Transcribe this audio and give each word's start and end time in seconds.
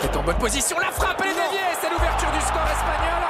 Porte 0.00 0.14
est 0.14 0.16
en 0.16 0.22
bonne 0.22 0.38
position, 0.38 0.78
la 0.78 0.90
frappe 0.90 1.20
elle 1.22 1.30
est 1.30 1.34
déviée, 1.34 1.60
c'est 1.80 1.90
l'ouverture 1.90 2.30
du 2.30 2.40
score 2.40 2.66
espagnol. 2.70 3.22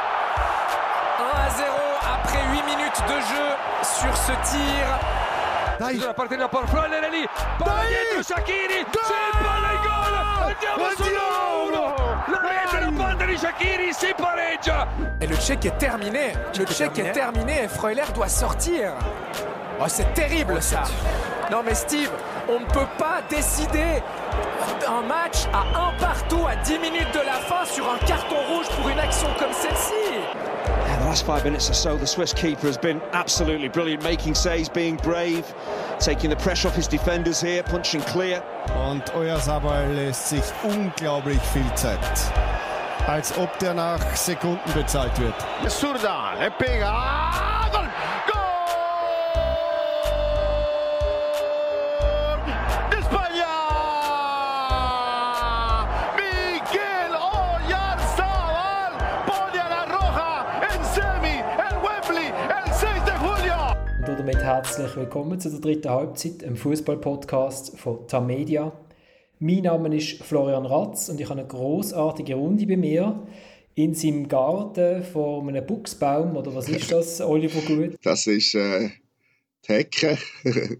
1 1.18 1.22
à 1.46 1.50
0 1.50 1.68
après 2.14 2.42
8 2.52 2.62
minutes 2.62 3.02
de 3.08 3.20
jeu 3.20 3.48
sur 3.82 4.16
ce 4.16 4.32
tir. 4.50 4.86
La. 5.80 5.86
Palla 6.14 6.30
dietro 7.88 8.22
Shakiri. 8.22 8.84
Palla 8.92 9.72
gol. 9.82 10.14
Andiamo 10.44 10.88
sull'1. 10.96 12.30
La 12.30 12.38
rete 12.38 12.78
da 12.80 12.90
parte 12.96 13.26
di 13.26 13.36
Shakiri 13.38 13.92
si 13.92 14.14
pareggia. 14.14 14.86
Et 15.20 15.26
le 15.26 15.36
check 15.36 15.64
est 15.64 15.78
terminé. 15.78 16.34
Le 16.58 16.66
check 16.66 16.98
est 16.98 17.12
terminé 17.12 17.64
et 17.64 17.68
Freuler 17.68 18.04
doit 18.14 18.28
sortir. 18.28 18.92
Oh, 19.80 19.84
c'est 19.88 20.12
terrible 20.14 20.62
ça. 20.62 20.82
Non 21.50 21.62
mais 21.64 21.74
Steve, 21.74 22.10
on 22.48 22.60
ne 22.60 22.66
peut 22.66 22.86
pas 22.98 23.22
décider 23.28 24.02
un 24.88 25.02
match 25.02 25.46
à 25.52 25.62
un 25.78 25.92
partout 25.98 26.46
à 26.46 26.56
10 26.56 26.78
minutes 26.78 27.12
de 27.12 27.20
la 27.24 27.34
fin 27.34 27.64
sur 27.64 27.84
un 27.90 27.98
carton 28.06 28.36
rouge 28.48 28.66
pour 28.76 28.88
une 28.88 28.98
action 28.98 29.28
comme 29.38 29.52
celle-ci. 29.52 29.92
Yeah, 30.86 30.98
the 30.98 31.04
last 31.04 31.24
five 31.24 31.44
minutes 31.44 31.68
or 31.68 31.74
so, 31.74 31.96
the 31.96 32.06
Swiss 32.06 32.32
keeper 32.32 32.66
has 32.66 32.78
been 32.78 33.00
absolutely 33.12 33.68
brilliant, 33.68 34.02
making 34.02 34.34
saves, 34.34 34.68
being 34.68 34.96
brave, 34.96 35.44
taking 35.98 36.30
the 36.30 36.36
pressure 36.36 36.68
off 36.68 36.76
his 36.76 36.88
defenders 36.88 37.40
here, 37.40 37.62
punching 37.62 38.02
clear. 38.02 38.42
Und 38.88 39.14
Oyarzabal 39.14 39.92
lässt 39.94 40.28
sich 40.28 40.44
unglaublich 40.62 41.40
viel 41.52 41.74
Zeit. 41.74 41.98
Als 43.06 43.36
ob 43.38 43.58
der 43.58 43.74
nach 43.74 44.14
Sekunden 44.14 44.72
bezahlt 44.74 45.18
wird. 45.18 45.34
Surda, 45.68 46.34
le 46.38 46.50
herzlich 64.62 64.94
willkommen 64.94 65.40
zu 65.40 65.48
der 65.48 65.60
dritten 65.60 65.88
Halbzeit, 65.88 66.42
im 66.42 66.54
Fußball-Podcast 66.54 67.78
von 67.78 68.06
Tamedia. 68.06 68.78
Mein 69.38 69.62
Name 69.62 69.96
ist 69.96 70.22
Florian 70.22 70.66
Ratz 70.66 71.08
und 71.08 71.18
ich 71.18 71.30
habe 71.30 71.40
eine 71.40 71.48
großartige 71.48 72.34
Runde 72.34 72.66
bei 72.66 72.76
mir 72.76 73.26
in 73.74 73.94
seinem 73.94 74.28
Garten 74.28 75.02
vor 75.02 75.48
einem 75.48 75.66
Buchsbaum. 75.66 76.36
Oder 76.36 76.54
was 76.54 76.68
ist 76.68 76.92
das, 76.92 77.22
Oliver 77.22 77.62
Gut? 77.62 77.96
Das 78.02 78.26
ist 78.26 78.54
äh, 78.54 78.90
die 79.66 79.72
Hecke. 79.72 80.18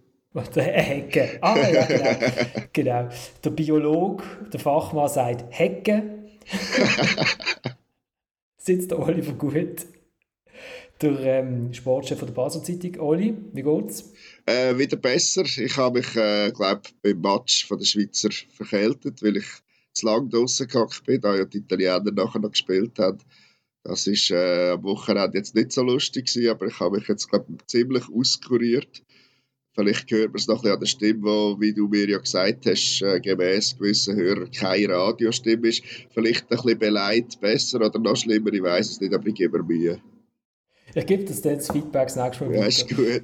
Der 0.54 0.62
Hecke. 0.62 1.38
Ah, 1.40 1.56
ja, 1.56 1.86
genau. 1.86 2.28
genau. 2.74 3.08
Der 3.42 3.50
Biologe, 3.50 4.24
der 4.52 4.60
Fachmann 4.60 5.08
sagt 5.08 5.46
Hecke. 5.58 6.02
Sitzt 8.58 8.90
der 8.90 8.98
Oliver 8.98 9.32
Gut. 9.32 9.86
Der 11.02 11.18
ähm, 11.20 11.72
Sportchef 11.72 12.18
der 12.20 12.32
Basel 12.32 12.62
Zeitung. 12.62 13.00
Oli, 13.00 13.34
wie 13.54 13.62
geht's? 13.62 14.12
Äh, 14.44 14.76
wieder 14.76 14.98
besser. 14.98 15.44
Ich 15.44 15.76
habe 15.78 15.98
mich, 15.98 16.14
äh, 16.14 16.52
glaube 16.52 16.82
beim 17.02 17.20
Match 17.22 17.66
von 17.66 17.78
der 17.78 17.86
Schweizer 17.86 18.28
verkältet, 18.52 19.22
weil 19.22 19.38
ich 19.38 19.46
zu 19.94 20.04
lange 20.04 20.28
draußen 20.28 20.68
gehockt 20.68 21.04
bin, 21.04 21.22
da 21.22 21.36
ja 21.36 21.46
die 21.46 21.58
Italiener 21.58 22.12
nachher 22.12 22.40
noch 22.40 22.50
gespielt 22.50 22.98
haben. 22.98 23.18
Das 23.82 24.06
ist 24.06 24.30
äh, 24.30 24.72
am 24.72 24.82
Wochenende 24.82 25.38
jetzt 25.38 25.54
nicht 25.54 25.72
so 25.72 25.82
lustig 25.82 26.26
gewesen, 26.26 26.50
aber 26.50 26.66
ich 26.66 26.78
habe 26.80 26.98
mich 26.98 27.08
jetzt, 27.08 27.30
glaube 27.30 27.56
ziemlich 27.66 28.04
auskuriert. 28.10 29.02
Vielleicht 29.72 30.10
hört 30.10 30.32
man 30.32 30.36
es 30.36 30.48
noch 30.48 30.56
ein 30.56 30.60
bisschen 30.62 30.74
an 30.74 30.80
der 30.80 30.86
Stimme, 30.86 31.22
wo, 31.22 31.60
wie 31.60 31.72
du 31.72 31.88
mir 31.88 32.08
ja 32.10 32.18
gesagt 32.18 32.66
hast, 32.66 33.00
äh, 33.00 33.20
gemäß 33.20 33.78
gewissen 33.78 34.16
Hörern 34.16 34.50
keine 34.50 34.90
Radiostimme 34.90 35.68
ist. 35.68 35.82
Vielleicht 36.10 36.50
ein 36.50 36.56
bisschen 36.56 36.78
beleidigt 36.78 37.40
besser 37.40 37.80
oder 37.80 37.98
noch 37.98 38.16
schlimmer, 38.16 38.52
ich 38.52 38.62
weiß 38.62 38.90
es 38.90 39.00
nicht, 39.00 39.14
aber 39.14 39.26
ich 39.28 39.34
gebe 39.34 39.58
mir 39.58 39.64
Mühe. 39.64 40.00
Ich 40.94 41.06
gebe 41.06 41.24
das 41.24 41.40
dann 41.42 41.56
das 41.56 41.70
Feedback 41.70 42.08
das 42.08 42.16
nächste 42.16 42.44
Mal 42.44 42.54
Ja, 42.56 42.64
ist 42.66 42.88
gut. 42.88 43.22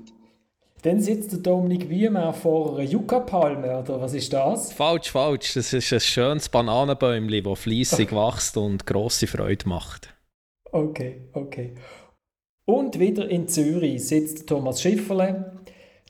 Dann 0.82 1.00
sitzt 1.00 1.32
der 1.32 1.40
Dominik 1.40 1.88
Wiemer 1.88 2.32
vor 2.32 2.78
einer 2.78 2.88
Yucca-Palme, 2.88 3.80
oder 3.80 4.00
was 4.00 4.14
ist 4.14 4.32
das? 4.32 4.72
Falsch, 4.72 5.10
falsch. 5.10 5.54
Das 5.54 5.72
ist 5.72 5.92
ein 5.92 6.00
schönes 6.00 6.48
Bananenbäumchen, 6.48 7.42
das 7.42 7.58
fleissig 7.58 8.12
wächst 8.12 8.56
und 8.56 8.86
grosse 8.86 9.26
Freude 9.26 9.68
macht. 9.68 10.14
Okay, 10.70 11.22
okay. 11.32 11.74
Und 12.66 12.98
wieder 12.98 13.28
in 13.28 13.48
Zürich 13.48 14.06
sitzt 14.06 14.46
Thomas 14.48 14.82
Schifferle. 14.82 15.52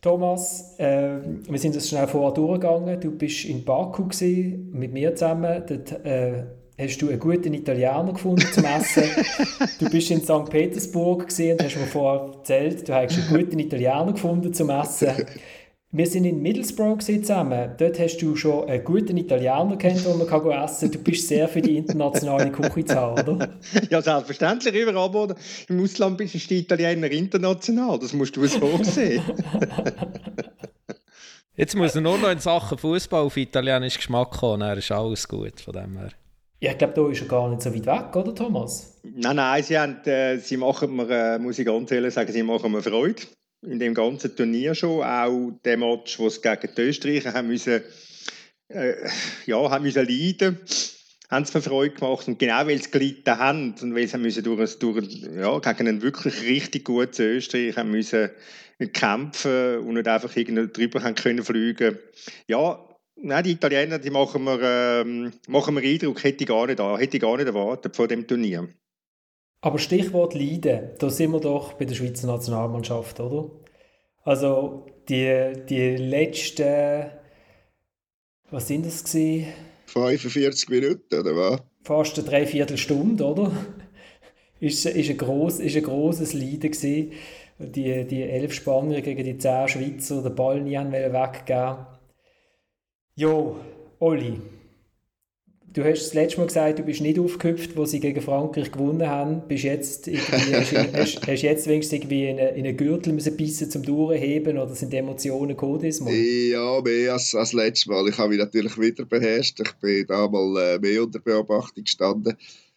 Thomas, 0.03 0.79
äh, 0.79 1.19
wir 1.49 1.59
sind 1.59 1.77
das 1.77 1.89
schnell 1.89 2.07
vorher 2.07 2.33
durchgegangen. 2.33 3.01
Du 3.01 3.11
bist 3.13 3.45
in 3.45 3.65
Baku 3.65 4.09
gewesen, 4.09 4.71
mit 4.73 4.93
mir 4.93 5.15
zusammen. 5.15 5.63
Dort 5.67 5.93
äh, 6.05 6.45
hast 6.79 6.99
du 7.01 7.09
einen 7.09 7.21
guten 7.21 7.55
Italiener 7.55 8.13
gefunden 8.13 8.47
zum 8.53 8.65
Essen. 8.65 9.05
du 9.79 9.91
bist 9.91 10.11
in 10.11 10.23
St. 10.23 10.51
Petersburg 10.51 11.29
gewesen 11.29 11.53
und 11.53 11.63
hast 11.63 11.77
mir 11.77 11.87
vorher 11.87 12.35
erzählt, 12.35 12.89
du 12.89 12.95
hast 12.95 13.19
einen 13.19 13.29
guten 13.29 13.59
Italiener 13.59 14.13
gefunden 14.13 14.53
zum 14.53 14.71
Essen. 14.71 15.27
Wir 15.93 16.07
sind 16.07 16.25
in 16.25 16.43
Middlesbrough 16.43 16.99
zusammen. 16.99 17.71
Dort 17.79 17.99
hast 17.99 18.19
du 18.19 18.37
schon 18.37 18.69
einen 18.69 18.85
guten 18.85 19.17
Italiener 19.17 19.77
kennt, 19.79 20.05
den 20.05 20.19
man 20.19 20.27
kann 20.27 20.51
essen 20.51 20.91
kann. 20.91 20.99
Du 20.99 21.11
bist 21.11 21.27
sehr 21.29 21.49
für 21.49 21.63
die 21.63 21.79
internationale 21.79 22.51
Küche 22.51 22.85
zu 22.85 22.95
haben, 22.95 23.21
oder? 23.27 23.49
Ja, 23.89 24.03
selbstverständlich. 24.03 24.75
Überall, 24.75 25.15
wo 25.15 25.29
im 25.69 25.83
Ausland 25.83 26.19
bist, 26.19 26.35
ist 26.35 26.51
die 26.51 26.59
Italiener 26.59 27.11
international. 27.11 27.99
Das 27.99 28.13
musst 28.13 28.37
du 28.37 28.47
so 28.47 28.79
sehen. 28.83 29.23
Jetzt 31.57 31.75
muss 31.75 31.95
er 31.95 32.03
nur 32.03 32.19
noch 32.19 32.31
in 32.31 32.41
Sachen 32.41 32.77
Fußball 32.77 33.23
auf 33.23 33.37
italienischen 33.39 33.97
Geschmack 33.97 34.33
kommen, 34.33 34.61
dann 34.61 34.77
ist 34.77 34.93
alles 34.93 35.27
gut 35.27 35.59
von 35.59 35.73
dem 35.73 35.97
her. 35.97 36.11
Ja, 36.67 36.73
ich 36.73 36.79
glaube, 36.79 36.95
da 36.95 37.09
ist 37.09 37.21
er 37.21 37.29
gar 37.29 37.49
nicht 37.49 37.63
so 37.63 37.73
weit 37.73 37.87
weg, 37.87 38.17
oder 38.17 38.35
Thomas? 38.35 38.99
Nein, 39.05 39.37
nein, 39.37 39.63
sie, 39.63 39.79
haben, 39.79 40.05
äh, 40.05 40.39
sie 40.39 40.57
machen 40.57 40.97
mir, 40.97 41.09
äh, 41.09 41.39
muss 41.39 41.61
ich 41.61 41.65
ganz 41.65 41.93
ehrlich 41.93 42.13
sagen, 42.13 42.33
sie 42.33 42.43
machen 42.43 42.73
mir 42.73 42.83
Freude. 42.83 43.23
In 43.65 43.79
dem 43.79 43.95
ganzen 43.95 44.35
Turnier 44.35 44.75
schon. 44.75 45.05
Auch 45.05 45.53
der 45.65 45.77
Match, 45.77 46.19
wo 46.19 46.29
sie 46.29 46.41
gegen 46.41 46.75
die 46.77 46.83
Österreicher 46.83 47.35
haben 47.35 47.47
müssen, 47.47 47.85
äh, 48.67 48.95
ja, 49.47 49.71
haben 49.71 49.85
müssen 49.85 50.09
leiden 50.09 50.59
haben 51.31 51.45
sie 51.45 51.57
mir 51.57 51.63
Freude 51.63 51.95
gemacht. 51.95 52.27
Und 52.27 52.41
genau 52.41 52.67
weil 52.67 52.83
sie 52.83 52.91
gelitten 52.91 53.39
haben 53.39 53.77
und 53.81 53.95
weil 53.95 54.09
sie 54.09 54.19
müssen 54.19 54.43
durch, 54.43 54.77
durch, 54.81 55.07
ja, 55.37 55.61
gegen 55.61 55.89
einen 55.89 56.03
wirklich 56.03 56.43
richtig 56.43 56.85
guten 56.85 57.23
Österreich 57.23 57.77
haben 57.77 57.93
müssen 57.93 58.31
kämpfen 58.93 59.79
und 59.79 59.95
nicht 59.95 60.09
einfach 60.09 60.35
drüber 60.35 61.03
haben 61.03 61.15
können 61.15 61.45
fliegen. 61.45 61.97
Ja, 62.49 62.86
Nein, 63.17 63.45
die 63.45 63.53
Italiener 63.53 63.99
die 63.99 64.11
machen, 64.11 64.45
mir, 64.45 64.61
ähm, 64.63 65.33
machen 65.49 65.75
mir 65.75 65.83
Eindruck, 65.83 66.23
hätte 66.23 66.45
ich, 66.45 66.49
gar 66.49 66.67
nicht, 66.67 66.79
hätte 66.79 67.17
ich 67.17 67.23
gar 67.23 67.37
nicht 67.37 67.47
erwartet 67.47 67.97
vor 67.97 68.09
dem 68.09 68.27
Turnier. 68.27 68.69
Aber 69.63 69.79
Stichwort 69.79 70.35
Leiden, 70.35 70.91
da 70.99 71.11
sind 71.11 71.33
wir 71.33 71.41
doch 71.41 71.73
bei 71.75 71.87
der 71.87 71.95
Schweizer 71.95 72.27
Nationalmannschaft, 72.27 73.19
oder? 73.21 73.51
Also 74.23 74.87
die, 75.09 75.53
die 75.69 75.97
letzten, 75.97 77.11
was 78.51 78.69
sind 78.69 78.87
das 78.87 79.03
gewesen? 79.03 79.47
45 79.87 80.69
Minuten, 80.69 81.19
oder 81.19 81.37
was? 81.37 81.63
Fast 81.83 82.19
eine 82.19 82.29
Dreiviertelstunde, 82.29 83.25
oder? 83.25 83.53
ist, 84.61 84.87
ist, 84.87 85.11
ein 85.11 85.19
gross, 85.19 85.59
ist 85.61 85.77
ein 85.77 85.83
grosses 85.83 86.33
Leiden 86.33 86.71
gewesen. 86.71 87.13
Die, 87.59 88.05
die 88.05 88.23
elf 88.23 88.53
Spanier 88.53 89.01
gegen 89.01 89.25
die 89.25 89.39
zehn 89.39 89.69
Schweizer 89.69 90.23
den 90.23 90.35
Ball 90.35 90.61
nie 90.61 90.77
weggeben 90.77 91.87
Jo, 93.19 93.57
Olli, 93.99 94.39
du 95.73 95.83
hast 95.83 96.05
das 96.05 96.13
letzte 96.13 96.37
Mal 96.37 96.49
gesagt, 96.49 96.79
du 96.79 96.83
bist 96.83 97.01
nicht 97.01 97.19
aufgehüpft, 97.19 97.75
wo 97.75 97.87
sie 97.87 97.99
gegen 97.99 98.21
Frankreich 98.21 98.71
gewonnen 98.71 99.09
haben. 99.09 99.49
Bist 99.49 99.65
jetzt 99.65 100.07
hast, 100.07 101.27
hast 101.27 101.43
jetzt 101.43 101.67
wenigstens 101.67 101.95
irgendwie 101.95 102.29
in 102.29 102.39
einen 102.39 102.77
Gürtel 102.77 103.15
müssen 103.15 103.35
bissen 103.35 103.71
zum 103.71 103.85
Durchheben 103.85 104.59
oder 104.59 104.75
sind 104.75 104.93
Emotionen 104.93 105.53
gekommen 105.53 105.81
diesmal? 105.81 106.13
Ja, 106.13 106.83
mehr 106.83 107.15
als, 107.15 107.35
als 107.35 107.55
letztes 107.55 107.87
Mal. 107.87 108.07
Ich 108.07 108.19
habe 108.19 108.29
mich 108.29 108.39
natürlich 108.39 108.79
wieder 108.79 109.07
beherrscht. 109.07 109.61
Ich 109.61 109.73
bin 109.81 110.07
da 110.07 110.29
mal 110.29 110.75
äh, 110.75 110.79
mehr 110.79 111.03
unter 111.03 111.19
Beobachtung 111.19 111.85
gestanden. 111.85 112.37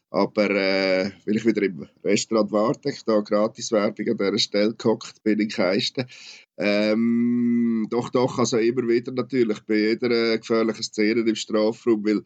Aber 0.10 0.50
äh, 0.50 1.12
weil 1.26 1.36
ich 1.36 1.46
wieder 1.46 1.64
im 1.64 1.86
Restaurant 2.02 2.52
warte, 2.54 2.92
ich 2.92 3.04
da 3.04 3.20
Gratiswerbung 3.20 4.08
an 4.08 4.18
dieser 4.18 4.40
Stelle 4.40 4.74
gehockt 4.74 5.22
bin 5.22 5.40
in 5.40 5.50
Keisten. 5.50 6.06
Ähm, 6.62 7.88
doch, 7.90 8.10
doch, 8.10 8.38
also 8.38 8.58
immer 8.58 8.86
wieder 8.86 9.14
natürlich 9.14 9.62
bei 9.62 9.78
jeder 9.78 10.34
äh, 10.34 10.38
gefährlichen 10.38 10.84
Szene 10.84 11.22
im 11.22 11.36
Strafraum, 11.36 12.04
weil 12.04 12.22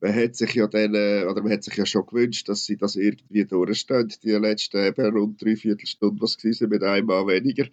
man 0.00 0.14
hat 0.14 0.36
sich 0.36 0.54
ja 0.54 0.66
dann, 0.66 0.94
äh, 0.94 1.24
oder 1.24 1.42
man 1.42 1.52
hat 1.52 1.64
sich 1.64 1.74
ja 1.74 1.86
schon 1.86 2.04
gewünscht, 2.04 2.50
dass 2.50 2.66
sie 2.66 2.76
das 2.76 2.96
irgendwie 2.96 3.46
durchstehen, 3.46 4.12
die 4.22 4.32
letzten 4.32 4.84
eben 4.84 5.16
rund 5.16 5.42
drei 5.42 5.56
Viertelstunden, 5.56 6.20
was 6.20 6.36
waren, 6.36 6.68
mit 6.68 6.82
einem 6.82 7.06
Mal 7.06 7.26
weniger. 7.26 7.66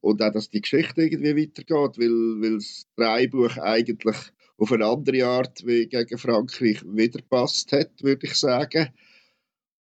Und 0.00 0.22
auch, 0.22 0.32
dass 0.32 0.48
die 0.48 0.62
Geschichte 0.62 1.02
irgendwie 1.02 1.36
weitergeht, 1.36 1.98
weil, 1.98 2.40
weil 2.40 2.54
das 2.54 2.86
Dreibuch 2.96 3.58
eigentlich 3.58 4.16
auf 4.56 4.72
eine 4.72 4.86
andere 4.86 5.26
Art 5.26 5.66
wie 5.66 5.86
gegen 5.88 6.16
Frankreich 6.16 6.82
wieder 6.86 7.20
passt 7.28 7.72
hat, 7.72 8.02
würde 8.02 8.26
ich 8.26 8.34
sagen. 8.34 8.88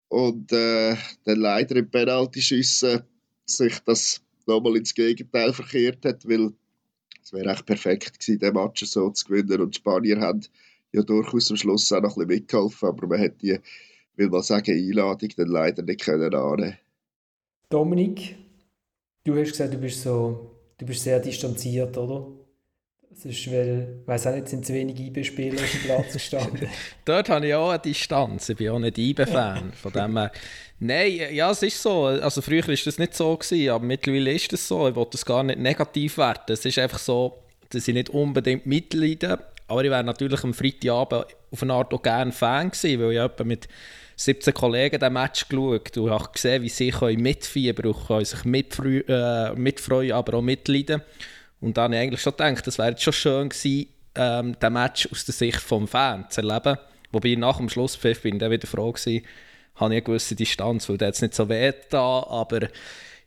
Und 0.08 0.52
äh, 0.52 0.96
dann 1.24 1.40
leider 1.40 1.76
im 1.76 1.90
Penaltyschiessen 1.90 3.04
sich 3.46 3.78
das 3.86 4.22
nochmal 4.47 4.77
ins 4.77 4.94
Gegenteil 4.94 5.53
verkehrt 5.53 6.05
hat, 6.05 6.29
weil 6.29 6.53
es 7.23 7.33
wäre 7.33 7.50
echt 7.50 7.67
perfekt 7.67 8.21
gewesen, 8.21 8.41
den 8.41 8.55
Match 8.55 8.85
so 8.85 9.11
zu 9.11 9.27
gewinnen. 9.27 9.61
Und 9.61 9.75
die 9.75 9.79
Spanier 9.79 10.21
haben 10.21 10.43
ja 10.93 11.03
durchaus 11.03 11.50
am 11.50 11.56
Schluss 11.56 11.93
auch 11.93 12.00
noch 12.00 12.17
ein 12.17 12.27
bisschen 12.27 12.41
mitgeholfen, 12.41 12.89
aber 12.89 13.06
man 13.06 13.21
hat 13.21 13.41
die, 13.43 13.59
will 14.17 14.29
mal 14.29 14.43
sagen, 14.43 14.73
Einladung 14.73 15.31
dann 15.37 15.49
leider 15.49 15.83
nicht 15.83 16.03
können 16.03 16.35
annehmen. 16.35 16.79
Dominik, 17.69 18.37
du 19.25 19.35
hast 19.37 19.53
gesagt, 19.53 19.73
du 19.73 19.79
bist 19.79 20.03
so, 20.03 20.50
du 20.79 20.85
bist 20.85 21.03
sehr 21.03 21.21
distanziert, 21.21 21.97
oder? 21.97 22.42
Ist, 23.25 23.53
weil, 23.53 24.00
ich 24.00 24.09
weiss 24.09 24.26
auch 24.26 24.35
nicht, 24.35 24.49
sind 24.49 24.67
zu 24.67 24.73
wenig 24.73 24.99
IB-Spieler 24.99 25.62
auf 25.62 25.70
dem 25.70 25.81
Platz 25.82 26.12
gestanden. 26.14 26.69
Dort 27.05 27.29
habe 27.29 27.47
ich 27.47 27.55
auch 27.55 27.70
eine 27.70 27.79
Distanz. 27.79 28.49
Ich 28.49 28.56
bin 28.56 28.70
auch 28.70 28.79
nicht 28.79 28.99
IB-Fan. 28.99 29.73
Von 29.75 29.93
dem 29.93 30.17
her. 30.17 30.32
Nein, 30.81 31.29
ja, 31.32 31.50
es 31.50 31.62
ist 31.62 31.81
so. 31.81 32.06
Also 32.06 32.43
früher 32.43 32.67
war 32.67 32.75
das 32.75 32.99
nicht 32.99 33.14
so, 33.14 33.37
gewesen, 33.37 33.70
aber 33.70 33.85
mittlerweile 33.85 34.32
ist 34.32 34.53
es 34.53 34.67
so. 34.67 34.88
Ich 34.88 34.97
will 34.97 35.06
das 35.11 35.25
gar 35.25 35.43
nicht 35.43 35.59
negativ 35.59 36.19
werten. 36.19 36.53
Es 36.53 36.64
ist 36.64 36.79
einfach 36.79 36.99
so, 36.99 37.38
dass 37.70 37.87
ich 37.87 37.94
nicht 37.94 38.11
unbedingt 38.11 38.67
mitleide. 38.67 39.38
Aber 39.69 39.85
ich 39.85 39.91
wäre 39.91 40.05
natürlich 40.05 40.43
am 40.43 40.55
Freitagabend 40.55 41.26
auf 41.50 41.62
eine 41.62 41.75
Art 41.75 41.94
auch 41.94 42.03
gerne 42.03 42.32
Fan 42.32 42.70
gewesen, 42.70 43.00
weil 43.00 43.12
ich 43.12 43.19
etwa 43.19 43.44
mit 43.44 43.69
17 44.17 44.53
Kollegen 44.55 44.99
den 44.99 45.12
Match 45.12 45.49
geschaut 45.49 45.97
und 45.97 46.11
habe 46.11 46.29
gesehen, 46.32 46.62
wie 46.62 46.69
sie 46.69 46.93
mitfiebern 47.17 47.94
können, 48.06 48.25
sich 48.25 48.44
mitfreuen, 48.44 49.08
äh, 49.08 49.53
mitfreuen, 49.55 50.12
aber 50.12 50.38
auch 50.38 50.43
mitleiden. 50.43 51.03
Und 51.62 51.76
dann 51.76 51.85
habe 51.85 51.94
ich 51.94 52.00
eigentlich 52.03 52.20
schon 52.20 52.32
gedacht, 52.32 52.67
das 52.67 52.76
wäre 52.76 52.99
schon 52.99 53.12
schön 53.12 53.49
gewesen, 53.49 53.88
ähm, 54.17 54.59
den 54.59 54.73
Match 54.73 55.09
aus 55.11 55.25
der 55.25 55.32
Sicht 55.32 55.70
des 55.70 55.91
Fans 55.91 56.35
zu 56.35 56.41
erleben. 56.43 56.76
Wobei 57.12 57.35
nach 57.37 57.56
dem 57.56 57.69
Schlusspfiff 57.69 58.20
bin 58.23 58.35
ich 58.35 58.41
dann 58.41 58.50
wieder 58.50 58.67
froh 58.67 58.93
gewesen, 58.93 59.25
habe 59.76 59.94
ich 59.94 59.99
eine 59.99 60.03
gewisse 60.03 60.35
Distanz, 60.35 60.88
weil 60.88 60.99
der 60.99 61.09
jetzt 61.09 61.23
nicht 61.23 61.35
so 61.35 61.49
weh 61.49 61.73
da, 61.88 62.26
aber 62.29 62.69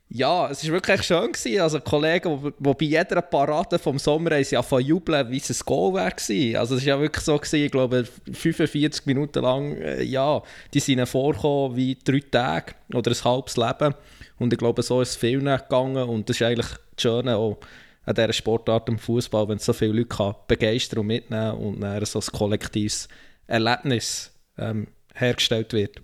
ja, 0.08 0.48
es 0.50 0.64
war 0.64 0.74
wirklich 0.74 1.02
schön. 1.02 1.32
Gewesen. 1.32 1.60
Also 1.60 1.80
Kollegen, 1.80 2.52
die 2.58 2.74
bei 2.74 2.84
jeder 2.84 3.22
Parade 3.22 3.78
vom 3.78 3.98
Sommer 3.98 4.32
haben 4.36 4.44
sie 4.44 4.62
von 4.62 4.80
jubeln, 4.80 5.28
wie 5.30 5.38
es 5.38 5.50
ein 5.50 5.66
Goal 5.66 5.94
wäre. 5.94 6.60
Also 6.60 6.76
es 6.76 6.82
war 6.82 6.88
ja 6.88 7.00
wirklich 7.00 7.24
so, 7.24 7.36
gewesen, 7.36 7.64
ich 7.64 7.72
glaube, 7.72 8.04
45 8.32 9.06
Minuten 9.06 9.42
lang, 9.42 9.76
äh, 9.76 10.02
ja, 10.04 10.42
die 10.72 10.80
sind 10.80 11.04
vorgekommen 11.06 11.76
wie 11.76 11.98
drei 12.04 12.20
Tage 12.20 12.74
oder 12.94 13.10
ein 13.10 13.24
halbes 13.24 13.56
Leben. 13.56 13.94
Und 14.38 14.52
ich 14.52 14.58
glaube, 14.58 14.82
so 14.82 15.00
ist 15.00 15.10
es 15.10 15.16
vielen 15.16 15.44
gegangen 15.44 16.08
und 16.08 16.28
das 16.28 16.36
ist 16.36 16.42
eigentlich 16.42 16.68
das 16.68 17.02
Schöne 17.02 17.36
auch 17.36 17.58
an 18.06 18.14
dieser 18.14 18.32
Sportart 18.32 18.88
im 18.88 18.98
Fußball, 18.98 19.48
wenn 19.48 19.56
es 19.56 19.64
so 19.64 19.72
viele 19.72 19.92
Leute 19.92 20.08
kann 20.08 20.34
begeistern 20.46 21.00
und 21.00 21.08
mitnehmen 21.08 21.58
und 21.58 21.80
dann 21.80 22.04
so 22.04 22.20
ein 22.20 22.26
kollektives 22.32 23.08
Erlebnis 23.46 24.32
ähm, 24.56 24.88
hergestellt 25.14 25.72
wird. 25.72 26.00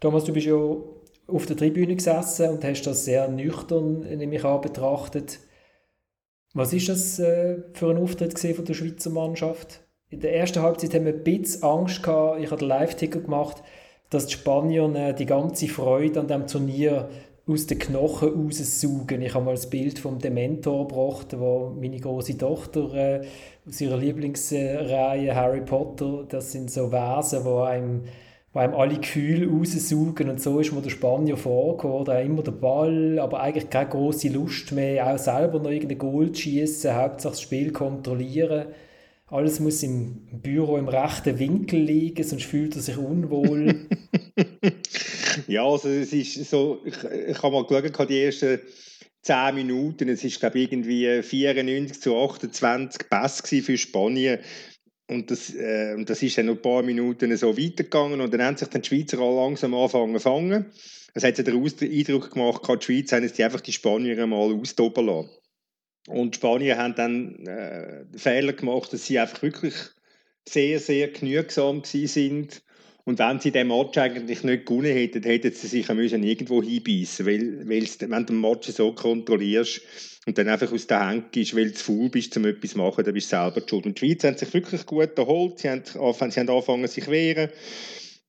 Thomas, 0.00 0.24
du 0.24 0.32
bist 0.32 0.46
ja 0.46 0.54
auf 0.54 1.46
der 1.46 1.56
Tribüne 1.56 1.94
gesessen 1.94 2.50
und 2.50 2.64
hast 2.64 2.82
das 2.82 3.04
sehr 3.04 3.28
nüchtern, 3.28 4.00
nehme 4.00 4.34
ich 4.34 4.42
betrachtet. 4.42 5.38
Was 6.54 6.72
ist 6.72 6.88
das 6.88 7.18
äh, 7.18 7.62
für 7.72 7.90
ein 7.90 7.96
Auftritt 7.96 8.38
von 8.38 8.64
der 8.64 8.74
Schweizer 8.74 9.10
Mannschaft? 9.10 9.80
In 10.10 10.20
der 10.20 10.36
ersten 10.36 10.60
Halbzeit 10.60 10.92
haben 10.92 11.06
wir 11.06 11.14
ein 11.14 11.24
bisschen 11.24 11.62
Angst 11.62 12.02
gehabt. 12.02 12.40
Ich 12.40 12.50
habe 12.50 12.58
den 12.58 12.68
Live-Ticker 12.68 13.20
gemacht, 13.20 13.62
dass 14.10 14.26
die 14.26 14.34
Spanier 14.34 14.92
äh, 14.94 15.14
die 15.14 15.24
ganze 15.24 15.68
Freude 15.68 16.20
an 16.20 16.26
diesem 16.26 16.46
Turnier 16.46 17.08
aus 17.46 17.66
den 17.66 17.78
Knochen 17.78 18.28
raussaugen. 18.28 19.20
Ich 19.22 19.34
habe 19.34 19.44
mal 19.44 19.52
das 19.52 19.68
Bild 19.68 19.98
vom 19.98 20.18
Dementor 20.18 20.86
gebracht, 20.86 21.38
wo 21.38 21.74
meine 21.78 21.98
große 21.98 22.38
Tochter 22.38 22.94
äh, 22.94 23.26
aus 23.66 23.80
ihrer 23.80 23.96
Lieblingsreihe 23.96 25.34
Harry 25.34 25.62
Potter, 25.62 26.24
das 26.28 26.52
sind 26.52 26.70
so 26.70 26.92
Wesen, 26.92 27.44
wo 27.44 27.62
einem, 27.62 28.04
wo 28.52 28.60
einem 28.60 28.74
alle 28.74 28.98
Gefühle 28.98 29.48
raussaugen 29.48 30.30
und 30.30 30.40
so 30.40 30.60
ist 30.60 30.72
mir 30.72 30.82
der 30.82 30.90
Spanier 30.90 31.36
vorgekommen, 31.36 32.04
da 32.04 32.20
immer 32.20 32.42
der 32.42 32.52
Ball, 32.52 33.18
aber 33.18 33.40
eigentlich 33.40 33.70
keine 33.70 33.90
große 33.90 34.28
Lust 34.28 34.70
mehr, 34.70 35.12
auch 35.12 35.18
selber 35.18 35.58
noch 35.58 35.70
irgendein 35.70 35.98
Goal 35.98 36.32
schießen, 36.32 36.94
hauptsächlich 36.94 37.32
das 37.32 37.40
Spiel 37.40 37.72
kontrollieren. 37.72 38.66
Alles 39.26 39.60
muss 39.60 39.82
im 39.82 40.28
Büro 40.42 40.76
im 40.76 40.88
rechten 40.88 41.38
Winkel 41.38 41.80
liegen, 41.80 42.22
sonst 42.22 42.44
fühlt 42.44 42.76
er 42.76 42.82
sich 42.82 42.98
unwohl. 42.98 43.86
ja, 45.46 45.64
also 45.64 45.88
es 45.88 46.12
ist 46.12 46.50
so, 46.50 46.82
ich, 46.84 46.96
ich 47.04 47.42
habe 47.42 47.52
mal 47.52 47.66
geschaut, 47.66 48.08
die 48.08 48.22
ersten 48.22 48.60
10 49.22 49.54
Minuten, 49.54 50.08
es 50.08 50.24
ist 50.24 50.40
glaube 50.40 50.58
ich 50.58 50.72
irgendwie 50.72 51.22
94 51.22 52.00
zu 52.00 52.16
28 52.16 53.08
Pass 53.08 53.40
für 53.40 53.78
Spanien. 53.78 54.40
Und 55.08 55.30
das, 55.30 55.54
äh, 55.54 56.02
das 56.04 56.22
ist 56.22 56.38
dann 56.38 56.46
noch 56.46 56.54
ein 56.54 56.62
paar 56.62 56.82
Minuten 56.82 57.36
so 57.36 57.56
weitergegangen 57.56 58.20
und 58.20 58.32
dann 58.32 58.42
haben 58.42 58.56
sich 58.56 58.68
dann 58.68 58.82
die 58.82 58.88
Schweizer 58.88 59.18
alle 59.18 59.36
langsam 59.36 59.74
angefangen 59.74 60.14
zu 60.14 60.20
fangen. 60.20 60.66
Es 61.14 61.24
hat 61.24 61.38
den 61.38 61.46
Eindruck 61.46 62.30
gemacht, 62.30 62.62
die 62.66 62.84
Schweiz 62.84 63.12
haben 63.12 63.30
die 63.30 63.44
einfach 63.44 63.60
die 63.60 63.72
Spanier 63.72 64.26
mal 64.26 64.54
austoben 64.54 65.06
lassen. 65.06 65.30
Und 66.08 66.34
die 66.34 66.38
Spanier 66.38 66.78
haben 66.78 66.94
dann 66.94 67.46
äh, 67.46 68.04
Fehler 68.16 68.54
gemacht, 68.54 68.92
dass 68.92 69.06
sie 69.06 69.18
einfach 69.18 69.42
wirklich 69.42 69.74
sehr, 70.48 70.80
sehr 70.80 71.08
genügsam 71.08 71.82
sind. 71.84 72.62
Und 73.04 73.18
wenn 73.18 73.40
sie 73.40 73.50
den 73.50 73.68
Match 73.68 73.98
eigentlich 73.98 74.44
nicht 74.44 74.66
gewonnen 74.66 74.92
hätten, 74.92 75.22
hätten 75.24 75.52
sie 75.52 75.66
sich 75.66 75.88
müssen 75.88 76.22
irgendwo 76.22 76.62
hinbeissen 76.62 77.26
weil, 77.26 77.68
weil 77.68 77.86
wenn 77.98 78.26
du 78.26 78.32
den 78.32 78.40
Match 78.40 78.68
so 78.68 78.92
kontrollierst 78.92 79.80
und 80.26 80.38
dann 80.38 80.48
einfach 80.48 80.72
aus 80.72 80.86
der 80.86 81.04
Hand 81.04 81.32
gehst, 81.32 81.56
weil 81.56 81.66
du 81.66 81.74
zu 81.74 81.84
faul 81.84 82.10
bist, 82.10 82.36
um 82.36 82.44
etwas 82.44 82.70
zu 82.70 82.78
machen, 82.78 83.04
dann 83.04 83.14
bist 83.14 83.32
du 83.32 83.36
selber 83.36 83.62
schuld. 83.68 83.86
Und 83.86 84.00
die 84.00 84.06
Schweiz 84.06 84.22
haben 84.22 84.36
sich 84.36 84.54
wirklich 84.54 84.86
gut 84.86 85.18
erholt, 85.18 85.58
sie 85.58 85.70
haben, 85.70 85.82
sie 85.84 86.00
haben 86.00 86.48
angefangen 86.48 86.86
sich 86.86 87.04
zu 87.04 87.10
wehren. 87.10 87.50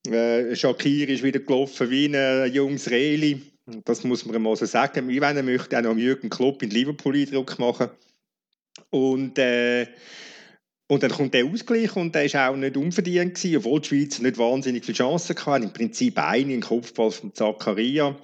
Äh, 0.09 0.55
Shakir 0.55 1.07
ist 1.07 1.23
wieder 1.23 1.39
gelaufen 1.39 1.89
wie 1.89 2.07
ein 2.13 2.51
junges 2.51 2.89
Reli 2.89 3.41
das 3.85 4.03
muss 4.03 4.25
man 4.25 4.41
mal 4.41 4.55
so 4.55 4.65
sagen. 4.65 5.09
Ich 5.09 5.21
möchte 5.21 5.77
auch 5.77 5.81
noch 5.81 5.95
Jürgen 5.95 6.29
Klopp 6.29 6.61
in 6.63 6.69
Liverpool 6.69 7.15
Eindruck 7.15 7.57
machen. 7.59 7.89
Und, 8.89 9.37
äh, 9.39 9.87
und 10.87 11.01
dann 11.01 11.11
kommt 11.11 11.33
der 11.33 11.45
Ausgleich 11.45 11.95
und 11.95 12.13
der 12.13 12.31
war 12.33 12.51
auch 12.51 12.55
nicht 12.55 12.77
unverdient 12.77 13.35
gewesen, 13.35 13.57
obwohl 13.57 13.81
die 13.81 13.87
Schweiz 13.87 14.19
nicht 14.19 14.37
wahnsinnig 14.37 14.85
viele 14.85 14.97
Chancen 14.97 15.35
hatte. 15.45 15.65
Im 15.65 15.73
Prinzip 15.73 16.17
eine 16.17 16.53
im 16.53 16.61
Kopfball 16.61 17.11
von 17.11 17.33
Zakaria. 17.33 18.15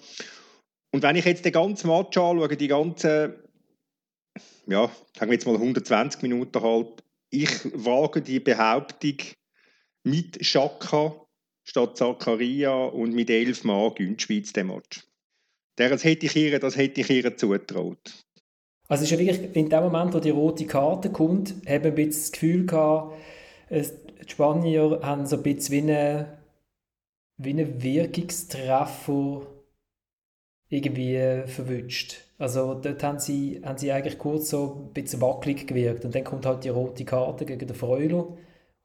Und 0.92 1.04
wenn 1.04 1.16
ich 1.16 1.26
jetzt 1.26 1.46
den 1.46 1.54
ganzen 1.54 1.88
Match 1.88 2.18
anschaue, 2.18 2.56
die 2.56 2.68
ganzen, 2.68 3.34
ja, 4.68 4.92
sagen 5.18 5.32
wir 5.32 5.34
jetzt 5.34 5.46
mal 5.46 5.56
120 5.56 6.22
Minuten 6.22 6.62
halt, 6.62 7.04
ich 7.30 7.50
wage 7.74 8.22
die 8.22 8.40
Behauptung, 8.40 9.18
mit 10.04 10.44
Schaka 10.46 11.16
statt 11.64 11.98
Zakaria 11.98 12.74
und 12.86 13.14
mit 13.14 13.30
elf 13.30 13.64
Mann 13.64 13.94
gewinnt 13.96 14.22
die 14.22 14.26
Schweiz 14.26 14.54
den 14.54 14.68
Match. 14.68 15.06
Das 15.76 16.04
hätte 16.04 16.26
ich 16.26 16.36
ihr, 16.36 16.60
das 16.60 16.76
hätte 16.76 17.02
ich 17.02 17.10
ihr 17.10 17.38
zutraut. 17.38 18.26
Also 18.90 19.04
es 19.04 19.12
ist 19.12 19.20
ja 19.20 19.26
wirklich, 19.26 19.56
in 19.56 19.70
dem 19.70 19.84
Moment, 19.84 20.16
wo 20.16 20.20
die 20.20 20.32
rote 20.32 20.66
Karte 20.66 21.12
kommt, 21.12 21.52
haben 21.68 21.84
wir 21.84 21.92
ein 21.92 21.96
bisschen 21.96 22.22
das 22.22 22.32
Gefühl 22.32 22.66
gehabt, 22.66 23.14
die 23.70 23.86
Spanier 24.28 25.00
haben 25.04 25.28
so 25.28 25.38
ein 25.38 25.44
bisschen 25.44 25.88
wie 25.88 25.92
einen, 25.92 26.26
wie 27.38 27.50
einen 27.52 27.84
Wirkungstreffer 27.84 29.42
irgendwie 30.70 31.44
verwünscht. 31.46 32.18
Also 32.40 32.74
dort 32.74 33.04
haben 33.04 33.20
sie, 33.20 33.62
haben 33.64 33.78
sie 33.78 33.92
eigentlich 33.92 34.18
kurz 34.18 34.50
so 34.50 34.88
ein 34.88 34.94
bisschen 34.94 35.22
wackelig 35.22 35.68
gewirkt 35.68 36.04
und 36.06 36.16
dann 36.16 36.24
kommt 36.24 36.48
halt 36.48 36.64
die 36.64 36.70
rote 36.70 37.06
Karte 37.06 37.46
gegen 37.46 37.68
den 37.68 37.76
Freuler 37.76 38.28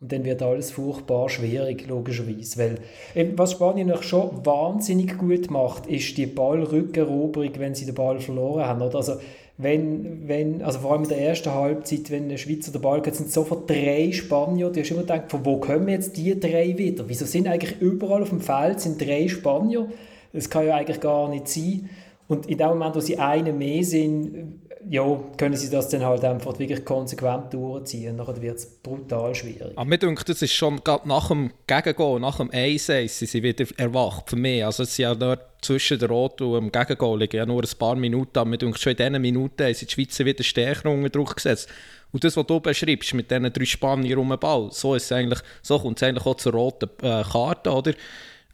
und 0.01 0.13
dann 0.13 0.25
wird 0.25 0.43
alles 0.43 0.71
furchtbar 0.71 1.31
schwierig, 1.31 1.87
logischerweise. 1.89 2.59
Weil, 2.59 2.79
eben, 3.15 3.39
was 3.39 3.53
Spanien 3.53 3.89
noch 3.89 4.03
schon 4.03 4.45
wahnsinnig 4.45 5.17
gut 5.17 5.51
macht, 5.51 5.87
ist 5.87 6.19
die 6.19 6.27
Ballrückeroberung, 6.27 7.53
wenn 7.57 7.75
sie 7.75 7.87
den 7.87 7.95
Ball 7.95 8.21
verloren 8.21 8.67
haben. 8.67 8.83
Oder? 8.83 8.97
Also, 8.97 9.15
wenn, 9.57 10.27
wenn, 10.27 10.63
also 10.63 10.81
vor 10.81 10.93
allem 10.93 11.05
in 11.05 11.11
der 11.11 11.21
ersten 11.21 11.53
Halbzeit, 11.53 12.11
wenn 12.11 12.29
ein 12.29 12.39
Schweizer 12.39 12.73
den 12.73 12.83
Ball 12.83 13.01
geht, 13.01 13.15
sind 13.15 13.31
sofort 13.31 13.71
drei 13.71 14.11
Spanier. 14.11 14.71
Du 14.71 14.81
hast 14.81 14.91
immer 14.91 15.03
gedacht, 15.03 15.31
von 15.31 15.45
wo 15.45 15.59
kommen 15.59 15.89
jetzt 15.89 16.17
die 16.17 16.39
drei 16.39 16.77
wieder? 16.77 17.05
Wieso 17.09 17.25
sind 17.25 17.47
eigentlich 17.47 17.81
überall 17.81 18.23
auf 18.23 18.31
dem 18.31 18.41
Feld 18.41 18.81
sind 18.81 19.01
drei 19.01 19.29
Spanier? 19.29 19.89
Das 20.33 20.51
kann 20.51 20.67
ja 20.67 20.75
eigentlich 20.75 21.01
gar 21.01 21.29
nicht 21.29 21.47
sein. 21.47 21.89
Und 22.27 22.47
in 22.47 22.59
dem 22.59 22.69
Moment, 22.69 22.97
wo 22.97 23.01
sie 23.01 23.19
eine 23.19 23.53
mehr 23.53 23.85
sind, 23.85 24.61
ja, 24.89 25.21
können 25.37 25.57
sie 25.57 25.71
das 25.71 25.89
dann 25.89 26.05
halt 26.05 26.25
einfach 26.25 26.59
wirklich 26.59 26.85
konsequent 26.85 27.53
durchziehen. 27.53 28.17
Dann 28.17 28.43
wird 28.43 28.59
es 28.59 28.67
brutal 28.67 29.35
schwierig. 29.35 29.73
Aber 29.77 29.85
mir 29.85 29.99
denke, 29.99 30.25
das 30.25 30.43
ist 30.43 30.53
schon 30.53 30.81
nach 31.05 31.29
dem 31.29 31.53
Gegengol, 31.67 32.21
nach 32.21 32.37
dem 32.37 32.51
1-1, 32.51 33.09
sie 33.09 33.27
sind 33.27 33.43
wieder 33.43 33.67
erwacht 33.77 34.31
für 34.31 34.37
mich. 34.37 34.65
Also 34.65 34.85
sind 34.85 35.03
ja 35.03 35.15
nur 35.15 35.39
zwischen 35.63 35.99
der 35.99 36.09
Rot 36.09 36.41
und 36.41 36.55
dem 36.55 36.73
Gegengol 36.73 37.21
liegen 37.21 37.37
ja 37.37 37.47
nur 37.47 37.63
ein 37.63 37.79
paar 37.79 37.97
Minuten. 37.97 38.39
Aber 38.39 38.49
mir 38.49 38.59
denke, 38.59 38.79
schon 38.79 38.93
in 38.93 38.97
diesen 38.97 39.23
Minuten 39.23 39.65
haben 39.65 39.75
sie 39.75 39.87
die 39.87 39.93
Schweizer 39.93 40.25
wieder 40.25 40.45
stärker 40.45 40.91
unter 40.91 41.11
Druck 41.11 41.37
gesetzt. 41.37 41.69
Und 42.13 42.23
das, 42.23 42.37
was 42.37 42.47
du 42.47 42.61
beschreibst, 42.61 43.15
mit 43.15 43.31
diesen 43.31 43.53
drei 43.53 43.65
Spaniern 43.65 44.21
um 44.21 44.29
den 44.29 44.39
Ball, 44.39 44.69
so, 44.71 44.95
ist 44.95 45.11
eigentlich, 45.11 45.41
so 45.63 45.79
kommt 45.81 46.01
es 46.01 46.03
eigentlich 46.07 46.25
auch 46.25 46.37
zur 46.37 46.53
roten 46.53 46.89
äh, 47.03 47.25
Karte, 47.25 47.73
oder? 47.73 47.93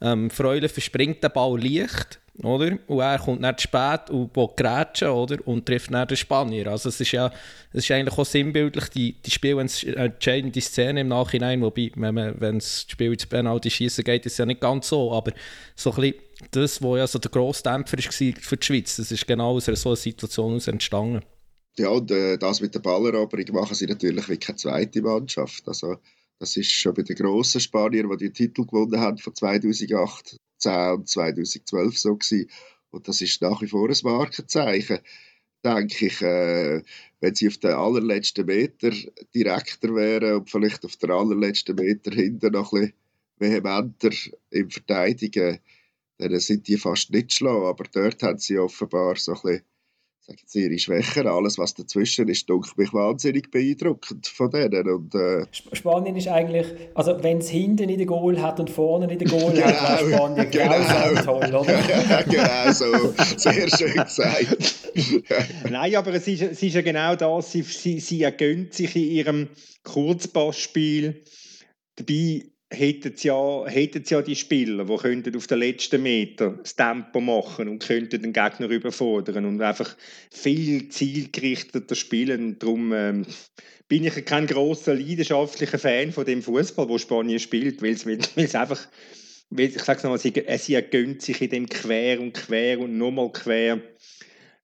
Ähm, 0.01 0.29
Freuler 0.29 0.69
verspringt 0.69 1.23
den 1.23 1.31
Ball 1.31 1.61
leicht 1.61 2.21
oder? 2.43 2.77
Und 2.87 2.99
er 2.99 3.19
kommt 3.19 3.41
nicht 3.41 3.61
spät 3.61 4.09
und 4.09 4.35
will 4.35 4.47
grätschen, 4.55 5.09
oder? 5.09 5.37
Und 5.45 5.65
trifft 5.65 5.93
dann 5.93 6.07
den 6.07 6.17
Spanier. 6.17 6.67
Also 6.67 6.89
es 6.89 6.99
ist 6.99 7.11
ja 7.11 7.31
es 7.73 7.83
ist 7.83 7.91
eigentlich 7.91 8.17
auch 8.17 8.25
sinnbildlich, 8.25 8.89
die, 8.89 9.13
die 9.21 9.31
Spiel, 9.31 9.57
wenn 9.57 9.67
es 9.67 9.83
entscheidende 9.83 10.61
Szene 10.61 11.01
im 11.01 11.07
Nachhinein, 11.09 11.61
wobei, 11.61 11.91
wenn, 11.95 12.15
wenn 12.15 12.59
das 12.59 12.85
Spiel 12.87 13.13
ins 13.13 13.25
Penalty 13.25 13.69
schießen 13.69 14.03
geht, 14.03 14.25
ist 14.25 14.33
es 14.33 14.37
ja 14.37 14.45
nicht 14.45 14.61
ganz 14.61 14.89
so, 14.89 15.11
aber 15.11 15.31
so 15.75 15.91
ein 15.91 15.95
bisschen 15.95 16.15
das, 16.51 16.81
was 16.81 16.97
ja 16.97 17.07
so 17.07 17.19
der 17.19 17.31
grosse 17.31 17.63
Dämpfer 17.63 17.97
war 17.97 18.33
für 18.41 18.57
die 18.57 18.65
Schweiz, 18.65 18.95
das 18.95 19.11
ist 19.11 19.27
genau 19.27 19.55
aus 19.55 19.65
so 19.65 19.89
einer 19.89 19.95
Situation 19.95 20.59
entstanden. 20.59 21.21
Ja, 21.77 21.89
und 21.89 22.11
äh, 22.11 22.37
das 22.37 22.59
mit 22.59 22.75
der 22.75 22.79
Balleroberung 22.79 23.45
machen 23.53 23.75
sie 23.75 23.85
natürlich 23.85 24.27
wie 24.27 24.37
keine 24.37 24.57
zweite 24.57 25.01
Mannschaft. 25.01 25.65
Also 25.67 25.97
Das 26.41 26.57
ist 26.57 26.71
schon 26.71 26.95
bei 26.95 27.03
den 27.03 27.15
grossen 27.15 27.61
Spaniern, 27.61 28.09
die 28.09 28.17
die 28.17 28.33
Titel 28.33 28.65
gewonnen 28.65 28.99
haben 28.99 29.19
von 29.19 29.35
2008, 29.35 30.37
10 30.57 30.91
und 30.93 31.07
2012 31.07 31.99
so 31.99 32.15
gewesen. 32.15 32.49
Und 32.89 33.07
das 33.07 33.21
ist 33.21 33.43
nach 33.43 33.61
wie 33.61 33.67
vor 33.67 33.87
ein 33.87 33.95
Markenzeichen. 34.01 35.01
Denke 35.63 36.07
ich, 36.07 36.19
äh, 36.23 36.81
wenn 37.19 37.35
sie 37.35 37.47
auf 37.47 37.59
den 37.59 37.73
allerletzten 37.73 38.47
Meter 38.47 38.89
direkter 39.35 39.93
wären 39.93 40.37
und 40.37 40.49
vielleicht 40.49 40.83
auf 40.83 40.95
den 40.95 41.11
allerletzten 41.11 41.75
Meter 41.75 42.09
hinten 42.09 42.53
noch 42.53 42.73
ein 42.73 42.79
bisschen 42.79 42.93
vehementer 43.37 44.09
im 44.49 44.71
Verteidigen, 44.71 45.59
dann 46.17 46.39
sind 46.39 46.67
die 46.67 46.77
fast 46.77 47.11
nicht 47.11 47.33
schlau. 47.33 47.69
Aber 47.69 47.83
dort 47.83 48.23
haben 48.23 48.39
sie 48.39 48.57
offenbar 48.57 49.15
so 49.17 49.33
ein 49.33 49.41
bisschen 49.43 49.61
sagen 50.31 50.43
sie, 50.45 50.63
ihre 50.63 50.79
Schwächen. 50.79 51.27
Alles, 51.27 51.57
was 51.57 51.73
dazwischen 51.73 52.27
ist, 52.27 52.49
dunkelt 52.49 52.77
mich 52.77 52.93
wahnsinnig 52.93 53.51
beeindruckend 53.51 54.27
von 54.27 54.49
denen. 54.49 54.89
Und, 54.89 55.15
äh, 55.15 55.45
Spanien 55.73 56.15
ist 56.15 56.27
eigentlich, 56.27 56.67
also 56.93 57.21
wenn 57.21 57.39
es 57.39 57.49
hinten 57.49 57.89
in 57.89 57.97
den 57.97 58.07
Goal 58.07 58.41
hat 58.41 58.59
und 58.59 58.69
vorne 58.69 59.11
in 59.11 59.19
den 59.19 59.27
Goal 59.27 59.53
genau, 59.53 59.65
hat, 59.65 60.01
wäre 60.01 60.15
Spanien 60.15 60.51
genau, 60.51 60.77
genau 60.77 61.21
toll, 61.23 61.55
oder? 61.55 62.23
genau 62.29 62.71
so, 62.71 63.13
sehr 63.37 63.69
schön 63.69 63.93
gesagt. 63.93 64.57
Nein, 65.69 65.95
aber 65.95 66.13
es 66.13 66.27
ist, 66.27 66.41
es 66.41 66.63
ist 66.63 66.73
ja 66.73 66.81
genau 66.81 67.15
das, 67.15 67.51
sie, 67.51 67.63
sie, 67.63 67.99
sie 67.99 68.23
ergönnt 68.23 68.73
sich 68.73 68.95
in 68.95 69.03
ihrem 69.03 69.47
Kurzpassspiel 69.83 71.23
dabei 71.95 72.43
hätten 72.71 73.15
sie 73.15 73.27
ja, 73.27 73.67
ja 73.67 74.21
die 74.21 74.35
Spieler, 74.35 74.85
die 74.85 74.95
könnten 74.97 75.35
auf 75.35 75.47
den 75.47 75.59
letzten 75.59 76.01
Meter 76.01 76.57
das 76.61 76.75
Tempo 76.75 77.19
machen 77.19 77.67
und 77.67 77.85
könnten 77.85 78.21
den 78.21 78.33
Gegner 78.33 78.69
überfordern 78.69 79.45
und 79.45 79.61
einfach 79.61 79.95
viel 80.31 80.87
zielgerichteter 80.89 81.95
spielen. 81.95 82.57
Darum 82.59 82.93
ähm, 82.93 83.25
bin 83.87 84.05
ich 84.05 84.25
kein 84.25 84.47
großer 84.47 84.95
leidenschaftlicher 84.95 85.79
Fan 85.79 86.13
von 86.13 86.25
dem 86.25 86.41
Fußball, 86.41 86.87
wo 86.87 86.97
Spanien 86.97 87.39
spielt, 87.39 87.81
weil 87.81 87.91
es 88.35 88.55
einfach, 88.55 88.87
weil, 89.49 89.65
ich 89.65 89.81
sage 89.81 90.03
nochmal, 90.03 90.19
sie, 90.19 90.33
sie 90.57 90.73
ergönnt 90.73 91.21
sich 91.21 91.41
in 91.41 91.49
dem 91.49 91.69
quer 91.69 92.21
und 92.21 92.33
quer 92.33 92.79
und 92.79 92.97
nochmal 92.97 93.31
quer. 93.33 93.81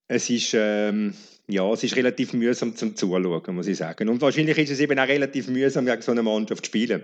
Es 0.08 0.30
ist 0.30 0.54
ähm, 0.54 1.14
ja, 1.50 1.72
es 1.72 1.84
ist 1.84 1.96
relativ 1.96 2.34
mühsam 2.34 2.76
zum 2.76 2.96
Zuschauen, 2.96 3.56
muss 3.56 3.68
ich 3.68 3.78
sagen. 3.78 4.10
Und 4.10 4.22
wahrscheinlich 4.22 4.58
ist 4.58 4.70
es 4.70 4.80
eben 4.80 5.00
auch 5.00 5.08
relativ 5.08 5.48
mühsam, 5.48 5.86
gegen 5.86 6.02
so 6.02 6.12
eine 6.12 6.24
Mannschaft 6.24 6.66
zu 6.66 6.70
spielen. 6.70 7.04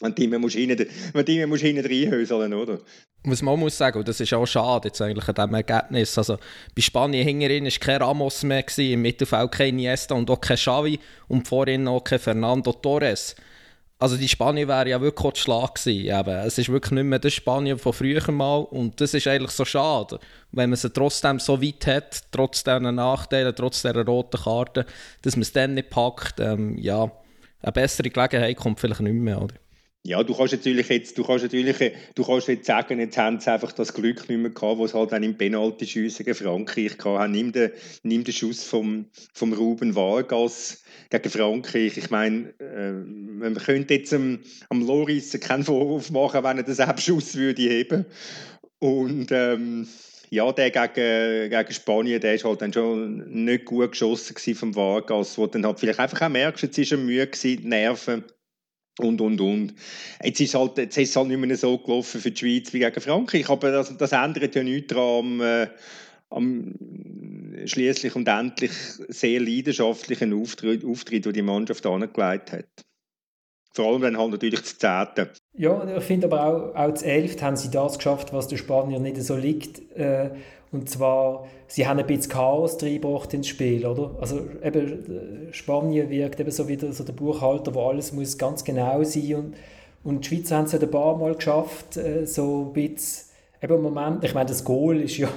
Und 0.00 0.18
die 0.18 0.26
musst 0.26 0.56
du 0.56 0.58
hinten, 0.58 0.88
die 1.14 1.32
hinten 1.32 1.86
reinhöseln, 1.86 2.52
oder? 2.52 2.80
Was 3.26 3.40
man 3.40 3.58
muss 3.58 3.78
sagen, 3.78 3.98
und 3.98 4.08
das 4.08 4.20
ist 4.20 4.34
auch 4.34 4.44
schade 4.44 4.88
jetzt 4.88 5.00
eigentlich 5.00 5.26
an 5.28 5.34
diesem 5.34 5.54
Ergebnis, 5.54 6.18
also 6.18 6.36
bei 6.74 6.82
Spanien 6.82 7.26
hinterhin 7.26 7.64
war 7.64 7.70
kein 7.80 8.02
Ramos 8.02 8.42
mehr, 8.42 8.62
gewesen, 8.62 8.92
im 8.92 9.02
Mittelfeld 9.02 9.52
kein 9.52 9.68
Iniesta 9.70 10.14
und 10.14 10.28
auch 10.30 10.40
kein 10.40 10.56
Xavi 10.56 10.98
und 11.28 11.48
vorhin 11.48 11.88
auch 11.88 12.02
kein 12.02 12.18
Fernando 12.18 12.72
Torres. 12.72 13.34
Also 13.98 14.18
die 14.18 14.28
Spanien 14.28 14.68
wäre 14.68 14.90
ja 14.90 15.00
wirklich 15.00 15.24
auch 15.24 15.36
Schlag 15.36 15.76
gewesen. 15.76 16.28
Es 16.44 16.58
ist 16.58 16.68
wirklich 16.68 16.92
nicht 16.92 17.04
mehr 17.04 17.20
das 17.20 17.32
Spanien 17.32 17.78
von 17.78 17.94
früher 17.94 18.30
mal 18.30 18.58
und 18.58 19.00
das 19.00 19.14
ist 19.14 19.26
eigentlich 19.26 19.52
so 19.52 19.64
schade, 19.64 20.18
wenn 20.52 20.68
man 20.68 20.76
sie 20.76 20.90
trotzdem 20.90 21.38
so 21.38 21.62
weit 21.62 21.86
hat, 21.86 22.24
trotz 22.30 22.64
dieser 22.64 22.80
Nachteile, 22.80 23.54
trotz 23.54 23.80
dieser 23.80 24.04
roten 24.04 24.42
Karte, 24.42 24.84
dass 25.22 25.36
man 25.36 25.42
es 25.42 25.52
dann 25.52 25.74
nicht 25.74 25.88
packt. 25.88 26.40
Ähm, 26.40 26.76
ja, 26.76 27.10
eine 27.62 27.72
bessere 27.72 28.10
Gelegenheit 28.10 28.56
kommt 28.56 28.80
vielleicht 28.80 29.00
nicht 29.00 29.14
mehr, 29.14 29.40
oder? 29.40 29.54
Ja, 30.06 30.22
du 30.22 30.34
kannst 30.34 30.52
natürlich 30.52 30.86
jetzt, 30.90 31.16
du 31.16 31.24
kannst 31.24 31.44
natürlich, 31.44 31.92
du 32.14 32.24
kannst 32.24 32.48
jetzt 32.48 32.66
sagen, 32.66 33.00
jetzt 33.00 33.16
haben 33.16 33.40
sie 33.40 33.50
einfach 33.50 33.72
das 33.72 33.94
Glück 33.94 34.28
nicht 34.28 34.38
mehr 34.38 34.50
gehabt, 34.50 34.78
was 34.78 34.92
halt 34.92 35.12
dann 35.12 35.22
im 35.22 35.38
Penalty-Schiessen 35.38 36.26
gegen 36.26 36.36
Frankreich 36.36 36.98
gehabt 36.98 37.20
haben. 37.20 37.32
Nimm 37.32 37.52
den, 37.52 37.70
nimm 38.02 38.22
den 38.22 38.34
Schuss 38.34 38.64
vom, 38.64 39.06
vom 39.32 39.54
Ruben 39.54 39.94
Vargas 39.94 40.84
gegen 41.08 41.30
Frankreich. 41.30 41.96
Ich 41.96 42.10
meine, 42.10 42.52
äh, 42.60 42.92
man 42.92 43.54
könnte 43.54 43.94
jetzt 43.94 44.12
am, 44.12 44.40
am 44.68 44.86
Loris 44.86 45.40
keinen 45.40 45.64
Vorwurf 45.64 46.10
machen, 46.10 46.44
wenn 46.44 46.58
er 46.58 46.64
den 46.64 46.80
Abschuss 46.80 47.34
würde 47.34 47.62
heben. 47.62 48.04
Und, 48.80 49.28
ähm, 49.32 49.88
ja, 50.28 50.52
der 50.52 50.70
gegen, 50.70 51.50
gegen 51.50 51.72
Spanien, 51.72 52.20
der 52.20 52.34
ist 52.34 52.44
halt 52.44 52.60
dann 52.60 52.72
schon 52.74 53.44
nicht 53.44 53.64
gut 53.64 53.92
geschossen 53.92 54.54
vom 54.54 54.74
Vargas, 54.74 55.38
wo 55.38 55.46
dann 55.46 55.64
halt 55.64 55.80
vielleicht 55.80 56.00
einfach 56.00 56.20
auch 56.22 56.28
merkst, 56.28 56.64
jetzt 56.64 56.76
ist 56.76 56.92
er 56.92 56.98
müde 56.98 57.26
gewesen, 57.26 57.62
die 57.62 57.68
Nerven 57.68 58.24
und, 58.98 59.20
und, 59.20 59.40
und. 59.40 59.74
Jetzt 60.22 60.40
ist, 60.40 60.54
halt, 60.54 60.78
jetzt 60.78 60.96
ist 60.96 61.10
es 61.10 61.16
halt 61.16 61.28
nicht 61.28 61.38
mehr 61.38 61.56
so 61.56 61.78
gelaufen 61.78 62.20
für 62.20 62.30
die 62.30 62.38
Schweiz 62.38 62.72
wie 62.72 62.80
gegen 62.80 63.00
Frankreich, 63.00 63.48
aber 63.48 63.70
das, 63.70 63.96
das 63.96 64.12
ändert 64.12 64.54
ja 64.54 64.62
nichts 64.62 64.94
daran 64.94 65.24
am, 65.24 65.40
äh, 65.40 65.68
am 66.30 66.74
schließlich 67.66 68.14
und 68.14 68.28
endlich 68.28 68.72
sehr 69.08 69.40
leidenschaftlichen 69.40 70.32
Auftritt, 70.32 70.84
Auftritt, 70.84 71.24
den 71.24 71.32
die 71.32 71.42
Mannschaft 71.42 71.86
angelegt 71.86 72.52
hat. 72.52 72.66
Vor 73.72 73.86
allem 73.86 74.02
dann 74.02 74.18
halt 74.18 74.30
natürlich 74.30 74.60
das 74.60 74.78
Zehnte. 74.78 75.32
Ja, 75.56 75.96
ich 75.96 76.04
finde 76.04 76.28
aber 76.28 76.46
auch, 76.46 76.74
auch 76.76 76.94
zu 76.94 77.06
Elft 77.06 77.42
haben 77.42 77.56
sie 77.56 77.70
das 77.70 77.98
geschafft, 77.98 78.32
was 78.32 78.46
der 78.46 78.56
Spanier 78.56 79.00
nicht 79.00 79.20
so 79.20 79.36
liegt. 79.36 79.90
Äh, 79.96 80.30
und 80.74 80.90
zwar, 80.90 81.46
sie 81.68 81.86
haben 81.86 81.98
ein 81.98 82.06
bisschen 82.06 82.32
Chaos 82.32 82.82
reingebracht 82.82 83.32
ins 83.32 83.46
Spiel, 83.48 83.86
oder? 83.86 84.10
Also 84.20 84.40
eben, 84.62 85.48
Spanien 85.52 86.10
wirkt 86.10 86.40
eben 86.40 86.50
so 86.50 86.68
wieder 86.68 86.92
so 86.92 87.04
der 87.04 87.12
Buchhalter, 87.12 87.74
wo 87.74 87.88
alles 87.88 88.12
muss 88.12 88.36
ganz 88.36 88.64
genau 88.64 89.02
sein 89.04 89.34
und, 89.36 89.54
und 90.02 90.24
die 90.24 90.28
Schweizer 90.28 90.56
haben 90.56 90.64
es 90.64 90.72
ja 90.72 90.80
ein 90.80 90.90
paar 90.90 91.16
Mal 91.16 91.36
geschafft, 91.36 91.96
äh, 91.96 92.26
so 92.26 92.66
ein 92.66 92.72
bisschen, 92.72 93.30
eben 93.62 93.74
im 93.74 93.82
Moment, 93.82 94.24
ich 94.24 94.34
meine, 94.34 94.48
das 94.48 94.64
Goal 94.64 95.00
ist 95.00 95.16
ja, 95.16 95.28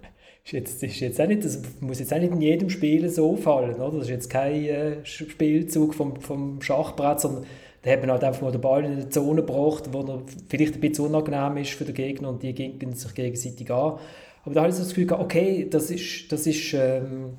ist 0.44 0.52
jetzt, 0.52 0.82
ist 0.82 1.00
jetzt 1.00 1.20
auch 1.20 1.26
nicht, 1.26 1.44
das 1.44 1.60
muss 1.80 2.00
jetzt 2.00 2.12
auch 2.12 2.18
nicht 2.18 2.32
in 2.32 2.40
jedem 2.40 2.70
Spiel 2.70 3.08
so 3.10 3.36
fallen, 3.36 3.76
oder? 3.76 3.98
Das 3.98 4.06
ist 4.06 4.10
jetzt 4.10 4.30
kein 4.30 4.64
äh, 4.64 5.04
Spielzug 5.04 5.94
vom, 5.94 6.16
vom 6.16 6.62
Schachbrett, 6.62 7.20
sondern 7.20 7.44
da 7.82 7.92
hat 7.92 8.00
man 8.00 8.10
halt 8.10 8.24
einfach 8.24 8.42
mal 8.42 8.50
den 8.50 8.60
Ball 8.60 8.84
in 8.84 8.98
die 8.98 9.08
Zone 9.10 9.42
gebracht, 9.42 9.90
wo 9.92 10.00
er 10.00 10.22
vielleicht 10.48 10.74
ein 10.74 10.80
bisschen 10.80 11.06
unangenehm 11.06 11.56
ist 11.58 11.74
für 11.74 11.84
den 11.84 11.94
Gegner 11.94 12.30
und 12.30 12.42
die 12.42 12.52
gehen 12.52 12.94
sich 12.94 13.14
gegenseitig 13.14 13.70
an. 13.70 13.98
Aber 14.46 14.54
da 14.54 14.62
habe 14.62 14.70
ich 14.70 14.78
das 14.78 14.88
Gefühl 14.88 15.06
gehabt, 15.06 15.22
okay, 15.22 15.66
das 15.68 15.90
ist, 15.90 16.30
das 16.30 16.46
ist 16.46 16.72
ähm, 16.72 17.36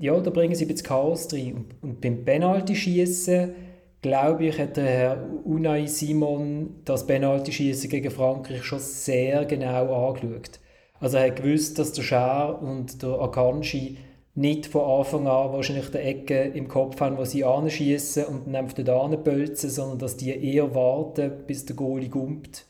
ja, 0.00 0.18
da 0.18 0.30
bringen 0.30 0.54
sie 0.54 0.64
ein 0.64 0.68
bisschen 0.68 0.86
Chaos 0.86 1.32
rein. 1.32 1.66
Und, 1.82 2.00
beim 2.00 2.24
Penalty-Schießen, 2.24 3.54
glaube 4.00 4.46
ich, 4.46 4.58
hat 4.58 4.78
der 4.78 4.84
Herr 4.84 5.26
Unai 5.44 5.86
Simon 5.86 6.80
das 6.84 7.06
Penalty-Schießen 7.06 7.90
gegen 7.90 8.10
Frankreich 8.10 8.64
schon 8.64 8.78
sehr 8.78 9.44
genau 9.44 10.08
angeschaut. 10.08 10.58
Also 11.00 11.18
er 11.18 11.26
hat 11.26 11.36
gewusst, 11.36 11.78
dass 11.78 11.92
der 11.92 12.02
Scher 12.02 12.62
und 12.62 13.02
der 13.02 13.20
Akanji 13.20 13.98
nicht 14.34 14.66
von 14.66 15.00
Anfang 15.00 15.26
an 15.26 15.52
wahrscheinlich 15.52 15.90
die 15.90 15.98
Ecke 15.98 16.40
im 16.42 16.68
Kopf 16.68 16.98
haben, 17.00 17.18
wo 17.18 17.24
sie 17.24 17.44
anschießen 17.44 18.24
und 18.24 18.46
dann 18.46 18.56
einfach 18.56 18.74
dort 18.74 18.88
anpölzen, 18.88 19.68
sondern 19.68 19.98
dass 19.98 20.16
die 20.16 20.30
eher 20.30 20.74
warten, 20.74 21.44
bis 21.46 21.66
der 21.66 21.76
Goalie 21.76 22.08
gumpt 22.08 22.66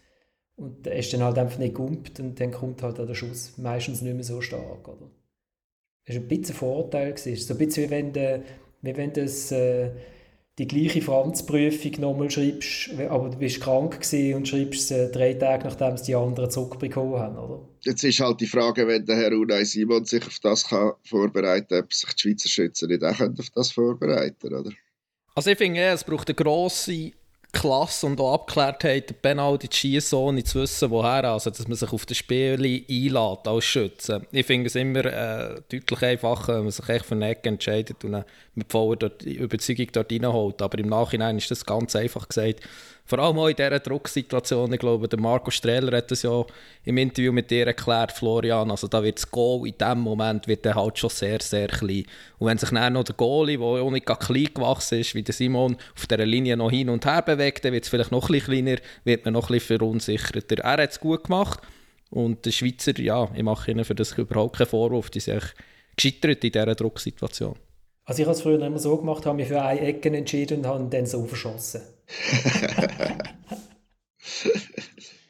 und 0.57 0.87
er 0.87 0.97
ist 0.97 1.13
dann 1.13 1.23
halt 1.23 1.39
einfach 1.39 1.59
nicht 1.59 1.75
gumpt 1.75 2.19
und 2.19 2.41
dann 2.41 2.51
kommt 2.51 2.83
halt 2.83 2.99
der 2.99 3.15
Schuss 3.15 3.53
meistens 3.59 4.01
nicht 4.01 4.15
mehr 4.15 4.25
so 4.25 4.41
stark. 4.41 4.89
Oder? 4.89 5.11
Das 6.07 6.17
war 6.17 6.23
ein 6.23 6.29
bisschen 6.29 6.55
ein 6.55 6.59
Vorteil. 6.59 7.13
Gewesen. 7.13 7.47
So 7.47 7.55
ein 7.55 7.59
bisschen 7.59 7.85
wie 7.85 7.91
wenn 7.91 8.13
du, 8.13 8.43
wie 8.81 8.97
wenn 8.97 9.13
du 9.13 9.23
das, 9.23 9.53
äh, 9.53 9.91
die 10.59 10.67
gleiche 10.67 11.03
Franzprüfung 11.03 12.01
nochmal 12.01 12.31
schreibst, 12.31 12.89
aber 13.11 13.29
du 13.29 13.37
bist 13.37 13.61
krank 13.61 14.01
und 14.35 14.49
schreibst 14.49 14.91
äh, 14.91 15.11
drei 15.11 15.35
Tage, 15.35 15.65
nachdem 15.65 15.93
es 15.93 16.05
die 16.05 16.15
anderen 16.15 16.51
zurückbekommen 16.51 17.19
haben. 17.19 17.37
Oder? 17.37 17.69
Jetzt 17.83 18.03
ist 18.05 18.21
halt 18.21 18.41
die 18.41 18.47
Frage, 18.47 18.89
wenn 18.89 19.05
der 19.05 19.17
Herr 19.17 19.33
Unai 19.33 19.65
Simon 19.65 20.07
sich 20.07 20.27
auf 20.27 20.39
das 20.41 20.67
kann 20.69 20.93
vorbereiten 21.05 21.69
kann, 21.69 21.85
ob 21.85 21.93
sich 21.93 22.11
die 22.15 22.23
Schweizer 22.23 22.49
Schützen 22.49 22.89
nicht 22.89 23.05
auch 23.05 23.21
auf 23.21 23.51
das 23.55 23.71
vorbereiten 23.71 24.55
oder? 24.55 24.71
Also 25.35 25.51
ich 25.51 25.59
finde, 25.59 25.81
es 25.83 26.03
braucht 26.03 26.29
eine 26.29 26.35
grosse 26.35 27.13
Klasse 27.57 28.07
und 28.07 28.21
auch 28.21 28.35
Abgeklärtheit, 28.35 29.11
den 29.11 29.17
Penalty 29.17 29.69
zu 29.69 29.79
schießen, 29.79 30.19
ohne 30.19 30.45
zu 30.45 30.61
wissen, 30.61 30.91
woher. 30.91 31.25
Also, 31.25 31.51
dass 31.51 31.67
man 31.67 31.77
sich 31.77 31.93
auf 31.93 32.05
das 32.05 32.19
Spiel 32.19 32.55
einlädt 32.55 33.47
als 33.49 33.65
Schütze. 33.65 34.23
Ich 34.31 34.47
finde 34.47 34.67
es 34.67 34.75
immer 34.75 35.05
äh, 35.05 35.61
deutlich 35.71 36.03
einfacher, 36.03 36.57
wenn 36.57 36.65
man 36.65 36.71
sich 36.71 36.89
echt 36.89 37.07
für 37.07 37.21
Ecke 37.21 37.49
entscheidet 37.49 38.05
und 38.05 38.25
mit 38.55 38.71
voller 38.71 39.11
Überzeugung 39.25 39.89
dort 39.93 40.13
reinholt. 40.13 40.61
Aber 40.61 40.79
im 40.79 40.89
Nachhinein 40.89 41.39
ist 41.39 41.51
das 41.51 41.65
ganz 41.65 41.97
einfach 41.97 42.29
gesagt 42.29 42.61
vor 43.07 43.21
allem 43.21 43.39
auch 43.39 43.47
in 43.47 43.55
dieser 43.55 43.79
Drucksituation, 43.79 44.73
ich 44.73 44.81
glaube, 44.81 45.09
der 45.09 45.21
Marco 45.21 45.53
Strehler 45.53 45.97
hat 45.97 46.11
das 46.11 46.23
ja 46.23 46.45
im 46.85 46.99
Interview 46.99 47.31
mit 47.33 47.51
dir 47.53 47.67
erklärt, 47.67 48.11
Florian, 48.11 48.69
also 48.71 48.89
da 48.89 49.03
wird 49.03 49.19
das 49.19 49.31
Goal 49.31 49.69
in 49.69 49.79
dem 49.79 50.01
Moment 50.01 50.49
wird 50.49 50.67
halt 50.67 50.99
schon 50.99 51.11
sehr, 51.11 51.41
sehr 51.41 51.69
klein. 51.69 52.05
Und 52.39 52.49
wenn 52.49 52.59
sich 52.59 52.71
dann 52.71 52.95
noch 52.95 53.05
der 53.05 53.15
Goalie, 53.15 53.59
der 53.59 53.65
auch 53.65 53.91
nicht 53.93 54.07
klein 54.07 54.49
gewachsen 54.53 54.99
ist, 54.99 55.15
wie 55.15 55.23
der 55.23 55.35
Simon, 55.35 55.77
auf 55.95 56.07
dieser 56.07 56.27
Linie 56.27 56.57
noch 56.57 56.71
hin 56.71 56.89
und 56.89 57.07
her 57.07 57.23
bewegt, 57.23 57.65
dann 57.65 57.73
wird 57.73 57.85
es 57.85 57.91
vielleicht 57.91 58.11
noch 58.11 58.29
ein 58.29 58.33
bisschen 58.33 58.65
kleiner, 58.65 58.79
wird 59.05 59.25
man 59.25 59.35
noch 59.35 59.51
ein 59.51 59.55
bisschen 59.55 59.79
verunsicherter. 59.79 60.65
Er 60.65 60.83
hat 60.83 60.91
es 60.91 60.99
gut 60.99 61.25
gemacht 61.25 61.61
und 62.11 62.45
der 62.45 62.51
Schweizer, 62.51 62.99
ja, 62.99 63.29
ich 63.37 63.43
mache 63.45 63.71
ihnen 63.71 63.85
für 63.85 63.95
das 63.95 64.19
überhaupt 64.19 64.57
keinen 64.59 64.67
Vorwurf, 64.67 65.11
die 65.11 65.21
sind 65.21 65.55
gescheitert 65.97 66.43
in 66.43 66.51
dieser 66.51 66.75
Drucksituation. 66.75 67.55
Also 68.05 68.23
ich 68.23 68.27
habe 68.27 68.37
es 68.37 68.43
früher 68.43 68.61
immer 68.63 68.79
so 68.79 68.97
gemacht, 68.97 69.27
habe 69.27 69.37
mich 69.37 69.49
für 69.49 69.63
eine 69.63 69.81
Ecke 69.81 70.09
entschieden 70.17 70.59
und 70.59 70.67
habe 70.67 70.89
dann 70.91 71.07
so 71.07 71.25
verschossen. 71.25 71.83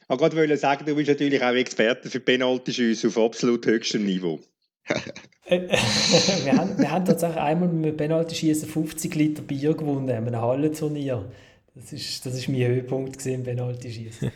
Ich 0.08 0.20
wollte 0.20 0.56
sagen, 0.56 0.84
du 0.86 0.94
bist 0.94 1.08
natürlich 1.08 1.42
auch 1.42 1.54
Experte 1.54 2.10
für 2.10 2.20
Penalty-Schüsse 2.20 3.08
auf 3.08 3.18
absolut 3.18 3.66
höchstem 3.66 4.04
Niveau. 4.04 4.40
Äh, 5.46 5.60
wir, 6.44 6.52
haben, 6.56 6.78
wir 6.78 6.90
haben 6.90 7.04
tatsächlich 7.04 7.38
einmal 7.38 7.68
mit 7.68 7.84
dem 7.84 7.96
Penalty-Schießen 7.96 8.68
50 8.68 9.14
Liter 9.14 9.42
Bier 9.42 9.74
gewonnen, 9.74 10.08
in 10.08 10.14
einem 10.14 10.36
Hallenturnier. 10.36 11.30
Das 11.74 11.92
ist, 11.92 12.24
das 12.24 12.34
ist 12.34 12.48
mein 12.48 12.66
Höhepunkt 12.66 13.24
im 13.26 13.42
Penalty-Schießen. 13.42 14.32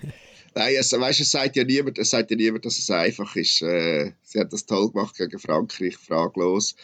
Nein, 0.54 0.76
also, 0.76 1.00
weißt, 1.00 1.20
es 1.20 1.30
sagt 1.30 1.56
ja 1.56 1.64
niemand, 1.64 1.98
es 1.98 2.10
sagt 2.10 2.30
ja 2.30 2.36
niemand, 2.36 2.64
dass 2.64 2.78
es 2.78 2.90
einfach 2.90 3.36
ist. 3.36 3.62
Äh, 3.62 4.12
sie 4.22 4.40
hat 4.40 4.52
das 4.52 4.66
toll 4.66 4.90
gemacht 4.90 5.16
gegen 5.16 5.38
Frankreich, 5.38 5.96
fraglos. 5.96 6.74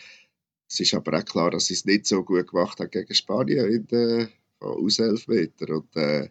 Es 0.68 0.80
ist 0.80 0.94
aber 0.94 1.18
auch 1.18 1.24
klar, 1.24 1.50
dass 1.50 1.66
sie 1.66 1.74
es 1.74 1.84
nicht 1.84 2.06
so 2.06 2.22
gut 2.22 2.48
gemacht 2.48 2.78
hat 2.78 2.92
gegen 2.92 3.14
Spanien 3.14 3.70
in 3.70 3.86
den 3.86 4.28
aus 4.60 4.98
Elfmeter. 4.98 5.76
Und 5.76 5.94
äh, 5.96 6.28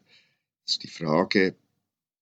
ist 0.66 0.84
die 0.84 0.88
Frage, 0.88 1.56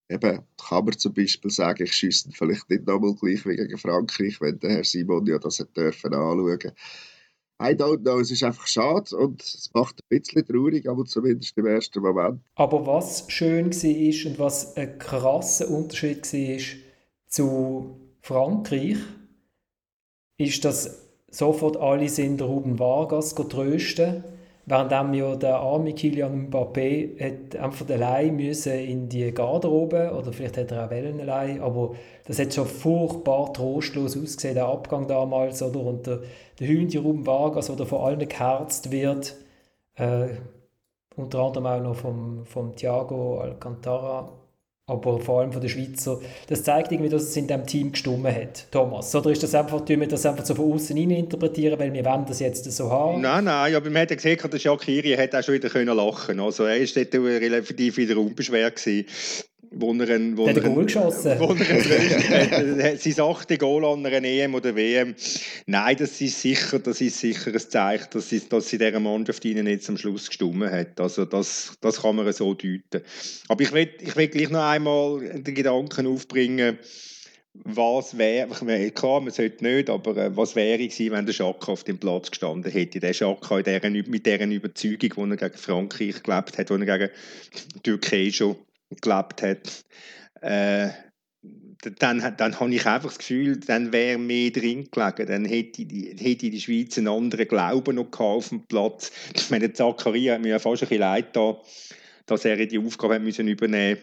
eben, 0.09 0.41
kann 0.57 0.85
man 0.85 0.97
zum 0.97 1.13
Beispiel 1.13 1.51
sagen, 1.51 1.83
ich 1.83 1.93
schieße 1.93 2.31
vielleicht 2.31 2.69
nicht 2.69 2.85
nochmal 2.85 3.15
gleich 3.15 3.45
wie 3.45 3.55
gegen 3.55 3.77
Frankreich, 3.77 4.39
wenn 4.41 4.59
der 4.59 4.71
Herr 4.71 4.83
Simon 4.83 5.25
ja 5.25 5.39
das 5.39 5.59
hat 5.59 5.75
dürfen 5.75 6.13
anschauen. 6.13 6.73
I 7.61 7.75
don't 7.75 8.01
know, 8.01 8.19
es 8.19 8.31
ist 8.31 8.43
einfach 8.43 8.67
schade 8.67 9.15
und 9.15 9.41
es 9.41 9.69
macht 9.73 9.99
ein 10.01 10.19
bisschen 10.19 10.45
traurig, 10.45 10.89
aber 10.89 11.05
zumindest 11.05 11.57
im 11.57 11.67
ersten 11.67 12.01
Moment. 12.01 12.41
Aber 12.55 12.85
was 12.85 13.31
schön 13.31 13.71
war 13.71 14.31
und 14.31 14.39
was 14.39 14.75
ein 14.75 14.97
krasser 14.97 15.69
Unterschied 15.69 16.33
war 16.33 16.79
zu 17.27 17.99
Frankreich, 18.21 18.97
ist, 20.37 20.65
dass 20.65 21.07
sofort 21.29 21.77
alle 21.77 22.09
sind 22.09 22.41
Ruben 22.41 22.79
Vargas 22.79 23.35
trösten 23.35 24.23
Während 24.65 24.91
ja 24.91 25.35
der 25.35 25.57
arme 25.57 25.93
Kylian 25.93 26.47
Mbappé 26.47 27.19
hat 27.19 27.55
einfach 27.57 27.89
allein 27.89 28.37
müssen 28.37 28.73
in 28.73 29.09
die 29.09 29.33
Garderobe 29.33 30.13
oder 30.17 30.31
vielleicht 30.31 30.57
hat 30.57 30.71
er 30.71 30.85
auch 30.85 30.89
Wellen 30.89 31.19
allein, 31.19 31.59
aber 31.59 31.95
das 32.25 32.39
hat 32.39 32.53
schon 32.53 32.65
furchtbar 32.65 33.51
trostlos 33.51 34.15
ausgesehen, 34.15 34.55
der 34.55 34.67
Abgang 34.67 35.05
damals, 35.05 35.61
oder? 35.61 35.81
Und 35.81 36.07
der, 36.07 36.21
der 36.59 36.67
Hündi 36.67 36.97
Vargas, 37.25 37.75
der 37.75 37.85
vor 37.85 38.05
allem 38.05 38.19
geherzt 38.19 38.89
wird, 38.89 39.35
äh, 39.95 40.27
unter 41.17 41.39
anderem 41.39 41.65
auch 41.65 41.81
noch 41.81 41.95
vom, 41.95 42.45
vom 42.45 42.73
Thiago 42.73 43.39
Alcantara, 43.39 44.31
aber 44.85 45.19
vor 45.19 45.39
allem 45.39 45.53
von 45.53 45.61
den 45.61 45.69
Schweizer, 45.69 46.19
das 46.47 46.63
zeigt 46.63 46.91
irgendwie, 46.91 47.09
dass 47.09 47.23
es 47.23 47.37
in 47.37 47.47
diesem 47.47 47.65
Team 47.65 47.91
gestummen 47.93 48.33
hat, 48.33 48.69
Thomas. 48.71 49.15
Oder 49.15 49.31
ist 49.31 49.41
das 49.41 49.55
einfach, 49.55 49.81
tun 49.81 50.01
wir 50.01 50.07
das 50.07 50.25
einfach 50.25 50.45
so 50.45 50.55
von 50.55 50.73
außen 50.73 50.97
interpretieren, 50.97 51.79
weil 51.79 51.93
wir 51.93 52.03
wollen 52.03 52.25
das 52.25 52.39
jetzt 52.39 52.69
so 52.69 52.91
haben? 52.91 53.21
Nein, 53.21 53.45
nein, 53.45 53.75
aber 53.75 53.89
man 53.89 54.01
hat 54.01 54.09
ja 54.09 54.17
gesehen, 54.17 54.37
der 54.43 54.59
Shakiri 54.59 55.15
hat 55.15 55.33
auch 55.35 55.43
schon 55.43 55.55
wieder 55.55 55.69
können 55.69 55.95
lachen 55.95 56.39
Also 56.39 56.65
er 56.65 56.79
war 56.79 57.03
dort 57.03 57.13
relativ 57.13 57.97
wieder 57.97 58.17
unbeschwert 58.17 58.75
gewesen 58.75 59.05
wo 59.71 59.93
er 59.93 60.09
ein, 60.09 60.37
wo 60.37 60.45
er 60.45 60.55
ein 60.55 60.63
Goal 60.63 60.85
geschossen 60.85 61.39
wo 61.39 61.53
er 61.53 62.97
sein 62.97 63.19
achte 63.19 63.57
Goal 63.57 63.85
an 63.85 64.05
einer 64.05 64.23
EM 64.23 64.55
oder 64.55 64.75
WM. 64.75 65.15
Nein, 65.65 65.95
das 65.97 66.19
ist 66.21 66.41
sicher, 66.41 66.79
das 66.79 67.01
ist 67.01 67.19
sicher 67.19 67.51
ein 67.51 67.59
Zeichen, 67.59 68.07
dass 68.11 68.29
sie, 68.29 68.41
dass 68.47 68.69
sie 68.69 68.77
dieser 68.77 68.99
Mannschaft 68.99 69.43
ihnen 69.45 69.67
jetzt 69.67 69.89
am 69.89 69.97
Schluss 69.97 70.27
gestummen 70.27 70.71
hat. 70.71 70.99
Also 70.99 71.25
das, 71.25 71.77
das 71.81 72.01
kann 72.01 72.15
man 72.15 72.31
so 72.33 72.53
deuten. 72.53 73.01
Aber 73.47 73.61
ich 73.61 73.71
will, 73.71 73.89
ich 73.99 74.15
will 74.15 74.27
gleich 74.27 74.49
noch 74.49 74.63
einmal 74.63 75.19
den 75.19 75.55
Gedanken 75.55 76.07
aufbringen, 76.07 76.77
was 77.53 78.17
wäre, 78.17 78.47
klar, 78.91 79.21
man 79.21 79.31
sollte 79.31 79.63
nicht, 79.63 79.89
aber 79.89 80.17
äh, 80.17 80.35
was 80.35 80.55
wäre 80.55 80.79
gewesen, 80.79 81.11
wenn 81.11 81.25
der 81.25 81.33
Schaka 81.33 81.71
auf 81.71 81.83
dem 81.83 81.99
Platz 81.99 82.31
gestanden 82.31 82.71
hätte? 82.71 82.99
Der 82.99 83.13
Schaka 83.13 83.57
mit 83.57 84.25
dieser 84.25 84.45
Überzeugung, 84.45 85.29
die 85.29 85.31
er 85.31 85.37
gegen 85.37 85.57
Frankreich 85.57 86.23
gelebt 86.23 86.57
hat, 86.57 86.69
die 86.69 86.73
er 86.73 86.97
gegen 86.97 87.09
die 87.75 87.79
Türkei 87.81 88.31
schon 88.31 88.55
gelebt 89.01 89.41
hat, 89.41 89.85
äh, 90.41 90.89
dann, 91.99 92.35
dann 92.37 92.59
habe 92.59 92.73
ich 92.73 92.85
einfach 92.85 93.09
das 93.09 93.17
Gefühl, 93.17 93.57
dann 93.57 93.91
wäre 93.91 94.17
mehr 94.17 94.51
drin 94.51 94.87
gelegen. 94.89 95.27
Dann 95.27 95.45
hätte 95.45 95.85
die, 95.85 96.15
hätte 96.17 96.49
die 96.49 96.61
Schweiz 96.61 96.97
einen 96.97 97.09
anderen 97.09 97.47
Glauben 97.47 97.95
noch 97.95 98.19
auf 98.19 98.49
dem 98.49 98.65
Platz. 98.65 99.11
Ich 99.35 99.49
meine, 99.49 99.73
Zakaria 99.73 100.35
hat 100.35 100.41
mir 100.41 100.49
ja 100.49 100.59
fast 100.59 100.83
ein 100.83 100.89
bisschen 100.89 101.01
leid 101.01 101.35
da, 101.35 101.61
dass 102.25 102.45
er 102.45 102.65
die 102.65 102.79
Aufgabe 102.79 103.15
hat 103.15 103.21
müssen 103.21 103.47
übernehmen 103.47 103.99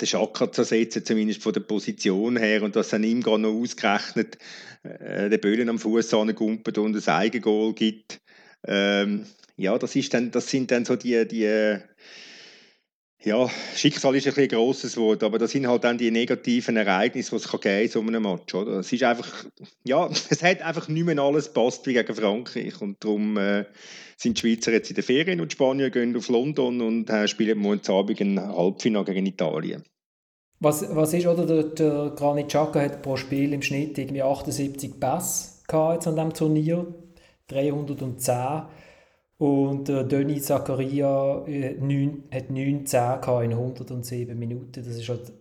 den 0.00 0.06
Schakka 0.06 0.52
zu 0.52 0.62
setzen, 0.62 1.04
zumindest 1.04 1.42
von 1.42 1.52
der 1.52 1.60
Position 1.60 2.36
her, 2.36 2.62
und 2.62 2.76
dass 2.76 2.90
dann 2.90 3.02
ihm 3.02 3.20
gar 3.20 3.38
noch 3.38 3.52
ausgerechnet 3.52 4.38
äh, 4.84 5.28
den 5.28 5.40
Böllen 5.40 5.68
am 5.68 5.78
Fuß 5.78 6.14
angekumpelt 6.14 6.78
und 6.78 6.96
ein 6.96 7.14
Eigengoal 7.14 7.72
gibt. 7.72 8.20
Ähm, 8.64 9.26
ja, 9.56 9.76
das, 9.78 9.96
ist 9.96 10.14
dann, 10.14 10.30
das 10.30 10.48
sind 10.48 10.70
dann 10.70 10.84
so 10.84 10.94
die, 10.94 11.26
die 11.26 11.78
ja, 13.24 13.48
Schicksal 13.74 14.16
ist 14.16 14.26
ein, 14.26 14.34
ein 14.36 14.48
grosses 14.48 14.96
Wort, 14.96 15.22
aber 15.22 15.38
das 15.38 15.52
sind 15.52 15.66
halt 15.66 15.84
dann 15.84 15.98
die 15.98 16.10
negativen 16.10 16.76
Ereignisse, 16.76 17.30
die 17.30 17.36
es 17.36 17.48
kann 17.48 17.60
geben 17.60 17.82
in 17.82 17.88
so 17.88 18.00
einem 18.00 18.22
Match. 18.22 18.54
Oder? 18.54 18.80
Es 18.80 18.92
ist 18.92 19.02
einfach, 19.02 19.44
ja, 19.84 20.08
es 20.30 20.42
hat 20.42 20.62
einfach 20.62 20.88
nicht 20.88 21.04
mehr 21.04 21.18
alles 21.18 21.52
passt 21.52 21.86
wie 21.86 21.94
gegen 21.94 22.14
Frankreich 22.14 22.80
und 22.80 23.02
darum 23.02 23.36
äh, 23.36 23.64
sind 24.16 24.36
die 24.36 24.40
Schweizer 24.40 24.72
jetzt 24.72 24.90
in 24.90 24.94
der 24.94 25.04
Ferien 25.04 25.40
und 25.40 25.52
die 25.52 25.54
Spanier 25.54 25.90
gehen 25.90 26.16
auf 26.16 26.28
London 26.28 26.80
und 26.80 27.10
äh, 27.10 27.28
spielen 27.28 27.58
morgen 27.58 27.80
Abend 27.88 28.20
ein 28.20 28.40
Halbfinale 28.40 29.04
gegen 29.04 29.26
Italien. 29.26 29.84
Was, 30.60 30.94
was 30.94 31.12
ist, 31.12 31.26
oder 31.26 31.44
der, 31.44 31.62
der 31.64 32.12
Granit 32.14 32.48
Xhaka 32.48 32.80
hat 32.80 33.02
pro 33.02 33.16
Spiel 33.16 33.52
im 33.52 33.62
Schnitt 33.62 33.98
irgendwie 33.98 34.22
78 34.22 35.00
Pass 35.00 35.62
gehabt 35.66 35.94
jetzt 35.94 36.06
an 36.06 36.14
diesem 36.14 36.34
Turnier, 36.34 36.94
310 37.48 38.62
und 39.42 39.88
äh, 39.88 40.06
Döni 40.06 40.40
Zakaria 40.40 41.44
äh, 41.48 41.74
hat 42.32 42.48
19 42.48 42.76
in 43.42 43.52
107 43.52 44.38
Minuten. 44.38 44.70
Das 44.72 44.86
ist 44.86 45.08
halt 45.08 45.32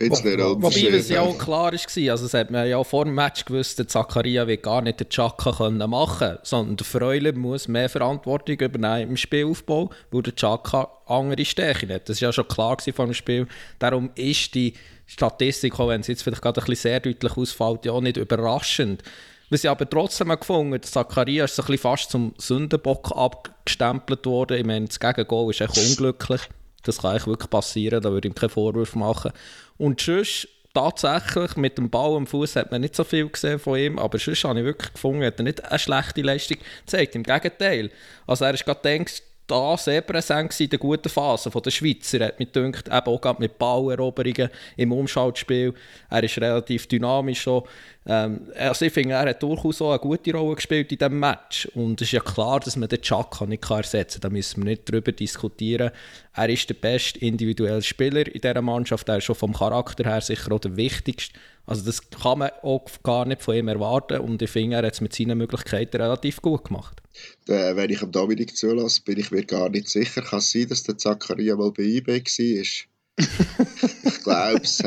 Jetzt 0.00 0.24
Wo, 0.24 0.62
wobei 0.62 0.96
es 0.96 1.08
ja 1.08 1.22
auch 1.22 1.36
klar 1.36 1.72
war, 1.72 2.10
also 2.12 2.26
es 2.26 2.32
hat 2.32 2.52
man 2.52 2.68
ja 2.68 2.84
vor 2.84 3.04
dem 3.04 3.16
Match 3.16 3.44
gewusst, 3.44 3.80
der 3.80 3.88
Zakaria 3.88 4.46
wird 4.46 4.62
gar 4.62 4.80
nicht 4.80 5.00
den 5.00 5.08
Chaka 5.08 5.70
machen 5.70 6.18
können, 6.18 6.38
sondern 6.44 6.76
der 6.76 6.86
Freuler 6.86 7.32
muss 7.32 7.66
mehr 7.66 7.88
Verantwortung 7.88 8.60
übernehmen 8.60 9.10
im 9.10 9.16
Spielaufbau, 9.16 9.90
weil 10.12 10.22
der 10.22 10.36
Chaka 10.36 10.88
andere 11.06 11.44
Stärken 11.44 11.92
hat. 11.92 12.08
Das 12.08 12.22
war 12.22 12.28
ja 12.28 12.32
schon 12.32 12.46
klar 12.46 12.76
vor 12.94 13.06
dem 13.06 13.14
Spiel. 13.14 13.48
Darum 13.80 14.10
ist 14.14 14.54
die 14.54 14.74
Statistik, 15.06 15.80
auch 15.80 15.88
wenn 15.88 16.02
es 16.02 16.06
jetzt 16.06 16.22
vielleicht 16.22 16.42
gerade 16.42 16.60
ein 16.60 16.66
bisschen 16.66 16.92
sehr 16.92 17.00
deutlich 17.00 17.36
ausfällt, 17.36 17.84
ja 17.84 17.90
auch 17.90 18.00
nicht 18.00 18.18
überraschend. 18.18 19.02
Was 19.50 19.64
ich 19.64 19.70
aber 19.70 19.88
trotzdem 19.88 20.28
gefunden 20.28 20.82
Zacharias 20.82 21.58
ist 21.58 21.66
so 21.66 21.76
fast 21.76 22.10
zum 22.10 22.34
Sündenbock 22.36 23.12
abgestempelt 23.16 24.26
worden. 24.26 24.58
Ich 24.58 24.66
meine, 24.66 24.86
das 24.86 25.00
Gegengoal 25.00 25.50
ist 25.50 25.60
echt 25.60 25.78
unglücklich. 25.78 26.42
Das 26.82 26.98
kann 26.98 27.12
eigentlich 27.12 27.26
wirklich 27.26 27.50
passieren, 27.50 28.02
da 28.02 28.10
würde 28.10 28.28
ich 28.28 28.34
ihm 28.34 28.34
keinen 28.34 28.50
Vorwurf 28.50 28.94
machen. 28.94 29.32
Und 29.78 30.00
sonst, 30.00 30.48
tatsächlich, 30.74 31.56
mit 31.56 31.78
dem 31.78 31.90
Ball 31.90 32.16
am 32.16 32.26
Fuß 32.26 32.56
hat 32.56 32.70
man 32.70 32.82
nicht 32.82 32.94
so 32.94 33.04
viel 33.04 33.28
gesehen 33.28 33.58
von 33.58 33.78
ihm, 33.78 33.98
aber 33.98 34.18
sonst 34.18 34.44
habe 34.44 34.60
ich 34.60 34.64
wirklich 34.64 34.92
gefunden, 34.92 35.24
hat 35.24 35.40
er 35.40 35.44
nicht 35.44 35.64
eine 35.64 35.78
schlechte 35.78 36.22
Leistung 36.22 36.58
gezeigt. 36.84 37.14
Im 37.14 37.22
Gegenteil. 37.22 37.90
Also 38.26 38.44
er 38.44 38.54
ist 38.54 38.64
gerade 38.64 38.80
denkst, 38.82 39.22
da 39.48 39.76
sehr 39.76 40.02
präsent 40.02 40.58
in 40.60 40.68
der 40.68 40.78
guten 40.78 41.08
Phase 41.08 41.50
der 41.50 41.70
Schweizer. 41.70 42.20
Er 42.20 42.28
hat 42.28 42.38
mich 42.38 42.52
gedacht, 42.52 42.88
eben 42.88 43.06
auch 43.06 43.38
mit 43.38 43.58
Balleroberungen 43.58 44.50
im 44.76 44.92
Umschaltspiel. 44.92 45.74
Er 46.10 46.22
ist 46.22 46.38
relativ 46.38 46.86
dynamisch. 46.86 47.42
So. 47.42 47.66
Ähm, 48.06 48.48
also 48.56 48.84
ich 48.84 48.92
finde, 48.92 49.14
er 49.14 49.28
hat 49.28 49.42
durchaus 49.42 49.82
auch 49.82 49.90
eine 49.90 49.98
gute 49.98 50.32
Rolle 50.32 50.54
gespielt 50.54 50.92
in 50.92 50.98
diesem 50.98 51.18
Match. 51.18 51.66
Und 51.74 52.00
es 52.00 52.08
ist 52.08 52.12
ja 52.12 52.20
klar, 52.20 52.60
dass 52.60 52.76
man 52.76 52.88
den 52.88 53.02
Chaka 53.02 53.46
nicht 53.46 53.68
ersetzen 53.68 54.20
kann. 54.20 54.30
Da 54.30 54.36
müssen 54.36 54.62
wir 54.62 54.70
nicht 54.70 54.88
darüber 54.88 55.12
diskutieren. 55.12 55.90
Er 56.34 56.48
ist 56.48 56.68
der 56.68 56.74
beste 56.74 57.18
individuelle 57.18 57.82
Spieler 57.82 58.26
in 58.26 58.40
dieser 58.40 58.62
Mannschaft. 58.62 59.08
Er 59.08 59.18
ist 59.18 59.24
schon 59.24 59.34
vom 59.34 59.54
Charakter 59.54 60.04
her 60.04 60.20
sicher 60.20 60.52
auch 60.52 60.60
der 60.60 60.76
wichtigste. 60.76 61.38
Also 61.68 61.84
das 61.84 62.08
kann 62.10 62.38
man 62.38 62.50
auch 62.62 62.86
gar 63.02 63.26
nicht 63.26 63.42
von 63.42 63.54
ihm 63.54 63.68
erwarten. 63.68 64.20
Und 64.20 64.40
ich 64.40 64.48
finde, 64.48 64.76
er 64.76 64.86
hat 64.86 64.94
es 64.94 65.02
mit 65.02 65.14
seinen 65.14 65.36
Möglichkeiten 65.36 66.00
relativ 66.00 66.40
gut 66.40 66.64
gemacht. 66.64 67.02
Äh, 67.46 67.76
wenn 67.76 67.90
ich 67.90 68.00
am 68.00 68.10
Dominik 68.10 68.56
zulasse, 68.56 69.02
bin 69.02 69.18
ich 69.18 69.30
mir 69.30 69.44
gar 69.44 69.68
nicht 69.68 69.86
sicher. 69.86 70.22
Kann 70.22 70.38
es 70.38 70.50
sein, 70.50 70.66
dass 70.68 70.84
der 70.84 70.96
Zakaria 70.96 71.56
mal 71.56 71.70
bei 71.70 71.82
eBay 71.82 72.22
war? 72.22 72.88
ich 74.04 74.22
glaube 74.22 74.60
es. 74.62 74.82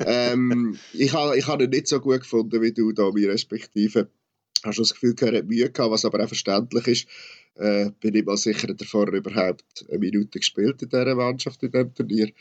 Ähm, 0.00 0.78
ich 0.94 1.12
habe 1.12 1.36
ich 1.36 1.46
hab 1.46 1.60
ihn 1.60 1.68
nicht 1.68 1.88
so 1.88 2.00
gut 2.00 2.20
gefunden 2.20 2.62
wie 2.62 2.72
du, 2.72 2.92
Domi, 2.92 3.26
respektive 3.26 4.08
Ich 4.56 4.64
habe 4.64 4.76
das 4.76 4.94
Gefühl, 4.94 5.14
er 5.20 5.38
hat 5.38 5.46
Mühe 5.46 5.70
gehabt, 5.70 5.92
was 5.92 6.06
aber 6.06 6.24
auch 6.24 6.28
verständlich 6.28 6.86
ist. 6.86 7.08
Äh, 7.56 7.90
bin 8.00 8.14
ich 8.14 8.24
mal 8.24 8.38
sicher, 8.38 8.68
dass 8.68 8.80
er 8.80 8.86
vorher 8.86 9.12
überhaupt 9.12 9.84
eine 9.90 9.98
Minute 9.98 10.38
gespielt 10.38 10.80
in 10.80 10.88
dieser 10.88 11.14
Mannschaft, 11.16 11.62
in 11.62 11.70
diesem 11.70 11.94
Turnier. 11.94 12.32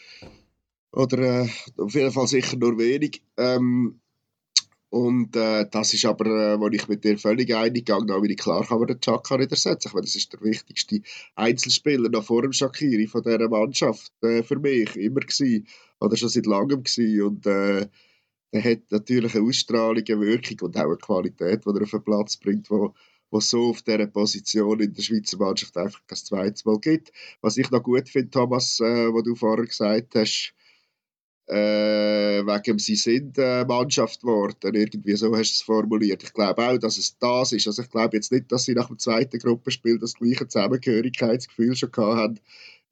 Oder 0.94 1.18
äh, 1.20 1.50
auf 1.78 1.94
jeden 1.96 2.12
Fall 2.12 2.28
sicher 2.28 2.56
nur 2.56 2.78
wenig. 2.78 3.24
Ähm, 3.38 4.00
und 4.90 5.36
äh, 5.36 5.66
das 5.72 5.92
ist 5.96 6.06
aber, 6.06 6.26
äh, 6.28 6.60
wo 6.60 6.68
ich 6.68 6.88
mit 6.88 7.04
dir 7.04 7.18
völlig 7.18 7.56
einig 7.56 7.88
gegangen 7.88 8.06
bin, 8.06 8.30
wie 8.30 8.36
klar 8.36 8.64
kann 8.64 8.78
man 8.78 8.88
den 8.88 9.02
Chaka 9.02 9.38
nicht 9.38 9.50
ersetzen. 9.50 9.88
Ich 9.88 9.94
meine, 9.96 10.06
das 10.06 10.16
ist 10.16 10.32
der 10.34 10.42
wichtigste 10.44 11.02
Einzelspieler 11.34 12.10
noch 12.10 12.24
vor 12.24 12.44
dem 12.44 12.54
Shakiri 12.54 13.08
von 13.08 13.24
dieser 13.24 13.50
Mannschaft 13.50 14.12
äh, 14.22 14.44
für 14.44 14.60
mich 14.60 14.96
immer 14.96 15.22
gewesen. 15.22 15.68
Oder 16.00 16.16
schon 16.16 16.30
seit 16.30 16.46
langem 16.46 16.84
gewesen. 16.84 17.24
Und 17.24 17.48
äh, 17.48 17.88
er 18.52 18.64
hat 18.64 18.92
natürlich 18.92 19.34
eine 19.34 19.48
Ausstrahlung, 19.48 20.04
eine 20.08 20.22
Wirkung 20.22 20.58
und 20.62 20.78
auch 20.78 20.84
eine 20.84 20.98
Qualität, 20.98 21.66
die 21.66 21.70
er 21.70 21.82
auf 21.82 21.90
den 21.90 22.04
Platz 22.04 22.38
bringt, 22.38 22.70
wo, 22.70 22.94
wo 23.32 23.40
so 23.40 23.70
auf 23.72 23.82
dieser 23.82 24.06
Position 24.06 24.80
in 24.80 24.94
der 24.94 25.02
Schweizer 25.02 25.38
Mannschaft 25.38 25.76
einfach 25.76 26.06
kein 26.06 26.20
zweites 26.20 26.66
Mal 26.66 26.78
gibt. 26.78 27.12
Was 27.42 27.58
ich 27.58 27.72
noch 27.72 27.82
gut 27.82 28.10
finde, 28.10 28.30
Thomas, 28.30 28.80
äh, 28.80 29.12
was 29.12 29.24
du 29.24 29.34
vorher 29.34 29.66
gesagt 29.66 30.14
hast, 30.14 30.54
äh, 31.48 32.46
wegen 32.46 32.80
sie 32.80 32.96
sind 32.96 33.38
äh, 33.38 33.66
Mannschaft 33.66 34.22
geworden. 34.22 34.76
Irgendwie 34.76 35.16
so 35.16 35.36
hast 35.36 35.52
du 35.52 35.56
es 35.56 35.62
formuliert. 35.62 36.24
Ich 36.24 36.34
glaube 36.34 36.68
auch, 36.68 36.78
dass 36.78 36.98
es 36.98 37.18
das 37.20 37.52
ist. 37.52 37.68
Also 37.68 37.82
ich 37.82 37.90
glaube 37.90 38.16
jetzt 38.16 38.32
nicht, 38.32 38.52
dass 38.52 38.66
sie 38.66 38.74
nach 38.74 38.88
dem 38.88 39.00
zweiten 39.00 39.40
Gruppenspiel 39.40 40.00
das 40.00 40.14
gleiche 40.14 40.48
Zusammengehörigkeitsgefühl 40.48 41.76
schon 41.76 41.92
gehabt 41.92 42.18
haben 42.18 42.40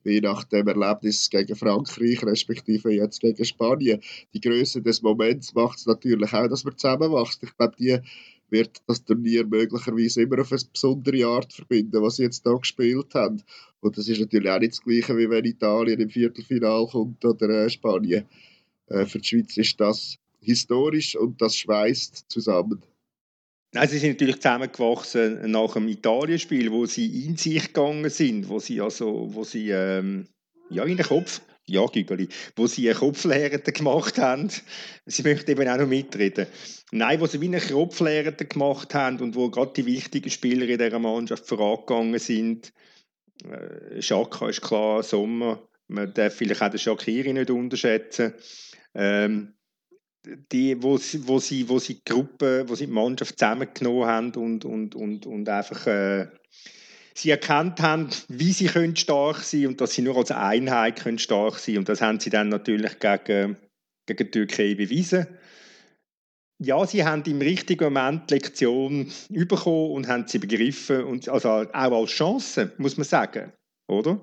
wie 0.04 0.22
nach 0.22 0.44
dem 0.46 0.68
Erlebnis 0.68 1.30
gegen 1.30 1.56
Frankreich, 1.56 2.24
respektive 2.24 2.92
jetzt 2.92 3.22
gegen 3.22 3.46
Spanien. 3.46 4.02
Die 4.34 4.42
Größe 4.42 4.82
des 4.82 5.02
Moments 5.02 5.54
macht 5.54 5.80
es 5.80 5.86
natürlich 5.86 6.34
auch, 6.34 6.48
dass 6.48 6.64
man 6.64 6.78
zusammenwächst. 6.78 7.44
Ich 7.44 7.56
glaube, 7.56 7.76
die 7.78 8.00
wird 8.50 8.82
das 8.88 9.04
Turnier 9.06 9.46
möglicherweise 9.46 10.24
immer 10.24 10.42
auf 10.42 10.52
eine 10.52 10.62
besondere 10.74 11.26
Art 11.26 11.54
verbinden, 11.54 12.02
was 12.02 12.18
sie 12.18 12.24
jetzt 12.24 12.46
da 12.46 12.54
gespielt 12.54 13.14
haben. 13.14 13.42
Und 13.82 13.98
das 13.98 14.08
ist 14.08 14.20
natürlich 14.20 14.50
auch 14.50 14.60
nicht 14.60 14.74
das 14.74 14.82
Gleiche, 14.82 15.18
wie 15.18 15.30
wenn 15.30 15.44
Italien 15.44 16.00
im 16.00 16.10
Viertelfinal 16.10 16.88
kommt 16.88 17.26
oder 17.26 17.50
äh, 17.50 17.70
Spanien. 17.70 18.26
Äh, 18.88 19.06
für 19.06 19.20
die 19.20 19.28
Schweiz 19.28 19.58
ist 19.58 19.80
das 19.80 20.18
historisch 20.40 21.16
und 21.16 21.42
das 21.42 21.56
schweißt 21.58 22.26
zusammen. 22.30 22.84
Nein, 23.74 23.88
sie 23.88 24.00
sind 24.00 24.12
natürlich 24.12 24.36
zusammengewachsen 24.36 25.50
nach 25.50 25.74
dem 25.74 25.88
Italienspiel, 25.88 26.72
wo 26.72 26.86
sie 26.86 27.26
in 27.26 27.38
sich 27.38 27.68
gegangen 27.68 28.10
sind, 28.10 28.50
wo 28.50 28.60
sie 28.60 28.82
also, 28.82 29.30
wo 29.34 29.44
sie 29.44 29.70
ähm, 29.70 30.28
ja 30.70 30.84
in 30.84 30.98
den 30.98 31.06
Kopf, 31.06 31.42
ja 31.66 31.86
Gügeli, 31.86 32.28
wo 32.56 32.68
sie 32.68 32.90
eine 32.90 33.00
Kopflehre 33.00 33.60
gemacht 33.60 34.18
haben. 34.18 34.50
Sie 35.06 35.24
möchten 35.24 35.52
eben 35.52 35.70
auch 35.70 35.78
noch 35.78 35.88
mitreden. 35.88 36.48
Nein, 36.92 37.22
wo 37.22 37.28
sie 37.28 37.40
wie 37.40 37.48
eine 37.48 37.62
Kopflehre 37.62 38.34
gemacht 38.34 38.94
haben 38.94 39.20
und 39.22 39.36
wo 39.36 39.50
gerade 39.50 39.72
die 39.74 39.86
wichtigen 39.86 40.30
Spieler 40.30 40.68
in 40.68 40.78
dieser 40.78 41.00
Mannschaft 41.00 41.48
vorangegangen 41.48 42.20
sind. 42.20 42.74
Äh, 43.46 44.02
Schaka 44.02 44.50
ist 44.50 44.62
klar, 44.62 45.04
Sommer. 45.04 45.62
Man 45.88 46.14
darf 46.14 46.36
vielleicht 46.36 46.62
auch 46.62 46.70
den 46.70 46.80
Shakiri 46.80 47.34
nicht 47.34 47.50
unterschätzen. 47.50 48.34
Ähm, 48.94 49.54
die, 50.52 50.82
wo 50.82 50.98
sie, 50.98 51.28
wo 51.28 51.40
sie, 51.40 51.68
wo 51.68 51.80
sie 51.80 51.96
die 51.96 52.04
Gruppe, 52.06 52.66
wo 52.68 52.76
sie 52.76 52.86
die 52.86 52.92
Mannschaft 52.92 53.40
zusammengenommen 53.40 54.06
haben 54.06 54.32
und, 54.36 54.66
und, 54.66 54.96
und, 54.96 55.26
und 55.26 55.50
einfach 55.50 55.88
äh, 55.88 56.28
sie 57.16 57.32
erkannt 57.32 57.82
haben, 57.82 58.10
wie 58.28 58.52
sie 58.52 58.68
können 58.68 58.96
stark 58.96 59.38
sein 59.38 59.68
und 59.68 59.82
dass 59.82 59.94
sie 59.94 60.02
nur 60.02 60.18
als 60.18 60.32
Einheit 60.32 61.02
können 61.02 61.20
stark 61.20 61.58
sein 61.58 61.80
und 61.80 61.90
das 61.90 62.02
haben 62.02 62.20
sie 62.20 62.30
dann 62.30 62.50
natürlich 62.50 63.00
gegen, 63.00 63.58
gegen 64.06 64.24
die 64.26 64.32
Türkei 64.32 64.76
bewiesen. 64.76 65.28
Ja, 66.64 66.86
sie 66.86 67.04
haben 67.04 67.24
im 67.24 67.42
richtigen 67.42 67.86
Moment 67.86 68.30
die 68.30 68.36
Lektion 68.36 69.12
bekommen 69.30 69.92
und 69.94 70.08
haben 70.08 70.28
sie 70.28 70.38
begriffen 70.38 71.04
und 71.06 71.28
also 71.28 71.50
auch 71.50 71.74
als 71.74 72.12
Chance, 72.12 72.72
muss 72.78 72.98
man 72.98 73.06
sagen, 73.06 73.52
oder? 73.88 74.22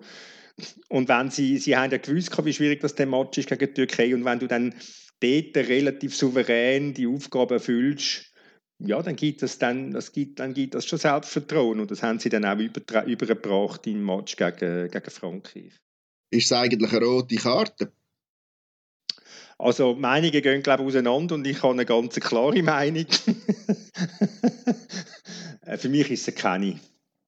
Und 0.88 1.08
wenn 1.08 1.30
sie, 1.30 1.58
sie 1.58 1.76
haben 1.76 1.90
ja 1.90 1.98
gewusst, 1.98 2.32
wie 2.44 2.52
schwierig 2.52 2.80
das 2.80 2.94
der 2.94 3.06
Match 3.06 3.38
ist 3.38 3.48
gegen 3.48 3.66
die 3.66 3.74
Türkei 3.74 4.14
und 4.14 4.24
wenn 4.24 4.38
du 4.38 4.46
dann 4.46 4.72
dort 5.20 5.56
relativ 5.56 6.16
souverän 6.16 6.94
die 6.94 7.08
Aufgabe 7.08 7.54
erfüllst, 7.54 8.32
ja, 8.78 9.02
dann 9.02 9.16
gibt 9.16 9.42
das 9.42 9.58
dann, 9.58 9.90
das 9.90 10.12
gibt, 10.12 10.38
dann 10.38 10.54
gibt 10.54 10.74
das 10.74 10.86
schon 10.86 11.00
Selbstvertrauen 11.00 11.80
und 11.80 11.90
das 11.90 12.04
haben 12.04 12.20
sie 12.20 12.28
dann 12.28 12.44
auch 12.44 12.58
über, 12.58 13.04
übergebracht 13.04 13.84
im 13.88 14.04
Match 14.04 14.36
gegen, 14.36 14.88
gegen 14.88 15.10
Frankreich. 15.10 15.72
Ist 16.30 16.46
es 16.46 16.52
eigentlich 16.52 16.92
eine 16.92 17.04
rote 17.04 17.34
Karte? 17.34 17.92
Also 19.58 19.94
Meinungen 19.94 20.40
gehen 20.40 20.62
glaube 20.62 20.84
ich 20.84 20.88
auseinander 20.88 21.34
und 21.34 21.46
ich 21.46 21.62
habe 21.62 21.74
eine 21.74 21.84
ganz 21.84 22.14
klare 22.14 22.62
Meinung. 22.62 23.06
Für 25.76 25.88
mich 25.88 26.10
ist 26.10 26.28
es 26.28 26.34
keine. 26.34 26.80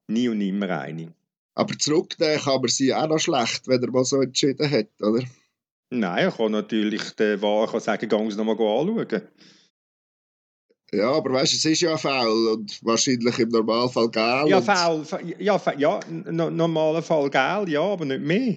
Nie 0.07 0.29
und 0.29 0.39
nimmer 0.39 0.81
eine. 0.81 1.13
Aber 1.55 1.77
zurücknehmen 1.77 2.41
kann 2.41 2.61
man 2.61 2.69
sie 2.69 2.95
auch 2.95 3.09
noch 3.09 3.19
schlecht, 3.19 3.67
wenn 3.67 3.83
er 3.83 3.91
mal 3.91 4.05
so 4.05 4.23
entschieden 4.23 4.71
hat, 4.71 4.89
oder? 5.01 5.25
Nein, 5.91 6.25
er 6.25 6.31
kann 6.31 6.53
natürlich 6.53 7.11
den 7.17 7.43
Wahr 7.43 7.81
sagen, 7.81 8.09
gehen 8.09 8.31
Sie 8.31 8.37
nochmal 8.37 8.55
anschauen. 8.55 9.23
Ja, 10.93 11.13
aber 11.13 11.33
weißt 11.33 11.53
du, 11.53 11.57
es 11.57 11.65
ist 11.65 11.83
ja 11.83 11.97
faul 11.97 12.49
und 12.49 12.85
wahrscheinlich 12.85 13.39
im 13.39 13.51
Normalfall 13.51 14.09
geil. 14.09 14.49
Ja, 14.49 14.61
faul, 14.61 15.05
ja, 15.39 15.61
ja, 15.77 16.01
no, 16.09 16.51
normaler 16.51 17.03
Fall 17.03 17.31
geil, 17.31 17.69
ja, 17.69 17.83
aber 17.83 18.05
nicht 18.05 18.23
mehr. 18.23 18.57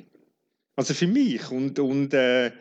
Also 0.76 0.94
für 0.94 1.08
mich. 1.08 1.52
Und, 1.52 1.78
und 1.78 2.14
äh, 2.14 2.52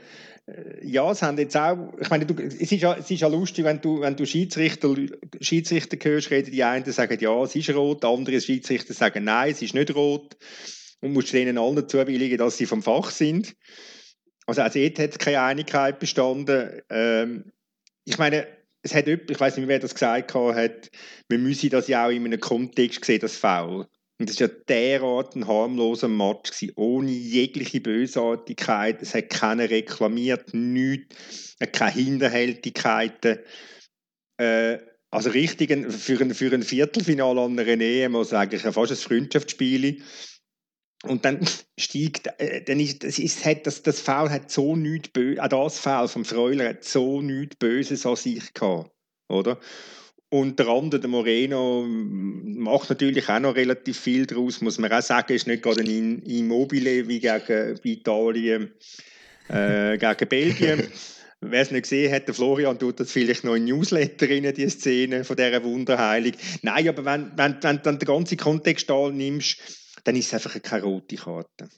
ja, 0.83 1.11
es 1.11 1.23
haben 1.23 1.39
jetzt 1.39 1.57
auch, 1.57 1.93
ich 2.01 2.11
meine, 2.11 2.27
du, 2.27 2.35
es, 2.43 2.55
ist 2.55 2.71
ja, 2.73 2.95
es 2.95 3.11
ist 3.11 3.21
ja 3.21 3.29
lustig, 3.29 3.65
wenn 3.65 3.81
du, 3.81 4.01
wenn 4.01 4.17
du 4.17 4.27
Schiedsrichter, 4.27 4.95
Schiedsrichter 5.41 5.97
hörst, 6.03 6.31
reden 6.31 6.51
die 6.51 6.65
einen 6.65 6.91
sagen, 6.91 7.19
ja, 7.21 7.43
es 7.43 7.55
ist 7.55 7.71
rot, 7.71 8.05
andere 8.05 8.41
Schiedsrichter 8.41 8.95
sagen, 8.95 9.25
nein, 9.25 9.53
es 9.53 9.63
ist 9.63 9.75
nicht 9.75 9.95
rot. 9.95 10.37
Und 11.01 11.13
musst 11.13 11.33
denen 11.33 11.59
allen 11.59 11.89
zubilligen, 11.89 12.39
dass 12.39 12.57
sie 12.57 12.67
vom 12.67 12.83
Fach 12.83 13.11
sind. 13.11 13.57
Also 14.47 14.63
als 14.63 14.75
dort 14.75 14.99
hat 14.99 15.19
keine 15.19 15.43
Einigkeit 15.43 15.99
bestanden. 15.99 16.83
Ähm, 16.91 17.53
ich 18.05 18.19
meine, 18.19 18.47
es 18.83 18.95
hat 18.95 19.07
ich 19.07 19.41
weiß 19.41 19.57
nicht, 19.57 19.69
wer 19.69 19.79
das 19.79 19.95
gesagt 19.95 20.35
hat, 20.35 20.91
man 21.29 21.43
müsse 21.43 21.69
das 21.69 21.89
ja 21.89 22.07
auch 22.07 22.11
in 22.11 22.25
einem 22.25 22.41
Kontext 22.41 23.05
sehen, 23.05 23.21
das 23.21 23.37
Foul. 23.37 23.87
Und 24.23 24.31
das 24.31 24.39
war 24.39 24.47
ja 24.47 24.55
derart 24.69 25.35
ein 25.35 25.49
harmloser 25.49 26.07
Match, 26.07 26.53
gewesen, 26.53 26.75
ohne 26.77 27.11
jegliche 27.11 27.81
Bösartigkeit. 27.81 29.03
Es 29.03 29.17
hat 29.17 29.31
keiner 29.31 29.69
reklamiert, 29.69 30.55
nichts, 30.55 31.57
keine 31.73 31.91
Hinterhältigkeiten. 31.91 33.41
Äh, 34.37 34.79
also 35.11 35.31
richtig, 35.31 35.71
für 35.91 36.21
ein, 36.21 36.35
für 36.35 36.55
ein 36.55 36.63
Viertelfinale 36.63 37.41
an 37.41 37.59
einer 37.59 37.67
EM, 37.67 38.15
also 38.15 38.37
eigentlich 38.37 38.63
fast 38.63 38.93
ein 38.93 38.97
Freundschaftsspiel. 38.97 40.01
Und 41.03 41.25
dann 41.25 41.45
steigt, 41.77 42.29
äh, 42.39 42.63
dann 42.63 42.79
ist, 42.79 43.03
das, 43.03 43.19
ist, 43.19 43.45
hat, 43.45 43.67
das, 43.67 43.83
das 43.83 43.99
Foul 43.99 44.31
hat 44.31 44.53
so 44.53 44.77
nichts 44.77 45.09
Böses, 45.09 45.41
auch 45.41 45.49
das 45.49 45.81
Foul 45.81 46.07
vom 46.07 46.25
Freuler 46.25 46.69
hat 46.69 46.85
so 46.85 47.21
nichts 47.21 47.57
Böses 47.57 48.07
an 48.07 48.15
sich 48.15 48.55
gehabt, 48.55 48.93
oder? 49.29 49.59
Und 50.33 50.59
der 50.59 50.69
andere, 50.69 50.99
der 50.99 51.11
Moreno, 51.11 51.85
macht 51.87 52.89
natürlich 52.89 53.29
auch 53.29 53.39
noch 53.39 53.55
relativ 53.55 54.01
viel 54.01 54.25
daraus, 54.25 54.63
muss 54.63 54.79
man 54.79 54.91
auch 54.91 55.03
sagen, 55.03 55.35
ist 55.35 55.47
nicht 55.47 55.63
gerade 55.63 55.83
ein 55.83 56.23
Immobile 56.23 57.07
wie 57.07 57.21
gegen 57.21 57.79
Italien, 57.83 58.73
äh, 59.51 59.99
gegen 59.99 60.29
Belgien. 60.31 60.89
Wer 61.43 61.61
es 61.61 61.71
nicht 61.71 61.83
gesehen 61.83 62.15
hat, 62.15 62.29
der 62.29 62.35
Florian 62.35 62.79
tut 62.79 62.99
das 62.99 63.13
vielleicht 63.13 63.45
noch 63.45 63.57
in 63.57 63.67
Newsletter 63.67 64.27
rein, 64.27 64.55
die 64.55 64.71
Szene 64.71 65.25
von 65.25 65.37
dieser 65.37 65.63
Wunderheilung. 65.65 66.33
Nein, 66.63 66.89
aber 66.89 67.05
wenn, 67.05 67.33
wenn, 67.37 67.63
wenn 67.63 67.83
du 67.83 67.93
den 67.93 68.07
ganzen 68.07 68.39
Kontext 68.39 68.89
nimmst, 68.89 69.59
dann 70.05 70.17
ist 70.17 70.29
es 70.29 70.35
einfach 70.35 70.63
keine 70.63 70.85
rote 70.85 71.17
Karte. 71.17 71.69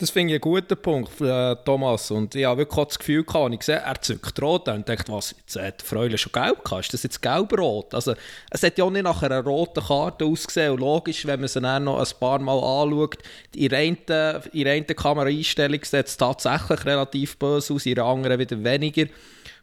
Das 0.00 0.08
finde 0.08 0.32
ich 0.34 0.42
einen 0.42 0.52
guten 0.52 0.80
Punkt, 0.80 1.20
äh, 1.20 1.54
Thomas. 1.56 2.10
Und 2.10 2.34
ich 2.34 2.46
habe 2.46 2.60
wirklich 2.60 2.86
das 2.86 2.98
Gefühl 2.98 3.22
gehabt, 3.22 3.52
ich 3.52 3.58
gesehen, 3.58 3.82
er 3.84 4.00
zückt 4.00 4.40
rot 4.40 4.66
und 4.68 4.88
denkt, 4.88 5.10
was, 5.10 5.34
jetzt 5.38 5.56
hat 5.56 5.82
Freude 5.82 6.16
schon 6.16 6.32
gelb 6.32 6.64
gehabt? 6.64 6.84
Ist 6.86 6.94
das 6.94 7.02
jetzt 7.02 7.20
gelb-rot? 7.20 7.94
Also, 7.94 8.14
es 8.50 8.62
hat 8.62 8.78
ja 8.78 8.84
auch 8.84 8.90
nicht 8.90 9.02
nach 9.02 9.22
einer 9.22 9.44
roten 9.44 9.84
Karte 9.84 10.24
ausgesehen. 10.24 10.72
Und 10.72 10.80
logisch, 10.80 11.26
wenn 11.26 11.40
man 11.40 11.50
sie 11.50 11.60
dann 11.60 11.84
noch 11.84 11.98
ein 11.98 12.18
paar 12.18 12.38
Mal 12.38 12.54
anschaut, 12.54 13.18
in 13.54 13.74
einen 13.74 14.86
Kameraeinstellung 14.86 15.84
sieht 15.84 16.06
es 16.06 16.16
tatsächlich 16.16 16.86
relativ 16.86 17.36
böse 17.36 17.74
aus, 17.74 17.84
in 17.84 17.96
der 17.96 18.04
anderen 18.04 18.38
wieder 18.38 18.64
weniger. 18.64 19.04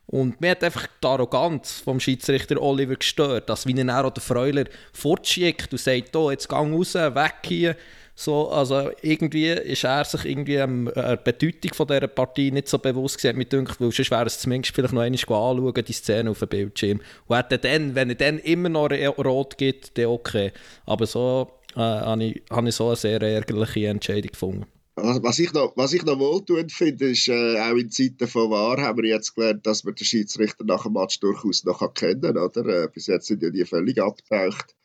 Und 0.06 0.40
mir 0.40 0.52
hat 0.52 0.64
einfach 0.64 0.86
die 1.04 1.08
Arroganz 1.08 1.82
vom 1.84 2.00
Schiedsrichter 2.00 2.62
Oliver 2.62 2.96
gestört, 2.96 3.50
dass 3.50 3.66
wie 3.66 3.76
er 3.76 4.12
den 4.12 4.22
Freuler 4.22 4.66
fortschickt 4.94 5.72
und 5.72 5.80
sagt, 5.80 6.16
oh, 6.16 6.30
jetzt 6.30 6.48
gang 6.48 6.76
raus, 6.76 6.94
weg 6.94 7.38
hier. 7.44 7.76
So, 8.20 8.50
also 8.50 8.90
irgendwie 9.04 9.50
ist 9.50 9.84
er 9.84 10.04
sich 10.04 10.26
irgendwie 10.26 10.56
ähm, 10.56 10.90
der 10.96 11.18
Bedeutung 11.18 11.76
von 11.76 11.86
dieser 11.86 12.08
Partie 12.08 12.50
nicht 12.50 12.68
so 12.68 12.80
bewusst 12.80 13.20
gewesen, 13.20 13.38
mit 13.38 13.54
denkt, 13.54 13.80
weil 13.80 13.92
sonst 13.92 14.10
wäre 14.10 14.26
es 14.26 14.40
zumindest 14.40 14.74
vielleicht 14.74 14.92
noch 14.92 15.04
einmal 15.04 15.46
anschauen, 15.46 15.86
die 15.86 15.94
Szene 15.94 16.32
auf 16.32 16.40
dem 16.40 16.50
Bildschirm. 16.50 17.00
Und 17.28 17.36
er 17.52 17.58
dann, 17.60 17.94
wenn 17.94 18.10
er 18.10 18.16
dann 18.16 18.40
immer 18.40 18.70
noch 18.70 18.90
rot 18.90 19.60
gibt, 19.60 20.00
dann 20.00 20.08
okay. 20.08 20.52
Aber 20.88 21.06
so 21.06 21.52
äh, 21.76 21.80
habe 21.80 22.24
ich, 22.24 22.42
hab 22.50 22.66
ich 22.66 22.74
so 22.74 22.88
eine 22.88 22.96
sehr 22.96 23.22
ärgerliche 23.22 23.86
Entscheidung 23.86 24.32
gefunden. 24.32 24.66
Was 24.96 25.38
ich 25.38 25.54
noch, 25.54 25.78
was 25.78 25.94
ich 25.94 26.04
noch 26.04 26.18
wohltuend 26.18 26.72
finde, 26.72 27.12
ist, 27.12 27.28
äh, 27.28 27.60
auch 27.60 27.76
in 27.76 27.92
Zeiten 27.92 28.26
von 28.26 28.50
Wahr 28.50 28.82
haben 28.82 28.98
wir 28.98 29.10
jetzt 29.10 29.36
gelernt, 29.36 29.68
dass 29.68 29.84
man 29.84 29.94
den 29.94 30.06
Schiedsrichter 30.06 30.64
nach 30.64 30.84
dem 30.86 30.94
Match 30.94 31.20
durchaus 31.20 31.64
noch 31.66 31.94
kennen 31.94 32.22
kann. 32.22 32.68
Äh, 32.68 32.88
bis 32.92 33.06
jetzt 33.06 33.28
sind 33.28 33.44
ja 33.44 33.52
die 33.52 33.64
völlig 33.64 34.02
abgetaucht 34.02 34.76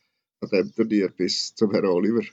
an 0.42 0.51
dem 0.51 0.75
Turnier 0.75 1.09
bis 1.09 1.55
zum 1.55 1.71
Herrn 1.71 1.87
Oliver. 1.87 2.25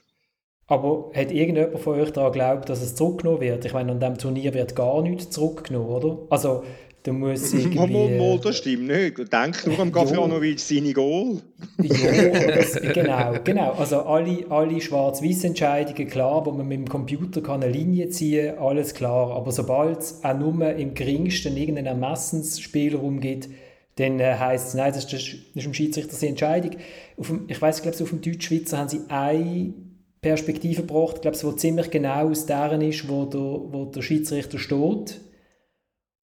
Aber 0.70 1.10
hat 1.14 1.32
irgendjemand 1.32 1.80
von 1.80 1.98
euch 1.98 2.12
daran 2.12 2.30
geglaubt, 2.30 2.68
dass 2.68 2.80
es 2.80 2.94
zurückgenommen 2.94 3.40
wird? 3.40 3.64
Ich 3.64 3.72
meine, 3.72 3.90
an 3.90 3.98
diesem 3.98 4.18
Turnier 4.18 4.54
wird 4.54 4.76
gar 4.76 5.02
nichts 5.02 5.28
zurückgenommen, 5.30 5.88
oder? 5.88 6.18
Also, 6.30 6.62
du 7.02 7.12
musst 7.12 7.52
irgendwie... 7.54 7.76
Mal, 7.76 7.88
mal, 7.88 8.10
mal, 8.16 8.38
das 8.38 8.58
stimmt 8.58 8.86
nicht. 8.86 9.18
Denk 9.32 9.66
nur 9.66 9.80
am 9.80 9.90
Gavrianovic 9.92 10.60
seine 10.60 10.92
Goal. 10.92 11.38
ja, 11.82 12.46
das, 12.54 12.80
genau, 12.80 13.34
genau. 13.42 13.72
Also 13.72 14.02
alle, 14.02 14.48
alle 14.48 14.80
Schwarz-Weiß-Entscheidungen, 14.80 16.08
klar, 16.08 16.46
wo 16.46 16.52
man 16.52 16.68
mit 16.68 16.78
dem 16.78 16.88
Computer 16.88 17.40
kann 17.40 17.64
eine 17.64 17.72
Linie 17.72 18.10
ziehen 18.10 18.54
kann, 18.54 18.64
alles 18.64 18.94
klar. 18.94 19.32
Aber 19.32 19.50
sobald 19.50 19.98
es 19.98 20.22
auch 20.22 20.38
nur 20.38 20.72
im 20.76 20.94
geringsten 20.94 21.56
irgendeinen 21.56 22.00
Ermessensspielraum 22.00 23.18
gibt, 23.18 23.48
dann 23.96 24.20
äh, 24.20 24.36
heisst 24.38 24.68
es, 24.68 24.74
nein, 24.74 24.92
das 24.94 25.04
ist, 25.04 25.12
das 25.12 25.22
ist 25.56 25.66
im 25.66 25.74
Schiedsrichter 25.74 26.14
seine 26.14 26.30
Entscheidung. 26.30 26.76
Dem, 27.18 27.46
ich 27.48 27.60
weiß, 27.60 27.78
ich 27.78 27.82
glaube, 27.82 28.00
auf 28.00 28.10
dem 28.10 28.22
Deutschschweizer 28.22 28.78
haben 28.78 28.88
sie 28.88 29.00
ein 29.08 29.89
Perspektive 30.20 30.82
gebracht, 30.82 31.22
glaube 31.22 31.36
ich, 31.36 31.56
ziemlich 31.56 31.90
genau 31.90 32.28
aus 32.28 32.46
deren 32.46 32.82
ist, 32.82 33.08
wo 33.08 33.24
der, 33.24 33.40
wo 33.40 33.86
der 33.86 34.02
Schiedsrichter 34.02 34.58
steht. 34.58 35.20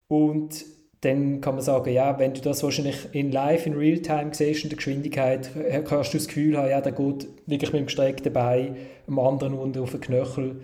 Und 0.07 0.64
dann 1.00 1.40
kann 1.40 1.55
man 1.55 1.64
sagen, 1.64 1.92
ja, 1.92 2.18
wenn 2.18 2.35
du 2.35 2.40
das 2.40 2.62
wahrscheinlich 2.62 3.09
in 3.12 3.33
live, 3.33 3.66
in 3.66 3.74
Realtime 3.74 4.31
siehst, 4.33 4.64
in 4.64 4.70
der 4.70 4.76
Geschwindigkeit, 4.76 5.50
kannst 5.85 6.12
du 6.12 6.18
das 6.18 6.29
Gefühl 6.29 6.59
haben, 6.59 6.68
ja, 6.68 6.81
der 6.81 6.92
geht 6.92 7.29
wirklich 7.46 7.72
mit 7.72 7.81
dem 7.81 7.87
gestreckten 7.87 8.33
Bein 8.33 8.76
am 9.07 9.18
anderen 9.18 9.55
unten 9.55 9.81
auf 9.81 9.92
den 9.92 10.00
Knöchel. 10.00 10.61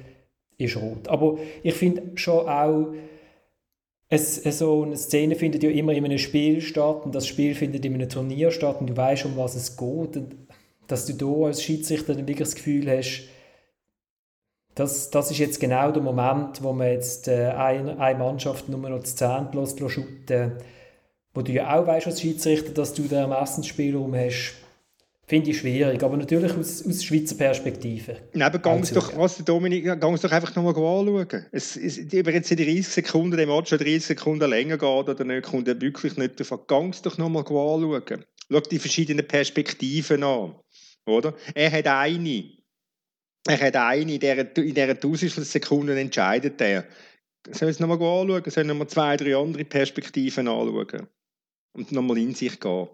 ist 0.59 0.77
rot. 0.77 1.09
Aber 1.09 1.39
ich 1.62 1.75
finde 1.75 2.12
schon 2.17 2.49
auch, 2.49 2.93
es, 4.09 4.37
so 4.59 4.83
eine 4.83 4.97
Szene 4.97 5.35
findet 5.35 5.62
ja 5.62 5.71
immer 5.71 5.93
in 5.93 6.05
einem 6.05 6.19
Spiel 6.19 6.61
statt 6.61 7.03
und 7.05 7.15
das 7.15 7.27
Spiel 7.27 7.55
findet 7.55 7.85
in 7.85 7.95
einem 7.95 8.09
Turnier 8.09 8.51
statt 8.51 8.81
und 8.81 8.89
du 8.89 8.97
weißt, 8.97 9.25
um 9.25 9.37
was 9.37 9.57
es 9.57 9.77
geht. 9.77 10.17
Und 10.17 10.37
dass 10.87 11.07
du 11.07 11.14
da 11.14 11.46
als 11.46 11.62
Schiedsrichter 11.62 12.14
dann 12.14 12.29
wirklich 12.29 12.49
das 12.49 12.55
Gefühl 12.55 12.90
hast, 12.90 13.29
das, 14.75 15.11
das 15.11 15.31
ist 15.31 15.38
jetzt 15.38 15.59
genau 15.59 15.90
der 15.90 16.03
Moment, 16.03 16.62
wo 16.62 16.72
man 16.72 16.88
jetzt 16.88 17.29
äh, 17.29 17.46
eine, 17.49 17.99
eine 17.99 18.18
Mannschaft 18.18 18.68
nur 18.68 18.79
noch 18.79 19.01
das 19.01 19.16
Zehntel 19.16 19.61
lässt, 19.61 19.81
wo 19.81 21.42
du 21.42 21.53
ja 21.53 21.79
auch 21.79 21.87
weißt 21.87 22.07
als 22.07 22.20
Schiedsrichter, 22.20 22.72
dass 22.72 22.92
du 22.92 23.03
den 23.03 23.18
Ermessensspielraum 23.18 24.14
hast 24.14 24.55
Finde 25.29 25.51
ich 25.51 25.59
schwierig, 25.59 26.01
aber 26.05 26.16
natürlich 26.16 26.57
aus, 26.57 26.87
aus 26.87 27.03
Schweizer 27.03 27.35
Perspektive. 27.35 28.16
Neben 28.33 28.62
ganz 28.62 28.92
doch, 28.92 29.16
was 29.16 29.44
Dominik, 29.44 29.85
ganz 30.01 30.20
doch 30.20 30.31
einfach 30.31 30.55
nochmal 30.55 30.72
anschauen. 30.72 31.46
Es, 31.51 31.77
es, 31.77 31.99
ob 31.99 32.29
jetzt 32.29 32.53
in 32.53 32.59
30 32.59 32.87
Sekunden, 32.87 33.37
der 33.37 33.49
Match 33.49 33.70
schon 33.70 33.79
30 33.79 34.05
Sekunden 34.05 34.49
länger 34.49 34.79
geht 34.79 35.09
oder 35.09 35.25
nicht, 35.25 35.46
kommt 35.46 35.66
er 35.66 35.81
wirklich 35.81 36.16
nicht 36.16 36.38
davon. 36.38 36.61
Ganz 36.68 37.03
doch 37.03 37.18
nochmal 37.18 37.42
anschauen. 37.42 38.25
Schau 38.49 38.61
die 38.61 38.79
verschiedenen 38.79 39.27
Perspektiven 39.27 40.22
an. 40.22 40.55
Oder? 41.07 41.35
Er 41.55 41.71
hat 41.73 41.87
eine. 41.87 42.53
Er 43.49 43.61
hat 43.61 43.77
eine, 43.77 44.14
in 44.14 44.21
dieser, 44.21 44.57
in 44.57 44.75
dieser 44.75 44.99
Tausendstel 44.99 45.45
Sekunden 45.45 45.97
entscheidet 45.97 46.61
er. 46.61 46.85
Soll 47.53 47.69
es 47.69 47.79
nochmal 47.79 47.99
anschauen? 47.99 48.51
Soll 48.51 48.64
nochmal 48.64 48.88
zwei, 48.88 49.16
drei 49.16 49.37
andere 49.37 49.64
Perspektiven 49.64 50.49
anschauen? 50.49 51.07
Und 51.73 51.92
nochmal 51.92 52.19
in 52.19 52.35
sich 52.35 52.59
gehen. 52.59 52.88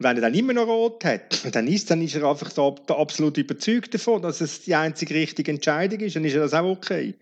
Wenn 0.00 0.16
er 0.16 0.22
dann 0.22 0.34
immer 0.34 0.52
noch 0.52 0.68
rot 0.68 1.04
hat, 1.04 1.54
dann 1.54 1.66
ist, 1.66 1.90
dann 1.90 2.00
ist 2.00 2.14
er 2.14 2.22
einfach 2.24 2.50
so 2.50 2.76
absolut 2.86 3.36
überzeugt 3.36 3.92
davon, 3.92 4.22
dass 4.22 4.40
es 4.40 4.62
die 4.62 4.74
einzige 4.74 5.14
richtige 5.14 5.50
Entscheidung 5.50 5.98
ist, 6.00 6.14
dann 6.14 6.24
ist 6.24 6.36
das 6.36 6.54
auch 6.54 6.70
okay. 6.70 7.14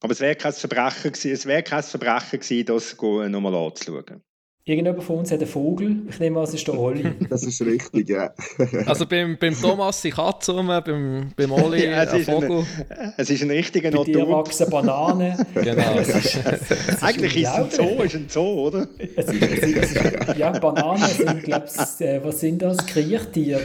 Aber 0.00 0.12
es 0.12 0.20
wäre 0.20 0.36
kein 0.36 0.52
Verbrechen 0.52 1.12
gewesen, 1.12 1.32
es 1.32 1.46
wäre 1.46 1.64
kein 1.64 1.82
Verbrechen 1.82 2.38
gewesen, 2.38 2.66
das 2.66 2.96
nochmal 2.96 3.54
anzuschauen. 3.56 4.22
Irgendjemand 4.68 5.04
von 5.04 5.18
uns 5.18 5.30
hat 5.30 5.38
einen 5.38 5.48
Vogel. 5.48 6.02
Ich 6.10 6.18
nehme 6.18 6.40
an, 6.40 6.44
es 6.44 6.52
ist 6.52 6.66
der 6.66 6.76
Olli. 6.76 7.04
Das 7.30 7.44
ist 7.44 7.62
richtig, 7.62 8.08
ja. 8.08 8.34
also 8.86 9.06
beim, 9.06 9.38
beim 9.38 9.54
Thomas 9.54 10.02
die 10.02 10.10
Katze 10.10 10.56
rum, 10.56 10.66
beim, 10.66 11.30
beim 11.36 11.52
Olli 11.52 11.84
ja, 11.84 12.00
ein 12.00 12.24
Vogel. 12.24 12.66
Ein, 12.88 13.14
es 13.16 13.30
ist 13.30 13.44
ein 13.44 13.50
richtiger 13.52 13.92
Natur. 13.92 14.06
Bei 14.06 14.12
dir 14.12 14.28
wachsen 14.28 14.68
Bananen. 14.68 15.46
genau. 15.54 16.00
Ist, 16.00 16.08
ist 16.08 17.00
Eigentlich 17.00 17.36
ist 17.36 17.48
es 17.48 17.54
ein 17.54 17.70
Zoo, 17.70 18.02
ist 18.02 18.14
ein 18.16 18.28
Zoo, 18.28 18.66
oder? 18.66 18.88
Es 19.14 19.26
ist, 19.26 19.40
es 19.40 19.92
ist, 19.92 20.36
ja, 20.36 20.50
Bananen 20.50 21.10
sind, 21.10 21.44
glaube 21.44 21.66
ich, 21.66 22.00
äh, 22.04 22.24
was 22.24 22.40
sind 22.40 22.60
das? 22.60 22.84
Kriechtiere? 22.86 23.62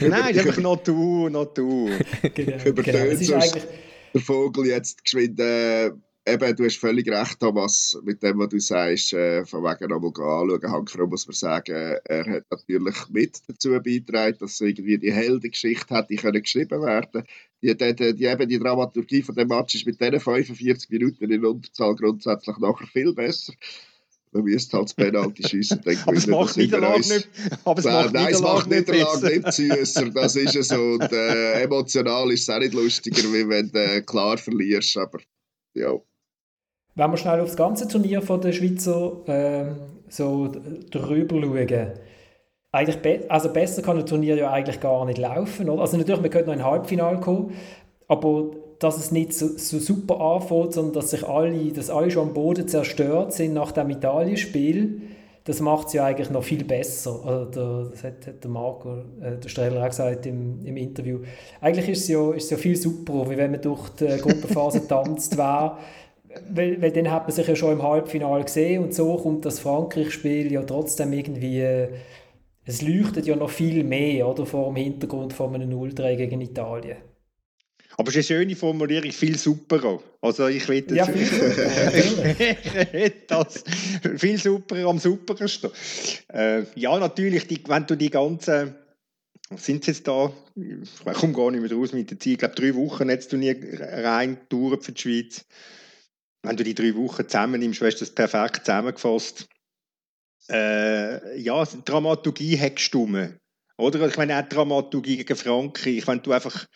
Nein, 0.00 0.30
es 0.30 0.36
ist 0.36 0.46
einfach 0.46 0.62
Natur, 0.62 1.28
Natur. 1.28 1.90
Genau, 2.22 2.56
genau. 2.72 2.98
Es 3.00 3.20
ist 3.20 3.32
eigentlich... 3.34 3.64
der 4.14 4.20
Vogel 4.22 4.64
jetzt 4.68 5.04
geschwind... 5.04 5.38
Äh, 5.40 5.90
eben, 6.26 6.56
du 6.56 6.64
hast 6.64 6.78
völlig 6.78 7.08
recht, 7.08 7.40
Thomas, 7.40 7.98
mit 8.02 8.22
dem, 8.22 8.38
was 8.38 8.48
du 8.48 8.58
sagst, 8.58 9.12
äh, 9.12 9.44
von 9.44 9.62
wegen 9.62 9.90
nochmal 9.90 10.10
anschauen. 10.10 10.72
Hankerum 10.72 11.10
muss 11.10 11.26
man 11.26 11.34
sagen, 11.34 11.98
er 12.04 12.26
hat 12.26 12.44
natürlich 12.50 13.08
mit 13.08 13.40
dazu 13.48 13.70
beigetragen, 13.70 14.36
dass 14.40 14.60
irgendwie 14.60 14.98
die 14.98 15.12
Heldengeschichte 15.12 15.94
hätte 15.94 16.16
können 16.16 16.42
geschrieben 16.42 16.82
werden 16.82 17.24
die, 17.62 17.76
die, 17.76 18.14
die, 18.14 18.24
eben 18.24 18.48
die 18.48 18.58
Dramaturgie 18.58 19.22
von 19.22 19.34
dem 19.34 19.48
Match 19.48 19.74
ist 19.74 19.86
mit 19.86 20.00
diesen 20.00 20.20
45 20.20 20.90
Minuten 20.90 21.30
in 21.30 21.44
Unterzahl 21.44 21.94
grundsätzlich 21.94 22.56
nachher 22.58 22.86
viel 22.86 23.12
besser. 23.12 23.52
Man 24.32 24.44
müsste 24.44 24.76
halt 24.76 24.86
das 24.86 24.94
Penalty 24.94 25.46
schiessen. 25.46 25.80
aber 26.06 26.16
es 26.16 26.26
macht 26.26 26.56
Niederlage 26.56 27.00
nicht, 27.00 27.28
aber 27.64 27.78
es 27.80 27.84
macht 27.84 28.14
Nein, 28.14 28.32
es 28.32 28.40
macht 28.40 28.70
Niederlage 28.70 29.26
nicht 29.26 29.52
süßer. 29.52 30.10
Das 30.10 30.36
ist 30.36 30.54
es 30.54 30.68
so. 30.68 30.80
Und 30.80 31.12
äh, 31.12 31.62
emotional 31.62 32.30
ist 32.30 32.42
es 32.42 32.48
auch 32.48 32.60
nicht 32.60 32.74
lustiger, 32.74 33.22
wie 33.32 33.48
wenn 33.48 33.70
du 33.70 33.78
äh, 33.78 34.02
klar 34.02 34.38
verlierst. 34.38 34.96
Aber 34.96 35.18
ja. 35.74 36.00
Wenn 36.94 37.10
wir 37.10 37.16
schnell 37.16 37.40
aufs 37.40 37.56
ganze 37.56 37.88
Turnier 37.88 38.20
von 38.22 38.40
der 38.40 38.52
Schweizer 38.52 39.26
äh, 39.26 39.64
so 40.08 40.48
drüber 40.90 41.40
schauen, 41.40 41.92
eigentlich 42.72 42.98
be 42.98 43.20
also 43.28 43.52
besser 43.52 43.82
kann 43.82 43.98
ein 43.98 44.06
Turnier 44.06 44.36
ja 44.36 44.50
eigentlich 44.50 44.80
gar 44.80 45.04
nicht 45.04 45.18
laufen. 45.18 45.68
Oder? 45.68 45.82
Also 45.82 45.96
natürlich, 45.96 46.20
man 46.20 46.30
könnte 46.30 46.48
noch 46.48 46.54
in 46.54 46.60
ein 46.60 46.66
Halbfinale 46.66 47.18
kommen, 47.18 47.52
aber 48.08 48.50
dass 48.78 48.96
es 48.96 49.12
nicht 49.12 49.34
so, 49.34 49.48
so, 49.56 49.78
super 49.78 50.20
anfängt, 50.20 50.72
sondern 50.72 50.94
dass 50.94 51.10
sich 51.10 51.26
alle, 51.26 51.72
dass 51.72 51.90
alle 51.90 52.10
schon 52.10 52.28
am 52.28 52.34
Boden 52.34 52.66
zerstört 52.66 53.32
sind 53.32 53.54
nach 53.54 53.72
dem 53.72 53.90
Italienspiel, 53.90 55.02
das 55.44 55.60
macht 55.60 55.88
es 55.88 55.94
ja 55.94 56.04
eigentlich 56.04 56.30
noch 56.30 56.42
viel 56.42 56.64
besser. 56.64 57.20
Also 57.24 57.90
das 57.90 58.04
hat, 58.04 58.26
hat 58.26 58.42
der 58.42 58.50
Marco, 58.50 58.98
äh, 59.20 59.36
der 59.42 59.48
Streller 59.48 59.82
auch 59.82 59.88
gesagt 59.88 60.26
im, 60.26 60.64
im 60.64 60.76
Interview. 60.76 61.20
Eigentlich 61.60 61.88
ist 61.88 62.02
es, 62.02 62.08
ja, 62.08 62.34
ja 62.34 62.56
viel 62.56 62.76
super, 62.76 63.28
wie 63.28 63.36
wenn 63.36 63.50
man 63.50 63.60
durch 63.60 63.88
die 63.90 64.06
Gruppenphase 64.18 64.86
tanzt 64.88 65.36
wäre 65.36 65.76
weil, 66.48 66.80
weil 66.80 66.92
dann 66.92 67.10
hat 67.10 67.24
man 67.24 67.32
sich 67.32 67.46
ja 67.46 67.56
schon 67.56 67.72
im 67.72 67.82
Halbfinale 67.82 68.44
gesehen 68.44 68.84
und 68.84 68.94
so 68.94 69.16
kommt 69.16 69.44
das 69.44 69.58
Frankreich-Spiel 69.60 70.52
ja 70.52 70.62
trotzdem 70.62 71.12
irgendwie, 71.12 71.88
es 72.64 72.82
leuchtet 72.82 73.26
ja 73.26 73.36
noch 73.36 73.50
viel 73.50 73.84
mehr 73.84 74.28
oder, 74.28 74.46
vor 74.46 74.72
dem 74.72 74.76
Hintergrund 74.76 75.32
von 75.32 75.54
einem 75.54 75.70
0-3 75.70 76.16
gegen 76.16 76.40
Italien. 76.40 76.98
Aber 77.96 78.08
es 78.08 78.16
ist 78.16 78.30
eine 78.30 78.40
schöne 78.40 78.56
Formulierung, 78.56 79.10
viel 79.12 79.36
superer. 79.36 80.00
Also 80.22 80.46
ich 80.46 80.66
will 80.68 80.86
ja, 80.94 81.04
viel 81.04 81.26
super. 81.26 83.10
das 83.26 83.64
viel 84.16 84.38
superer 84.38 84.88
am 84.88 84.98
superersten. 84.98 85.70
Äh, 86.32 86.62
ja, 86.76 86.98
natürlich, 86.98 87.46
die, 87.46 87.62
wenn 87.66 87.86
du 87.86 87.96
die 87.96 88.10
ganzen 88.10 88.74
was 89.50 89.66
sind 89.66 89.84
sie 89.84 89.90
jetzt 89.90 90.06
da? 90.06 90.32
Ich 90.54 91.12
komme 91.14 91.32
gar 91.32 91.50
nicht 91.50 91.60
mehr 91.60 91.72
raus 91.72 91.92
mit 91.92 92.10
der 92.10 92.20
Zeit. 92.20 92.32
Ich 92.32 92.38
glaube, 92.38 92.54
drei 92.54 92.74
Wochen 92.76 93.10
jetzt 93.10 93.30
Turnier 93.30 93.56
rein 93.80 94.38
Touren 94.48 94.80
für 94.80 94.92
die 94.92 95.00
Schweiz 95.00 95.44
wenn 96.42 96.56
du 96.56 96.64
die 96.64 96.74
drei 96.74 96.94
Wochen 96.94 97.28
zusammennimmst, 97.28 97.80
hast 97.80 97.96
du 97.96 98.04
das 98.04 98.14
perfekt 98.14 98.64
zusammengefasst. 98.64 99.46
Äh, 100.48 101.38
ja, 101.40 101.64
Dramaturgie 101.64 102.58
hat 102.58 102.76
gestummen. 102.76 103.38
Oder? 103.76 104.06
Ich 104.08 104.16
meine, 104.16 104.38
auch 104.38 104.48
Dramaturgie 104.48 105.18
gegen 105.18 105.36
Frankreich, 105.36 106.06
wenn 106.06 106.22
du 106.22 106.32
einfach, 106.32 106.66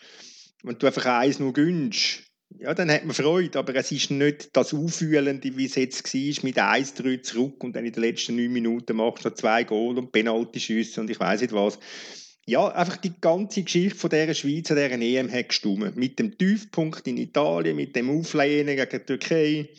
wenn 0.63 0.77
du 0.77 0.87
einfach 0.87 1.05
eins 1.05 1.39
nur 1.39 1.53
gönnst, 1.53 2.23
ja, 2.57 2.73
dann 2.73 2.91
hat 2.91 3.05
man 3.05 3.15
Freude, 3.15 3.59
aber 3.59 3.75
es 3.75 3.91
ist 3.91 4.11
nicht 4.11 4.55
das 4.55 4.73
Auffühlende, 4.73 5.57
wie 5.57 5.65
es 5.65 5.75
jetzt 5.75 6.13
war, 6.13 6.43
mit 6.43 6.57
1-3 6.57 7.21
zurück 7.21 7.63
und 7.63 7.75
dann 7.75 7.85
in 7.85 7.91
den 7.91 8.03
letzten 8.03 8.35
neun 8.35 8.53
Minuten 8.53 8.95
machst 8.95 9.25
du 9.25 9.29
noch 9.29 9.35
zwei 9.35 9.63
Goal 9.63 9.97
und 9.97 10.11
Penalty-Schüsse 10.11 11.01
und 11.01 11.09
ich 11.09 11.19
weiß 11.19 11.41
nicht 11.41 11.53
was 11.53 11.79
ja, 12.47 12.67
einfach 12.67 12.97
die 12.97 13.13
ganze 13.19 13.63
Geschichte 13.63 13.97
von 13.97 14.11
dieser 14.11 14.33
Schweiz 14.33 14.69
an 14.69 14.77
dieser 14.77 15.01
EM 15.01 15.31
hat 15.31 15.49
gestimmt. 15.49 15.95
Mit 15.95 16.19
dem 16.19 16.37
Tiefpunkt 16.37 17.07
in 17.07 17.17
Italien, 17.17 17.75
mit 17.75 17.95
dem 17.95 18.09
Auflehnen 18.09 18.75
gegen 18.75 18.89
die 18.91 18.99
Türkei, 18.99 19.69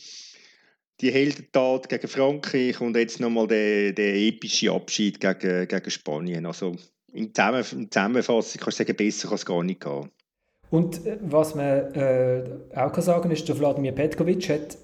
die 1.00 1.12
Heldentat 1.12 1.88
gegen 1.88 2.08
Frankreich 2.08 2.80
und 2.80 2.96
jetzt 2.96 3.20
nochmal 3.20 3.46
der, 3.46 3.92
der 3.92 4.16
epische 4.16 4.72
Abschied 4.72 5.20
gegen, 5.20 5.68
gegen 5.68 5.90
Spanien. 5.90 6.46
Also 6.46 6.74
in, 7.12 7.32
Zusammen 7.32 7.64
in 7.72 7.90
Zusammenfassung 7.90 8.60
kannst 8.60 8.80
du 8.80 8.84
sagen, 8.84 8.96
besser 8.96 9.28
kann 9.28 9.36
es 9.36 9.46
gar 9.46 9.62
nicht 9.62 9.80
gehen. 9.80 10.10
Und 10.70 11.06
äh, 11.06 11.18
was 11.20 11.54
man 11.54 11.94
äh, 11.94 12.44
auch 12.74 12.92
kann 12.92 13.02
sagen 13.02 13.30
ist, 13.30 13.48
der 13.48 13.58
Wladimir 13.60 13.92
Petkovic 13.92 14.48
hat, 14.48 14.78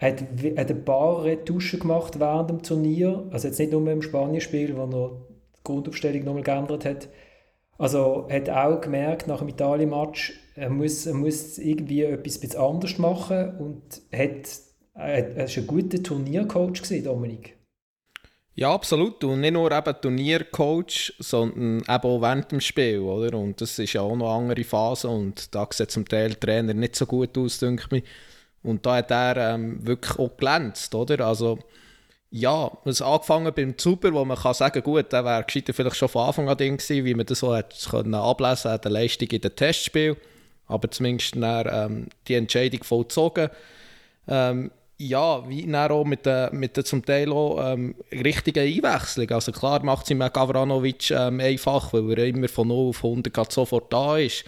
hat, 0.00 0.20
hat 0.56 0.70
ein 0.70 0.84
paar 0.84 1.22
Retuschen 1.22 1.78
gemacht 1.78 2.18
während 2.18 2.50
dem 2.50 2.62
Turnier. 2.62 3.28
Also 3.30 3.46
jetzt 3.46 3.60
nicht 3.60 3.70
nur 3.70 3.88
im 3.88 4.02
Spanienspiel, 4.02 4.76
wo 4.76 4.82
er 4.82 5.29
Grundaufstellung 5.70 6.24
nochmal 6.24 6.42
geändert 6.42 6.84
hat. 6.84 7.08
Also 7.78 8.28
hat 8.30 8.50
auch 8.50 8.80
gemerkt 8.80 9.26
nach 9.26 9.38
dem 9.38 9.48
Italien-Match, 9.48 10.38
er 10.54 10.68
muss, 10.68 11.06
er 11.06 11.14
muss 11.14 11.56
irgendwie 11.56 12.02
etwas 12.02 12.42
ein 12.42 12.60
anders 12.60 12.98
machen 12.98 13.56
und 13.56 13.82
hat, 14.12 14.50
er, 14.94 15.36
er 15.36 15.44
ist 15.44 15.56
ein 15.56 15.66
guter 15.66 16.02
Turniercoach 16.02 16.82
gewesen, 16.82 17.04
Dominik. 17.04 17.56
Ja, 18.54 18.74
absolut. 18.74 19.24
Und 19.24 19.40
nicht 19.40 19.52
nur 19.54 19.72
eben 19.72 20.00
Turniercoach, 20.02 21.14
sondern 21.18 21.78
eben 21.78 21.88
auch 21.88 22.20
während 22.20 22.52
dem 22.52 22.60
Spiel. 22.60 22.98
Oder? 22.98 23.38
Und 23.38 23.58
das 23.60 23.78
ist 23.78 23.94
ja 23.94 24.02
auch 24.02 24.14
noch 24.14 24.34
eine 24.34 24.44
andere 24.44 24.64
Phase. 24.64 25.08
Und 25.08 25.54
da 25.54 25.66
sieht 25.70 25.90
zum 25.90 26.06
Teil 26.06 26.28
der 26.28 26.40
Trainer 26.40 26.74
nicht 26.74 26.96
so 26.96 27.06
gut 27.06 27.38
aus, 27.38 27.58
denke 27.58 27.96
ich. 27.96 28.04
Und 28.62 28.84
da 28.84 28.96
hat 28.96 29.10
er 29.10 29.54
ähm, 29.54 29.86
wirklich 29.86 30.18
auch 30.18 30.36
glänzt. 30.36 30.94
Oder? 30.94 31.26
Also, 31.26 31.58
ja, 32.30 32.70
es 32.84 33.02
angefangen 33.02 33.52
beim 33.52 33.76
Zuber, 33.76 34.12
wo 34.12 34.24
man 34.24 34.38
kann 34.38 34.54
sagen 34.54 34.82
gut, 34.82 35.12
der 35.12 35.24
wäre 35.24 35.42
gescheiter 35.42 35.74
vielleicht 35.74 35.96
schon 35.96 36.08
von 36.08 36.26
Anfang 36.26 36.48
an 36.48 36.56
drin 36.56 36.76
gewesen, 36.76 37.04
wie 37.04 37.14
man 37.14 37.26
das 37.26 37.40
so 37.40 37.58
können 37.90 38.14
ablesen 38.14 38.70
an 38.70 38.80
der 38.80 38.90
Leistung 38.90 39.28
in 39.28 39.40
den 39.40 39.56
Testspiel. 39.56 40.16
Aber 40.66 40.88
zumindest 40.90 41.34
dann, 41.34 41.68
ähm, 41.72 42.06
die 42.28 42.34
Entscheidung 42.34 42.84
vollzogen. 42.84 43.50
Ähm, 44.28 44.70
ja, 44.98 45.48
wie 45.48 45.66
dann 45.66 45.90
auch 45.90 46.04
mit 46.04 46.26
der, 46.26 46.50
mit 46.52 46.76
der 46.76 46.84
zum 46.84 47.04
Teil 47.04 47.32
auch 47.32 47.72
ähm, 47.72 47.96
richtigen 48.12 48.60
Einwechslung. 48.60 49.30
Also 49.30 49.50
klar 49.50 49.82
macht 49.82 50.04
es 50.04 50.10
ihm 50.10 50.20
Gavranovic 50.20 51.10
ähm, 51.10 51.40
einfach, 51.40 51.92
weil 51.92 52.18
er 52.18 52.26
immer 52.26 52.48
von 52.48 52.68
0 52.68 52.90
auf 52.90 53.04
100 53.04 53.50
sofort 53.50 53.92
da 53.92 54.18
ist. 54.18 54.44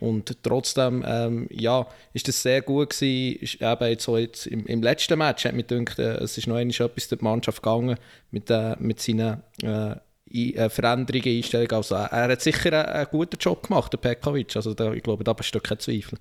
Und 0.00 0.42
trotzdem, 0.42 1.04
ähm, 1.06 1.46
ja, 1.50 1.86
ist 2.12 2.26
das 2.26 2.42
sehr 2.42 2.62
gut 2.62 2.90
gewesen. 2.90 3.58
Eben 3.60 3.88
jetzt 3.88 4.04
so 4.04 4.18
jetzt 4.18 4.46
im, 4.46 4.66
im 4.66 4.82
letzten 4.82 5.18
Match 5.18 5.44
hat 5.44 5.54
mir 5.54 5.62
gedacht, 5.62 5.98
äh, 5.98 6.16
es 6.16 6.36
ist 6.36 6.46
noch 6.46 6.58
etwas 6.58 7.08
durch 7.08 7.18
die 7.18 7.24
Mannschaft 7.24 7.62
gegangen 7.62 7.96
mit, 8.30 8.50
äh, 8.50 8.74
mit 8.80 9.00
seinen 9.00 9.42
äh, 9.62 9.94
äh, 10.34 10.68
Veränderungen, 10.68 11.36
Einstellungen. 11.36 11.72
Also 11.72 11.94
er 11.94 12.28
hat 12.28 12.42
sicher 12.42 12.72
einen, 12.72 12.86
einen 12.86 13.06
guten 13.10 13.38
Job 13.38 13.68
gemacht, 13.68 13.92
der 13.92 13.98
Pekavic. 13.98 14.56
Also 14.56 14.74
da, 14.74 14.92
ich 14.92 15.02
glaube, 15.02 15.22
da 15.22 15.32
besteht 15.32 15.62
kein 15.62 15.78
Zweifel. 15.78 16.18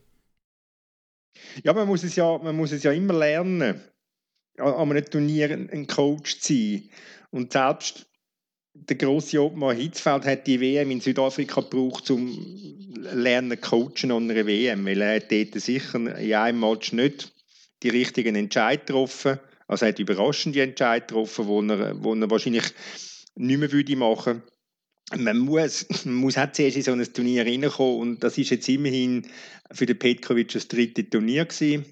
Ja, 1.64 1.74
man 1.74 1.88
muss 1.88 2.04
es 2.04 2.16
ja, 2.16 2.38
man 2.38 2.56
muss 2.56 2.72
es 2.72 2.84
ja 2.84 2.92
immer 2.92 3.14
lernen, 3.14 3.82
an 4.58 4.92
einem 4.92 5.06
Turnier 5.06 5.52
ein 5.52 5.88
Coach 5.88 6.40
zu 6.40 6.54
sein. 6.54 6.90
Und 7.32 7.54
selbst 7.54 8.06
der 8.74 8.98
grosse 8.98 9.42
Obmann 9.42 9.78
Hitzfeld 9.78 10.26
hat 10.26 10.48
die 10.48 10.60
WM 10.60 10.92
in 10.92 11.02
Südafrika 11.02 11.62
gebraucht, 11.62 12.10
um 12.12 12.38
lernen 12.96 13.60
coachen 13.60 14.12
an 14.12 14.30
einer 14.30 14.46
WM, 14.46 14.86
weil 14.86 15.02
er 15.02 15.18
hat 15.18 15.32
dort 15.32 15.62
sicher 15.62 15.96
in 15.96 16.34
einem 16.34 16.60
Match 16.60 16.92
nicht 16.92 17.32
die 17.84 17.90
richtigen 17.90 18.36
Entscheidungen 18.36 18.86
getroffen. 18.86 19.40
Also 19.68 19.86
er 19.86 19.90
hat 19.90 20.00
überraschende 20.00 20.62
Entscheidungen 20.62 21.08
getroffen, 21.08 21.48
wo 21.48 21.62
er, 21.62 22.04
wo 22.04 22.14
er 22.16 22.30
wahrscheinlich 22.30 22.66
nicht 23.36 23.60
mehr 23.60 23.72
würde 23.72 23.96
machen 23.96 24.44
man 25.18 25.38
muss, 25.38 25.86
man 26.06 26.16
muss 26.16 26.38
auch 26.38 26.52
zuerst 26.52 26.78
in 26.78 26.84
so 26.84 26.92
ein 26.92 27.14
Turnier 27.14 27.46
reinkommen 27.46 28.00
und 28.00 28.24
das 28.24 28.38
ist 28.38 28.50
jetzt 28.50 28.70
immerhin 28.70 29.28
für 29.72 29.86
den 29.86 30.00
Petkovic 30.00 30.52
das 30.52 30.68
dritte 30.68 31.08
Turnier 31.08 31.46
gewesen, 31.46 31.86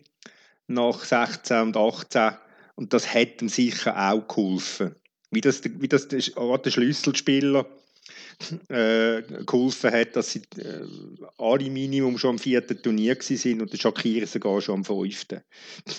nach 0.67 1.03
16 1.03 1.61
und 1.61 1.77
18 1.77 2.31
und 2.75 2.93
das 2.93 3.13
hat 3.13 3.41
ihm 3.41 3.49
sicher 3.49 3.95
auch 3.97 4.27
geholfen. 4.27 4.95
Wie 5.31 5.41
das, 5.41 5.61
wie 5.63 5.87
das 5.87 6.07
der, 6.07 6.19
der 6.19 6.71
Schlüsselspieler 6.71 7.65
äh, 8.69 9.21
geholfen 9.45 9.91
hat, 9.91 10.15
dass 10.15 10.31
sie 10.31 10.41
äh, 10.57 10.81
alle 11.37 11.69
Minimum 11.69 12.17
schon 12.17 12.31
am 12.31 12.39
vierten 12.39 12.81
Turnier 12.81 13.15
sind 13.19 13.61
und 13.61 13.71
der 13.71 13.77
Shakir 13.77 14.25
sogar 14.27 14.61
schon 14.61 14.75
am 14.75 14.85
fünften. 14.85 15.41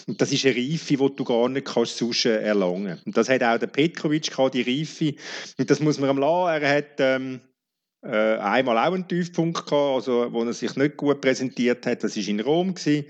Und 0.06 0.20
das 0.20 0.32
ist 0.32 0.44
eine 0.44 0.56
Reife, 0.56 0.96
die 0.96 1.16
du 1.16 1.24
gar 1.24 1.48
nicht 1.48 1.66
kannst 1.66 1.96
sonst 1.96 2.26
äh, 2.26 2.42
erlangen 2.42 3.00
Und 3.04 3.16
das 3.16 3.28
hat 3.28 3.42
auch 3.42 3.58
der 3.58 3.68
Petkovic 3.68 4.30
gehabt, 4.30 4.54
die 4.54 4.62
Reife. 4.62 5.14
Und 5.58 5.70
das 5.70 5.80
muss 5.80 5.98
man 5.98 6.10
am 6.10 6.18
lassen. 6.18 6.62
Er 6.62 6.76
hat 6.76 6.94
ähm, 6.98 7.40
äh, 8.02 8.36
einmal 8.36 8.78
auch 8.78 8.92
einen 8.92 9.08
Tiefpunkt 9.08 9.66
gehabt, 9.66 9.72
also 9.72 10.32
wo 10.32 10.42
er 10.42 10.52
sich 10.52 10.74
nicht 10.76 10.96
gut 10.96 11.20
präsentiert 11.20 11.86
hat. 11.86 12.02
Das 12.02 12.16
war 12.16 12.28
in 12.28 12.40
Rom. 12.40 12.74
Gewesen. 12.74 13.06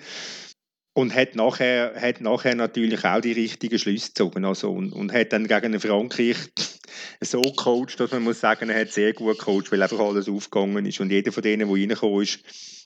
Und 0.95 1.15
hat 1.15 1.37
nachher, 1.37 1.95
hat 1.99 2.21
nachher 2.21 2.55
natürlich 2.55 3.05
auch 3.05 3.21
die 3.21 3.33
richtigen 3.33 3.79
Schlüsse 3.79 4.09
gezogen. 4.09 4.45
Also, 4.45 4.71
und, 4.71 4.93
und 4.93 5.13
hat 5.13 5.33
dann 5.33 5.49
gegen 5.49 5.81
Frankreich 5.81 6.37
so 7.21 7.41
gecoacht, 7.41 7.99
dass 7.99 8.11
man 8.11 8.23
muss 8.23 8.41
sagen, 8.41 8.69
er 8.69 8.83
hat 8.83 8.93
sehr 8.93 9.15
gut 9.15 9.39
gecoacht, 9.39 9.73
weil 9.73 9.83
einfach 9.83 10.01
alles 10.01 10.29
aufgegangen 10.29 10.85
ist. 10.85 11.01
Und 11.01 11.11
jeder 11.11 11.33
von 11.33 11.43
denen, 11.43 11.69
der 11.69 11.77
reingekommen 11.77 12.23
ist, 12.23 12.41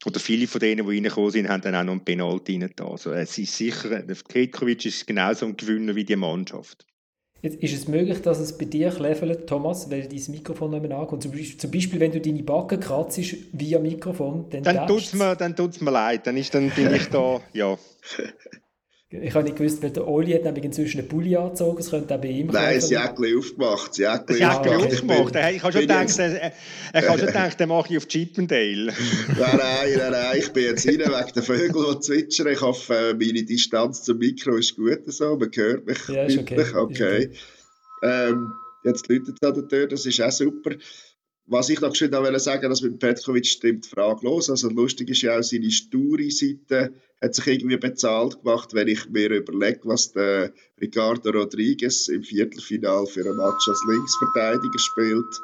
oder 0.04 0.20
viele 0.20 0.46
von 0.46 0.60
denen, 0.60 0.86
die 0.86 0.94
reingekommen 0.94 1.30
sind, 1.32 1.48
haben 1.48 1.62
dann 1.62 1.74
auch 1.74 1.82
noch 1.82 1.92
einen 1.92 2.04
Penalty 2.04 2.60
rein. 2.60 2.72
Also 2.78 3.10
es 3.12 3.36
ist 3.38 3.56
sicher, 3.56 4.02
der 4.02 4.14
Petkovic 4.14 4.86
ist 4.86 5.06
genauso 5.06 5.46
ein 5.46 5.56
Gewinner 5.56 5.96
wie 5.96 6.04
die 6.04 6.14
Mannschaft. 6.14 6.86
Jetzt 7.42 7.62
ist 7.62 7.74
es 7.74 7.88
möglich, 7.88 8.22
dass 8.22 8.38
es 8.38 8.56
bei 8.56 8.64
dir 8.64 8.90
klevelt, 8.90 9.46
Thomas, 9.46 9.90
weil 9.90 10.08
dein 10.08 10.22
Mikrofon 10.28 10.70
nicht 10.70 10.82
mehr 10.82 10.98
ankommt. 10.98 11.22
Zum 11.22 11.32
Beispiel, 11.32 11.56
zum 11.58 11.70
Beispiel, 11.70 12.00
wenn 12.00 12.12
du 12.12 12.20
deine 12.20 12.42
Backe 12.42 12.78
kratzt 12.78 13.20
via 13.52 13.78
Mikrofon, 13.78 14.46
dann 14.50 14.62
Dann 14.62 14.86
tut 14.86 15.00
es 15.00 15.12
mir, 15.12 15.36
mir 15.80 15.90
leid, 15.90 16.26
dann, 16.26 16.36
ist, 16.36 16.54
dann 16.54 16.70
bin 16.70 16.94
ich 16.94 17.08
da, 17.08 17.40
ja. 17.52 17.76
Ich 19.08 19.34
habe 19.34 19.44
nicht 19.44 19.56
gewusst, 19.56 19.80
weil 19.84 19.90
der 19.90 20.08
Oli 20.08 20.32
hat 20.32 20.42
nämlich 20.42 20.64
inzwischen 20.64 20.98
einen 20.98 21.08
Pulli 21.08 21.36
angezogen, 21.36 21.78
es 21.78 21.90
könnte 21.90 22.16
auch 22.16 22.20
bei 22.20 22.26
ihm 22.26 22.48
Nein, 22.48 22.74
das 22.74 22.90
Jäckchen 22.90 23.38
aufgemacht. 23.38 23.90
Das 23.90 23.98
Jäckchen 23.98 24.46
aufgemacht. 24.46 24.92
aufgemacht. 24.92 25.36
Ich 25.54 25.62
habe 25.62 25.72
schon 25.72 25.80
gedacht, 25.82 26.18
er, 26.18 26.52
er 26.92 27.02
kann 27.02 27.18
schon 27.18 27.26
gedacht, 27.28 27.60
den 27.60 27.68
mache 27.68 27.92
ich 27.92 27.98
auf 27.98 28.08
Chippendale. 28.08 28.86
nein, 29.28 29.56
nein, 29.56 29.92
nein, 29.96 30.10
nein, 30.10 30.38
ich 30.38 30.52
bin 30.52 30.64
jetzt 30.64 30.88
rein 30.88 30.98
wegen 30.98 31.32
der 31.34 31.42
Vögel, 31.44 31.94
die 31.94 32.00
zwitschern. 32.00 32.48
Ich 32.48 32.60
hoffe, 32.60 32.94
äh, 32.94 33.14
meine 33.14 33.44
Distanz 33.44 34.02
zum 34.02 34.18
Mikro 34.18 34.56
ist 34.56 34.74
gut 34.74 35.02
so, 35.06 35.36
man 35.36 35.50
hört 35.54 35.86
mich. 35.86 36.08
Ja, 36.08 36.24
ist 36.24 36.38
okay. 36.38 36.60
okay. 36.60 36.74
okay. 36.74 37.30
Ähm, 38.02 38.52
jetzt 38.82 39.08
läutet 39.08 39.38
es 39.40 39.48
an 39.48 39.54
der 39.54 39.68
Tür, 39.68 39.86
das 39.86 40.04
ist 40.04 40.20
auch 40.20 40.32
super. 40.32 40.72
Was 41.46 41.68
ich 41.68 41.80
noch 41.80 41.94
wollte 41.94 42.40
sagen, 42.40 42.68
dass 42.68 42.82
mit 42.82 42.98
Petkovic 42.98 43.46
stimmt 43.46 43.86
fraglos. 43.86 44.50
Also 44.50 44.68
lustig 44.68 45.10
ist 45.10 45.22
ja 45.22 45.38
auch 45.38 45.44
seine 45.44 45.70
sture 45.70 46.28
Seite 46.28 46.92
hat 47.22 47.34
sich 47.34 47.46
irgendwie 47.46 47.76
bezahlt 47.76 48.42
gemacht, 48.42 48.74
wenn 48.74 48.88
ich 48.88 49.08
mir 49.08 49.30
überlege, 49.30 49.80
was 49.84 50.12
der 50.12 50.52
Ricardo 50.80 51.30
Rodriguez 51.30 52.08
im 52.08 52.22
Viertelfinal 52.22 53.06
für 53.06 53.20
ein 53.20 53.36
Match 53.36 53.68
als 53.68 53.82
Linksverteidiger 53.88 54.78
spielt, 54.78 55.40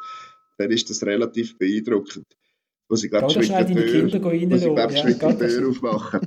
dann 0.58 0.70
ist 0.70 0.90
das 0.90 1.02
relativ 1.04 1.58
beeindruckend. 1.58 2.26
Muss 2.88 3.04
ich 3.04 3.10
glaube 3.10 3.30
ich 3.30 3.36
muss 3.36 3.46
glaub, 3.46 3.58
ja, 3.58 3.64
die 3.64 3.74
Tür 3.74 5.68
aufmachen. 5.70 6.20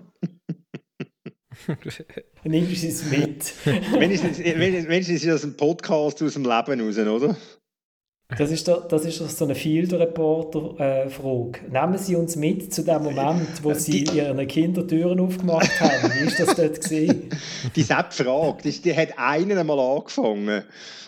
Nimmst 2.44 2.84
du 2.84 2.88
es 2.88 3.10
mit? 3.10 3.54
wenigstens, 4.00 4.40
wenigstens 4.40 5.24
ist 5.24 5.28
das 5.28 5.44
ein 5.44 5.58
Podcast 5.58 6.22
aus 6.22 6.34
dem 6.34 6.44
Leben 6.44 6.82
raus, 6.82 6.98
oder? 6.98 7.38
Das 8.30 8.50
ist, 8.50 8.68
doch, 8.68 8.88
das 8.88 9.06
ist 9.06 9.20
so 9.38 9.46
eine 9.46 9.54
Field 9.54 9.94
Reporter-Frage. 9.94 11.60
Äh, 11.60 11.70
Nehmen 11.70 11.98
Sie 12.00 12.16
uns 12.16 12.36
mit 12.36 12.74
zu 12.74 12.84
dem 12.84 13.04
Moment, 13.04 13.64
wo 13.64 13.72
Sie 13.76 14.04
die, 14.04 14.18
Ihren 14.18 14.48
Kindern 14.48 14.88
Türen 14.88 15.20
aufgemacht 15.20 15.80
haben. 15.80 16.12
Wie 16.12 16.26
ist 16.26 16.40
das 16.40 16.56
dort 16.56 16.82
gesehen? 16.82 17.30
Die 17.76 17.84
Frage, 17.84 18.58
die, 18.64 18.82
die 18.82 18.96
hat 18.96 19.18
einen 19.18 19.58
einmal 19.58 19.80
angefangen 19.80 20.64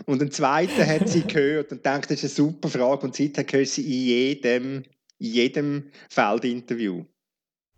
und 0.05 0.21
den 0.21 0.29
zweiten 0.29 0.85
hat 0.85 1.09
sie 1.09 1.23
gehört 1.23 1.71
und 1.71 1.83
denkt, 1.83 2.11
das 2.11 2.23
ist 2.23 2.39
eine 2.39 2.49
super 2.49 2.69
Frage 2.69 3.07
und 3.07 3.15
seither 3.15 3.45
hört 3.49 3.67
sie 3.67 3.81
in 3.81 4.05
jedem, 4.05 4.83
in 5.17 5.33
jedem 5.33 5.83
Feldinterview. 6.09 7.03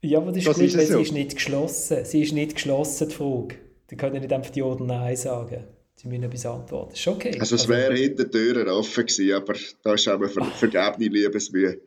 Ja, 0.01 0.19
aber 0.19 0.31
das 0.31 0.39
ist 0.39 0.47
das 0.47 0.55
gut, 0.57 0.65
ist 0.65 0.77
weil 0.77 0.85
so. 0.85 0.97
sie 0.97 1.03
ist 1.03 1.13
nicht 1.13 1.35
geschlossen. 1.35 1.97
Sie 2.03 2.21
ist 2.21 2.33
nicht 2.33 2.55
geschlossen, 2.55 3.07
die 3.09 3.15
Frage. 3.15 3.55
Die 3.89 3.95
können 3.95 4.19
nicht 4.19 4.31
einfach 4.33 4.53
Ja 4.55 4.65
oder 4.65 4.83
Nein 4.83 5.15
sagen. 5.15 5.63
Sie 6.01 6.07
müssen 6.07 6.23
etwas 6.23 6.45
antworten. 6.45 6.91
Das 6.91 6.99
ist 7.01 7.07
okay. 7.09 7.37
Also 7.41 7.55
es 7.55 7.67
wäre 7.67 7.91
also, 7.91 8.01
hinter 8.01 8.31
Türen 8.31 8.69
offen 8.69 9.05
gewesen, 9.05 9.33
aber 9.33 9.53
da 9.83 9.95
ist 9.95 10.07
eben 10.07 10.29
ver 10.29 10.45
vergebene 10.57 11.09
Liebesmühe. 11.09 11.81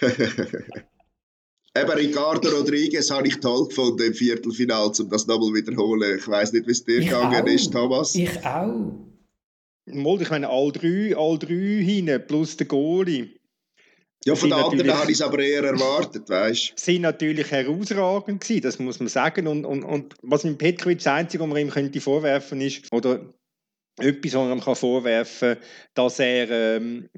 Eben 1.74 1.90
Ricardo 1.90 2.50
Rodriguez 2.50 3.10
habe 3.10 3.28
ich 3.28 3.40
toll 3.40 3.68
gefunden 3.68 4.02
im 4.02 4.12
Viertelfinal, 4.12 4.92
um 4.98 5.08
das 5.08 5.26
nochmal 5.26 5.54
wiederholen. 5.54 6.18
Ich 6.18 6.28
weiß 6.28 6.52
nicht, 6.52 6.66
wie 6.66 6.72
es 6.72 6.84
dir 6.84 6.98
ich 6.98 7.06
gegangen 7.06 7.42
auch. 7.42 7.46
ist, 7.46 7.72
Thomas. 7.72 8.14
Ich 8.14 8.44
auch. 8.44 8.92
Mal, 9.86 10.20
ich 10.20 10.28
meine, 10.28 10.50
all 10.50 10.70
drei, 10.70 11.16
all 11.16 11.38
drei 11.38 11.82
hinten 11.82 12.26
plus 12.26 12.58
der 12.58 12.66
Goalie. 12.66 13.30
Ja, 14.26 14.34
von 14.34 14.50
den 14.50 14.58
anderen 14.58 14.92
habe 14.92 15.10
ich 15.10 15.18
es 15.18 15.22
aber 15.22 15.38
eher 15.38 15.64
erwartet, 15.64 16.28
weißt 16.28 16.70
du. 16.70 16.74
sind 16.76 17.02
natürlich 17.02 17.50
herausragend 17.50 18.42
gewesen, 18.42 18.62
das 18.62 18.78
muss 18.78 19.00
man 19.00 19.08
sagen. 19.08 19.46
Und, 19.46 19.64
und, 19.64 19.82
und 19.82 20.14
was 20.20 20.44
mit 20.44 20.58
Petkovic 20.58 20.98
das 20.98 21.06
Einzige, 21.06 21.42
was 21.42 21.48
man 21.48 21.58
ihm 21.58 21.70
könnte 21.70 22.00
vorwerfen 22.02 22.60
ist, 22.60 22.92
oder 22.92 23.32
etwas, 23.98 24.34
was 24.34 24.48
man 24.48 24.60
kann 24.60 24.76
vorwerfen 24.76 25.54
kann, 25.54 25.64
dass 25.94 26.18
er, 26.18 26.50
ähm, 26.50 27.08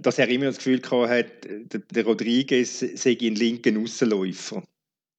dass 0.00 0.18
er 0.18 0.28
immer 0.28 0.46
das 0.46 0.58
Gefühl 0.58 0.80
hat, 1.08 1.26
der, 1.44 1.80
der 1.80 2.04
Rodriguez 2.04 2.80
sei 2.94 3.16
ein 3.20 3.34
linken 3.34 3.82
Außenläufer. 3.82 4.62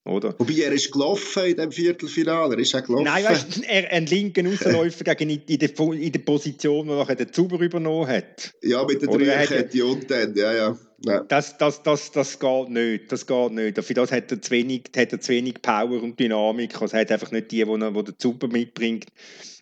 Oder? 0.08 0.36
Wobei 0.38 0.53
er 0.53 0.71
ist 0.71 0.91
gelaufen 0.91 1.45
in 1.45 1.55
dem 1.55 1.71
Viertelfinale, 1.71 2.53
er 2.53 2.60
ist 2.60 2.75
auch 2.75 2.84
gelaufen. 2.84 3.05
Nein, 3.05 3.25
weißt, 3.25 3.63
er 3.67 3.91
ein 3.91 4.05
linken 4.05 4.45
Außenläufer 4.45 5.03
gegen 5.15 5.31
in 5.31 5.58
der, 5.58 5.79
in 5.79 6.12
der 6.12 6.19
Position, 6.19 6.88
wo 6.88 7.01
er 7.01 7.15
den 7.15 7.34
Zuber 7.34 7.60
übernommen 7.60 8.08
hat. 8.08 8.53
Ja, 8.62 8.84
mit 8.86 9.01
der 9.01 9.10
Dreierkette 9.10 9.84
unten, 9.84 10.38
ja, 10.38 10.53
ja. 10.53 10.77
ja. 11.05 11.23
Das, 11.23 11.58
das, 11.58 11.81
das, 11.81 12.12
das 12.12 12.39
geht 12.39 12.69
nicht, 12.69 13.12
das 13.12 13.25
geht 13.25 13.51
nicht. 13.51 13.84
Für 13.84 13.93
das 13.95 14.12
hat 14.12 14.31
er 14.31 14.39
zu 14.39 14.51
wenig, 14.51 14.84
hat 14.95 15.12
er 15.12 15.19
zu 15.19 15.34
wenig 15.34 15.60
Power 15.63 16.03
und 16.03 16.19
Dynamik, 16.19 16.79
also 16.79 16.95
er 16.95 17.01
hat 17.01 17.12
einfach 17.12 17.31
nicht 17.31 17.49
die, 17.51 17.65
die, 17.65 17.93
die 17.93 18.03
der 18.03 18.17
Zuber 18.19 18.47
mitbringt. 18.47 19.08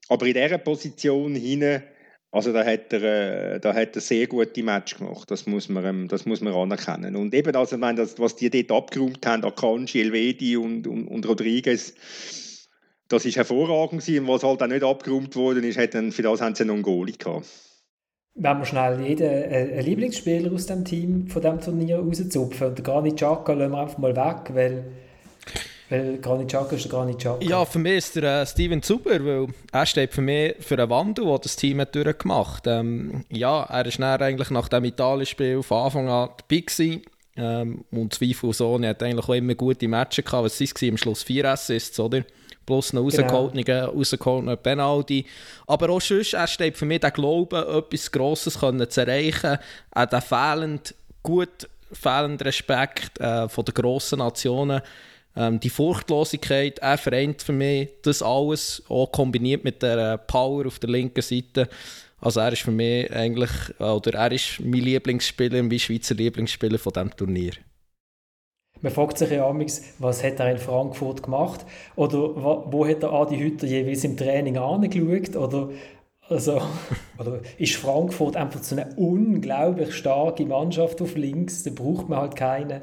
Aber 0.10 0.26
in 0.26 0.34
dieser 0.34 0.58
Position 0.58 1.36
hinein, 1.36 1.84
also 2.32 2.52
da 2.52 2.66
hat 2.66 2.92
er, 2.92 3.56
äh, 3.56 3.60
da 3.60 3.74
hat 3.74 3.96
er 3.96 4.02
sehr 4.02 4.28
gute 4.28 4.63
Match 4.63 4.98
gemacht, 4.98 5.30
das 5.30 5.46
muss 5.46 5.70
man, 5.70 6.08
das 6.08 6.26
muss 6.26 6.42
man 6.42 6.54
anerkennen. 6.54 7.16
Und 7.16 7.34
eben, 7.34 7.56
also, 7.56 7.78
meine, 7.78 8.00
das, 8.00 8.18
was 8.20 8.36
die 8.36 8.50
dort 8.50 8.72
abgeräumt 8.72 9.26
haben, 9.26 9.46
Akanji, 9.46 10.02
Elvedi 10.02 10.58
und, 10.58 10.88
und, 10.88 11.08
und 11.08 11.28
Rodriguez, 11.28 11.94
das 13.08 13.26
ist 13.26 13.36
hervorragend 13.36 14.02
gewesen. 14.02 14.22
Und 14.22 14.28
was 14.30 14.44
halt 14.44 14.63
auch 14.63 14.68
nicht 14.68 14.84
abgeräumt 14.84 15.36
worden 15.36 15.63
ist, 15.63 15.78
hat 15.78 15.94
dann, 15.94 16.12
für 16.12 16.24
das 16.24 16.42
haben 16.42 16.56
sie 16.56 16.63
einen 16.63 16.82
Goalie 16.82 17.16
gehabt. 17.16 17.46
Wenn 18.36 18.58
wir 18.58 18.65
schnell 18.65 19.00
jeden 19.02 19.27
äh, 19.27 19.82
Lieblingsspieler 19.82 20.52
aus 20.52 20.65
dem 20.65 20.84
Team 20.84 21.27
von 21.27 21.40
diesem 21.40 21.62
Turnier 21.62 22.00
rauszupfen, 22.00 22.69
und 22.69 22.84
Granit 22.84 23.17
Xhaka 23.17 23.54
lassen 23.54 23.71
wir 23.71 23.80
einfach 23.80 23.98
mal 24.00 24.15
weg, 24.15 24.56
weil 24.56 24.86
weil 25.94 26.17
Granit 26.17 26.48
Xhaka 26.48 26.75
ist 26.75 26.85
der 26.85 26.91
Granit 26.91 27.19
Xhaka. 27.19 27.46
Ja, 27.46 27.63
für 27.65 27.79
mich 27.79 27.98
ist 27.98 28.15
der 28.15 28.41
äh, 28.41 28.46
Steven 28.46 28.81
Zuber, 28.81 29.23
weil 29.23 29.48
er 29.71 29.85
steht 29.85 30.13
für 30.13 30.21
mich 30.21 30.56
für 30.60 30.79
einen 30.79 30.89
Wandel, 30.89 31.25
den 31.25 31.39
das 31.41 31.56
Team 31.56 31.81
hat 31.81 31.94
durchgemacht 31.94 32.65
hat. 32.65 32.79
Ähm, 32.79 33.25
ja, 33.29 33.63
er 33.63 33.85
ist 33.85 34.02
eigentlich 34.02 34.50
nach 34.50 34.69
dem 34.69 34.85
Italien-Spiel 34.85 35.62
von 35.62 35.85
Anfang 35.85 36.10
an 36.10 36.29
dabei 36.37 36.62
gewesen. 36.62 37.04
Ähm, 37.35 37.85
und 37.91 38.13
zweifelsohne 38.13 38.89
hat 38.89 39.04
eigentlich 39.04 39.27
auch 39.27 39.33
immer 39.33 39.56
gute 39.56 39.87
Matches 39.87 40.25
gehabt. 40.25 40.46
Was 40.46 40.60
waren 40.60 40.89
am 40.89 40.98
Schluss? 40.98 41.23
Vier 41.23 41.46
Assists, 41.46 42.00
oder? 42.00 42.23
Plus 42.65 42.94
noch 42.94 43.04
rausgeholten, 43.04 43.63
genau. 43.63 43.89
rausgeholten 43.91 44.58
Penalty. 44.58 45.25
Aber 45.67 45.89
auch 45.89 46.02
sonst, 46.02 46.33
er 46.33 46.48
steht 46.48 46.77
für 46.77 46.85
mich 46.85 47.02
der 47.02 47.12
Glaube, 47.12 47.83
etwas 47.85 48.12
Grosses 48.12 48.60
können 48.60 48.89
zu 48.89 49.02
erreichen. 49.02 49.58
Auch 49.91 50.06
der 50.06 50.21
fehlende, 50.21 50.91
gut 51.21 51.67
fehlende 51.91 52.46
Respekt 52.46 53.19
äh, 53.19 53.48
von 53.50 53.65
den 53.65 53.73
grossen 53.73 54.19
Nationen 54.19 54.81
ähm, 55.36 55.60
die 55.60 55.69
Furchtlosigkeit, 55.69 56.79
er 56.79 56.98
vereint 56.98 57.42
für 57.42 57.54
mich 57.54 57.90
das 58.04 58.21
alles, 58.21 58.84
auch 58.90 59.12
kombiniert 59.12 59.63
mit 59.63 59.81
der 59.81 60.13
äh, 60.13 60.17
Power 60.17 60.67
auf 60.67 60.79
der 60.79 60.90
linken 60.90 61.21
Seite. 61.21 61.69
Also 62.19 62.40
er 62.40 62.54
ist 62.54 62.62
für 62.62 62.71
mich 62.71 63.12
eigentlich, 63.12 63.52
oder 63.79 64.13
er 64.13 64.31
ist 64.31 64.60
mein 64.62 64.81
Lieblingsspieler, 64.81 65.62
mein 65.62 65.79
Schweizer 65.79 66.15
Lieblingsspieler 66.15 66.79
von 66.79 66.94
diesem 66.94 67.15
Turnier. 67.15 67.54
Man 68.84 68.92
fragt 68.92 69.17
sich 69.17 69.31
ja 69.31 69.48
amigs, 69.48 69.81
was 70.00 70.23
hat 70.23 70.40
er 70.42 70.52
in 70.52 70.58
Frankfurt 70.58 71.23
gemacht? 71.23 71.65
Oder 71.96 72.17
wo 72.17 72.86
hat 72.86 73.02
er 73.02 73.13
Adi 73.13 73.38
Hütter 73.38 73.65
jeweils 73.65 74.04
im 74.04 74.17
Training 74.17 74.58
angeschaut? 74.58 75.38
Oder, 75.38 75.69
also, 76.27 76.62
oder 77.17 77.40
ist 77.58 77.75
Frankfurt 77.75 78.36
einfach 78.36 78.62
so 78.62 78.75
eine 78.75 78.94
unglaublich 78.96 79.96
starke 79.96 80.46
Mannschaft 80.46 81.02
auf 81.02 81.15
links? 81.15 81.63
Da 81.63 81.71
braucht 81.71 82.10
man 82.10 82.19
halt 82.19 82.36
keine. 82.36 82.81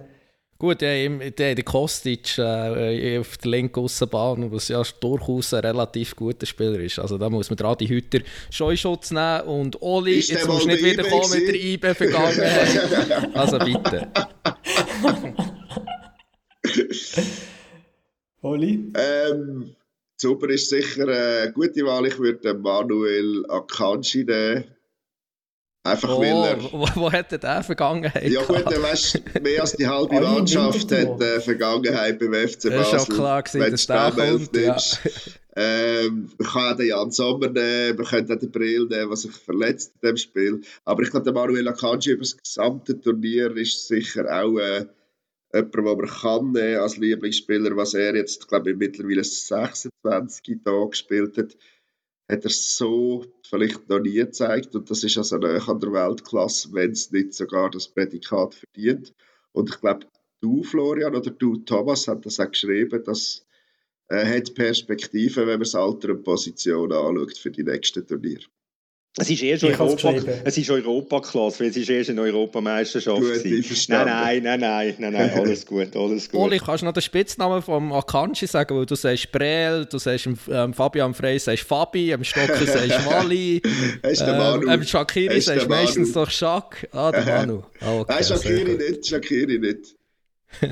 Gut, 0.60 0.82
ja, 0.82 1.08
der, 1.08 1.54
der 1.54 1.64
Kostic 1.64 2.36
äh, 2.36 3.18
auf 3.18 3.38
der 3.38 3.50
linken 3.50 3.80
Aussenbahn, 3.80 4.52
was 4.52 4.68
ja 4.68 4.82
durchaus 5.00 5.54
ein 5.54 5.60
relativ 5.60 6.14
guter 6.14 6.44
Spieler 6.44 6.78
ist. 6.80 6.98
Also 6.98 7.16
da 7.16 7.30
muss 7.30 7.48
man 7.48 7.56
gerade 7.56 7.82
die 7.82 7.88
Hütter 7.88 8.18
Scheuschutz 8.50 9.10
nehmen 9.10 9.40
und 9.44 9.80
Oli, 9.80 10.18
ist 10.18 10.28
jetzt 10.28 10.46
musst 10.46 10.64
du 10.64 10.68
nicht 10.68 10.84
wieder 10.84 11.04
kommen 11.04 11.30
mit 11.30 11.48
der 11.48 11.54
IB-Vergangenheit. 11.54 13.34
also 13.34 13.58
bitte. 13.58 14.12
Oli? 18.42 18.92
Ähm, 18.98 19.74
super 20.18 20.50
ist 20.50 20.68
sicher 20.68 21.08
eine 21.08 21.52
gute 21.54 21.86
Wahl. 21.86 22.06
Ich 22.06 22.18
würde 22.18 22.52
Manuel 22.52 23.46
Akanji 23.48 24.24
nehmen. 24.24 24.64
Einfach 25.82 26.10
oh, 26.10 26.20
weil 26.20 26.28
er... 26.28 26.62
Wo, 26.72 26.86
wo 26.94 27.12
hat 27.12 27.32
er 27.32 27.38
den 27.38 27.62
Vergangenheit 27.62 28.28
Ja 28.30 28.42
gut, 28.42 28.70
der 28.70 28.82
weißt, 28.82 29.40
mehr 29.42 29.62
als 29.62 29.72
die 29.72 29.86
halbe 29.86 30.20
Mannschaft 30.20 30.92
hat 30.92 31.20
äh, 31.22 31.40
Vergangenheit 31.40 32.18
beim 32.18 32.34
FC 32.34 32.64
Basel. 32.64 32.70
Das 32.70 32.92
ist 32.92 33.06
schon 33.06 33.16
klar 33.16 33.42
gewesen, 33.42 33.70
dass 33.70 33.86
der 33.86 34.12
kommt. 34.12 34.56
Ja. 34.56 34.76
Ähm, 35.56 36.30
man 36.38 36.48
kann 36.48 36.76
den 36.76 36.88
Jan 36.88 37.10
Sommer 37.10 37.48
nehmen, 37.48 37.96
man 37.96 38.06
könnte 38.06 38.34
auch 38.34 38.38
den 38.38 38.50
Brill 38.50 38.86
nehmen, 38.86 39.10
was 39.10 39.22
sich 39.22 39.32
verletzt 39.32 39.94
in 40.00 40.08
dem 40.08 40.16
Spiel. 40.16 40.60
Aber 40.84 41.02
ich 41.02 41.10
glaube, 41.10 41.24
der 41.24 41.32
Manuel 41.32 41.68
Akanji 41.68 42.12
über 42.12 42.22
das 42.22 42.36
gesamte 42.36 43.00
Turnier 43.00 43.56
ist 43.56 43.88
sicher 43.88 44.26
auch... 44.30 44.58
Äh, 44.58 44.86
jemand, 45.52 45.74
den 45.74 45.84
man 45.84 46.06
kann 46.06 46.52
nehmen 46.52 46.80
als 46.80 46.96
Lieblingsspieler, 46.96 47.76
was 47.76 47.94
er 47.94 48.14
jetzt, 48.14 48.46
glaube 48.48 48.70
ich, 48.70 48.76
mittlerweile 48.76 49.24
26 49.24 50.58
Tage 50.64 50.90
gespielt 50.90 51.36
hat, 51.36 51.56
hat 52.30 52.44
er 52.44 52.50
so 52.50 53.24
vielleicht 53.48 53.88
noch 53.88 54.00
nie 54.00 54.14
gezeigt 54.14 54.74
und 54.74 54.90
das 54.90 55.04
ist 55.04 55.18
also 55.18 55.36
näher 55.36 55.68
an 55.68 55.80
der 55.80 55.92
Weltklasse, 55.92 56.72
wenn 56.72 56.92
es 56.92 57.10
nicht 57.10 57.34
sogar 57.34 57.70
das 57.70 57.88
Prädikat 57.88 58.54
verdient. 58.54 59.14
Und 59.52 59.70
ich 59.70 59.80
glaube, 59.80 60.06
du, 60.40 60.62
Florian, 60.62 61.14
oder 61.14 61.30
du, 61.30 61.56
Thomas, 61.56 62.08
hat 62.08 62.24
das 62.24 62.40
auch 62.40 62.50
geschrieben, 62.50 63.02
dass 63.04 63.44
er 64.08 64.28
hat 64.28 64.54
Perspektive, 64.54 65.42
wenn 65.42 65.48
man 65.48 65.60
das 65.60 65.74
Alter 65.74 66.10
und 66.10 66.24
Position 66.24 66.92
anschaut 66.92 67.38
für 67.38 67.50
die 67.50 67.62
nächsten 67.62 68.06
Turniere. 68.06 68.44
Es 69.18 69.28
ist 69.28 69.42
erst 69.42 69.64
Europa, 69.64 70.14
es 70.44 70.56
ist 70.56 70.70
Europaklasse, 70.70 71.60
weil 71.60 71.70
es 71.70 71.76
ist 71.76 71.90
erst 71.90 72.10
eine 72.10 72.20
Europameisterschaft. 72.20 73.20
Gut, 73.20 73.44
nein, 73.88 74.06
nein, 74.06 74.42
nein, 74.42 74.60
nein, 74.60 74.94
nein, 74.98 75.12
nein, 75.12 75.30
alles 75.34 75.66
gut, 75.66 75.96
alles 75.96 76.30
gut. 76.30 76.40
Oli, 76.40 76.58
kannst 76.60 76.82
du 76.82 76.86
noch 76.86 76.92
den 76.92 77.02
Spitznamen 77.02 77.60
vom 77.60 77.92
Akanji 77.92 78.46
sagen, 78.46 78.76
weil 78.76 78.86
du 78.86 78.94
sagst 78.94 79.32
Brel, 79.32 79.84
du 79.86 79.98
sagst 79.98 80.28
ähm, 80.48 80.72
Fabian 80.72 81.12
Frey 81.12 81.40
sagst 81.40 81.64
Fabi, 81.64 82.14
am 82.14 82.22
Stocker 82.22 82.64
sagst 82.64 83.04
Wally, 83.10 83.60
ähm, 84.04 84.68
am 84.68 84.82
Shakiri 84.84 85.40
sagst 85.40 85.68
meistens 85.68 86.12
doch 86.12 86.30
Shak. 86.30 86.88
Ah, 86.92 87.10
der 87.10 87.24
Manu. 87.24 87.62
Ah, 87.80 87.98
okay, 87.98 88.12
Nein, 88.14 88.24
Shakiri 88.24 88.76
nicht, 88.76 89.06
Shakiri 89.08 89.58
nicht. 89.58 89.96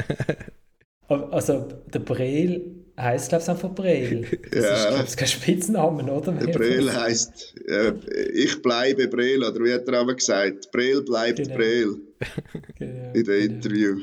also 1.08 1.68
der 1.92 1.98
Brel 1.98 2.87
heißt, 2.98 3.28
glaube 3.28 3.42
ich, 3.42 3.48
einfach 3.48 3.74
Brel. 3.74 4.26
Das 4.50 4.64
ja. 4.64 4.74
ist, 4.74 4.88
glaube 4.88 5.04
ich, 5.08 5.16
kein 5.16 5.28
Spitznamen, 5.28 6.10
oder? 6.10 6.32
Brel 6.32 6.92
heisst, 6.92 7.54
äh, 7.66 7.92
ich 8.32 8.60
bleibe 8.60 9.08
Brel, 9.08 9.44
oder 9.44 9.64
wie 9.64 9.72
hat 9.72 9.88
er 9.88 10.00
aber 10.00 10.14
gesagt? 10.14 10.70
Brel 10.72 11.02
bleibt 11.02 11.38
genau. 11.38 11.56
Brel. 11.56 11.96
genau, 12.78 13.12
in 13.12 13.12
dem 13.12 13.24
genau. 13.24 13.54
Interview. 13.54 14.00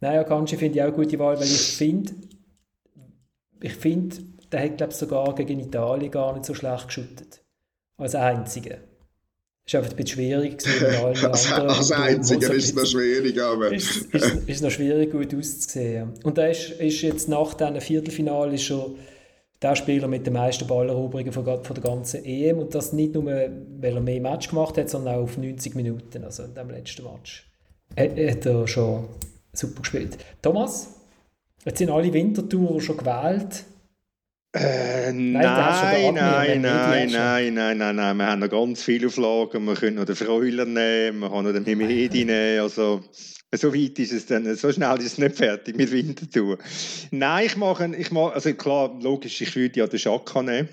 Naja, 0.00 0.24
Kanji 0.24 0.56
finde 0.56 0.78
ich 0.78 0.82
auch 0.82 0.88
eine 0.88 0.96
gute 0.96 1.18
Wahl, 1.18 1.36
weil 1.36 1.46
ich 1.46 1.76
finde, 1.76 2.12
ich 3.62 3.74
finde, 3.74 4.16
der 4.52 4.64
hat, 4.64 4.76
glaube 4.76 4.92
ich, 4.92 4.98
sogar 4.98 5.34
gegen 5.34 5.60
Italien 5.60 6.10
gar 6.10 6.34
nicht 6.34 6.44
so 6.44 6.54
schlecht 6.54 6.88
geschüttet. 6.88 7.42
Als 7.96 8.14
einziger. 8.14 8.78
Es 9.66 9.72
war 9.72 9.80
einfach 9.80 9.92
ein 9.92 9.96
bisschen 9.96 10.18
schwierig 10.18 10.58
gewesen, 10.58 10.84
allen 11.04 11.16
anderen. 11.16 11.70
Als 11.70 11.92
Einziger 11.92 12.52
ist 12.52 12.64
es 12.64 12.74
noch 12.74 12.86
schwierig, 12.86 13.40
aber... 13.40 13.72
Ist, 13.72 13.96
ist, 14.12 14.36
ist 14.46 14.62
noch 14.62 14.70
schwierig, 14.70 15.10
gut 15.10 15.34
auszusehen. 15.34 16.12
Und 16.22 16.36
er 16.36 16.50
ist, 16.50 16.70
ist 16.72 17.00
jetzt 17.00 17.28
nach 17.28 17.54
diesem 17.54 17.80
Viertelfinale 17.80 18.58
schon 18.58 18.96
der 19.62 19.76
Spieler 19.76 20.08
mit 20.08 20.26
den 20.26 20.34
meisten 20.34 20.66
Balleroberungen 20.66 21.32
von, 21.32 21.44
von 21.44 21.74
der 21.74 21.82
ganzen 21.82 22.22
EM 22.24 22.58
und 22.58 22.74
das 22.74 22.92
nicht 22.92 23.14
nur, 23.14 23.24
weil 23.24 23.94
er 23.94 24.00
mehr 24.00 24.20
Match 24.20 24.48
gemacht 24.48 24.76
hat, 24.76 24.90
sondern 24.90 25.14
auch 25.14 25.22
auf 25.22 25.38
90 25.38 25.74
Minuten, 25.74 26.22
also 26.22 26.42
in 26.42 26.54
dem 26.54 26.68
letzten 26.68 27.04
Match. 27.04 27.50
Er, 27.96 28.32
hat 28.32 28.44
er 28.44 28.66
schon 28.66 29.08
super 29.54 29.80
gespielt. 29.80 30.18
Thomas, 30.42 30.90
jetzt 31.64 31.78
sind 31.78 31.88
alle 31.88 32.12
Wintertouren 32.12 32.80
schon 32.82 32.98
gewählt. 32.98 33.64
Äh, 34.54 35.12
nein, 35.12 35.32
nein, 35.32 36.14
nein, 36.14 36.60
nein, 36.62 37.10
nein, 37.10 37.54
nein, 37.54 37.76
nein, 37.78 37.96
nein, 37.96 38.16
wir 38.16 38.26
haben 38.26 38.38
noch 38.38 38.48
ganz 38.48 38.84
viele 38.84 39.08
Auflagen. 39.08 39.64
Wir 39.64 39.74
können 39.74 39.96
noch 39.96 40.04
den 40.04 40.14
Freuler 40.14 40.64
nehmen, 40.64 41.18
wir 41.18 41.28
können 41.28 41.44
noch 41.44 41.52
den 41.52 41.64
Mimedi 41.64 42.24
nehmen. 42.24 42.60
Also, 42.60 43.02
so 43.52 43.74
weit 43.74 43.98
ist 43.98 44.12
es 44.12 44.26
dann, 44.26 44.54
so 44.54 44.72
schnell 44.72 44.96
ist 44.98 45.06
es 45.06 45.18
nicht 45.18 45.36
fertig 45.36 45.76
mit 45.76 45.90
Winterthur. 45.90 46.58
Nein, 47.10 47.46
ich 47.46 47.56
mache, 47.56 47.96
ich 47.96 48.12
mache 48.12 48.34
also 48.34 48.54
klar, 48.54 48.96
logisch, 49.02 49.40
ich 49.40 49.56
würde 49.56 49.80
ja 49.80 49.88
den 49.88 49.98
Schaka 49.98 50.42
nehmen. 50.42 50.68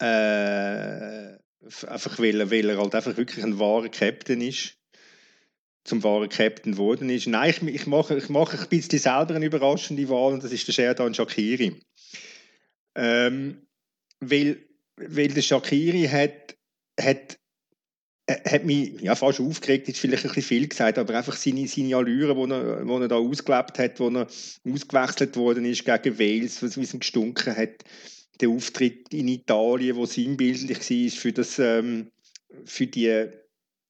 Äh, 0.00 1.38
einfach 1.86 2.18
weil, 2.18 2.50
weil 2.50 2.70
er 2.70 2.78
halt 2.78 2.94
einfach 2.94 3.16
wirklich 3.16 3.44
ein 3.44 3.60
wahrer 3.60 3.88
Captain 3.88 4.40
ist 4.40 4.78
zum 5.88 6.04
wahren 6.04 6.28
Captain 6.28 6.72
geworden 6.72 7.08
ist. 7.08 7.26
Nein, 7.26 7.50
ich, 7.50 7.62
ich, 7.62 7.86
mache, 7.86 8.16
ich 8.16 8.28
mache 8.28 8.58
ein 8.58 8.68
bisschen 8.68 8.98
selber 8.98 9.34
eine 9.34 9.46
überraschende 9.46 10.08
Wahl 10.08 10.34
und 10.34 10.44
das 10.44 10.52
ist 10.52 10.68
der 10.68 10.72
Sherdan 10.72 11.14
Shakiri. 11.14 11.80
Ähm, 13.00 13.62
weil, 14.18 14.58
weil 14.96 15.28
der 15.28 15.42
Shakiri 15.42 16.08
hat, 16.08 16.56
hat, 17.00 17.38
äh, 18.26 18.50
hat 18.50 18.64
mich 18.64 19.00
ja, 19.00 19.14
fast 19.14 19.38
aufgeregt, 19.38 19.88
ist 19.88 20.00
vielleicht 20.00 20.24
ein 20.24 20.30
bisschen 20.30 20.42
viel 20.42 20.66
gesagt, 20.66 20.98
aber 20.98 21.16
einfach 21.16 21.36
seine, 21.36 21.68
seine 21.68 21.94
Allüre, 21.94 22.34
die 22.34 22.52
er, 22.52 22.88
wo 22.88 22.98
er 22.98 23.06
da 23.06 23.14
ausgelebt 23.14 23.78
hat, 23.78 24.00
wo 24.00 24.08
er 24.08 24.26
ausgewechselt 24.68 25.36
worden 25.36 25.64
ist 25.64 25.84
gegen 25.84 26.18
Wales, 26.18 26.60
was 26.60 26.76
es 26.76 26.98
gestunken 26.98 27.56
hat, 27.56 27.84
der 28.40 28.48
Auftritt 28.48 29.14
in 29.14 29.28
Italien, 29.28 29.94
wo 29.94 30.04
sinnbildlich 30.04 30.78
war 30.78 31.20
für, 31.20 31.32
das, 31.32 31.60
ähm, 31.60 32.10
für, 32.64 32.88
die, 32.88 33.28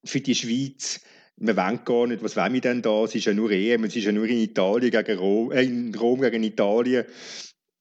für 0.05 0.21
die 0.21 0.35
Schweiz. 0.35 1.01
Man 1.39 1.57
weiß 1.57 1.85
gar 1.87 2.07
nicht, 2.07 2.23
was 2.23 2.37
wollen 2.37 2.53
wir 2.53 2.61
denn 2.61 2.83
da? 2.83 3.05
Es 3.05 3.15
ist 3.15 3.25
ja 3.25 3.33
nur 3.33 3.51
EM, 3.51 3.85
es 3.85 3.97
ist 3.97 4.05
ja 4.05 4.13
nur 4.13 4.27
in 4.27 4.39
Italien 4.39 4.91
gegen 4.91 5.19
Rom, 5.19 5.51
äh, 5.51 5.63
in 5.63 5.95
Rom 5.95 6.21
gegen 6.21 6.43
Italien 6.43 7.07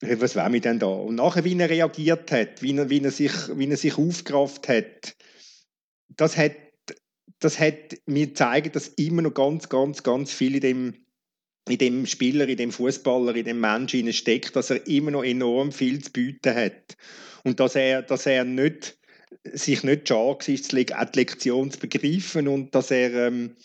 was 0.02 0.36
war 0.36 0.50
mir 0.50 0.62
denn 0.62 0.80
da? 0.80 0.88
Und 0.88 1.16
nachher, 1.16 1.44
wie 1.44 1.58
er 1.60 1.70
reagiert 1.70 2.32
hat, 2.32 2.62
wie 2.62 2.76
er, 2.78 2.90
wie 2.90 3.02
er, 3.02 3.12
sich, 3.12 3.34
wie 3.56 3.70
er 3.70 3.78
sich 3.78 3.98
aufgerafft 3.98 4.68
hat, 4.68 5.16
das 6.10 6.38
hat, 6.38 6.56
das 7.40 7.60
hat 7.60 7.98
mir 8.06 8.28
gezeigt, 8.28 8.76
dass 8.76 8.90
immer 8.90 9.24
noch 9.24 9.34
ganz, 9.34 9.70
ganz, 9.70 10.04
ganz 10.04 10.32
viel 10.32 10.56
in 10.56 10.62
dem, 10.62 11.06
in 11.68 11.78
dem 11.78 12.06
Spieler, 12.06 12.48
in 12.48 12.58
dem 12.58 12.72
Fußballer, 12.72 13.36
in 13.36 13.46
dem 13.46 13.60
Menschen 13.60 14.12
steckt, 14.14 14.56
dass 14.56 14.70
er 14.70 14.86
immer 14.88 15.12
noch 15.12 15.24
enorm 15.24 15.72
viel 15.72 16.04
zu 16.04 16.12
bieten 16.12 16.56
hat. 16.56 16.96
Und 17.44 17.60
dass 17.60 17.76
er, 17.76 18.02
dass 18.02 18.26
er 18.26 18.44
nicht, 18.44 18.98
sich 19.44 19.84
nicht 19.84 20.08
schade 20.08 20.48
war, 20.48 21.06
die 21.06 21.20
Lektion 21.20 21.72
zu 21.72 21.80
begreifen 21.80 22.48
und 22.48 22.74
dass 22.74 22.92
er 22.92 23.28
ähm, 23.28 23.56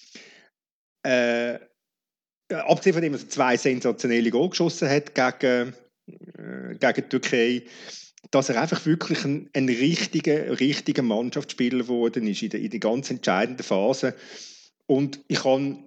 äh, 1.02 1.58
abgesehen 2.48 2.94
von 2.94 3.02
dem, 3.02 3.12
dass 3.12 3.24
er 3.24 3.28
zwei 3.28 3.56
sensationelle 3.56 4.30
Goal 4.30 4.50
geschossen 4.50 4.88
hat 4.88 5.14
gegen 5.14 5.74
gegen 6.78 6.95
die 6.95 7.09
Türkei, 7.09 7.62
dass 8.30 8.49
er 8.49 8.61
einfach 8.61 8.86
wirklich 8.86 9.24
ein, 9.24 9.51
ein 9.53 9.68
richtiger, 9.68 10.61
richtiger 10.61 11.03
Mannschaftsspieler 11.03 11.78
geworden 11.78 12.26
ist 12.26 12.43
in 12.43 12.51
der, 12.51 12.61
in 12.61 12.70
der 12.70 12.80
ganz 12.80 13.11
entscheidenden 13.11 13.64
Phase. 13.64 14.14
Und 14.86 15.20
ich 15.28 15.45
habe 15.45 15.78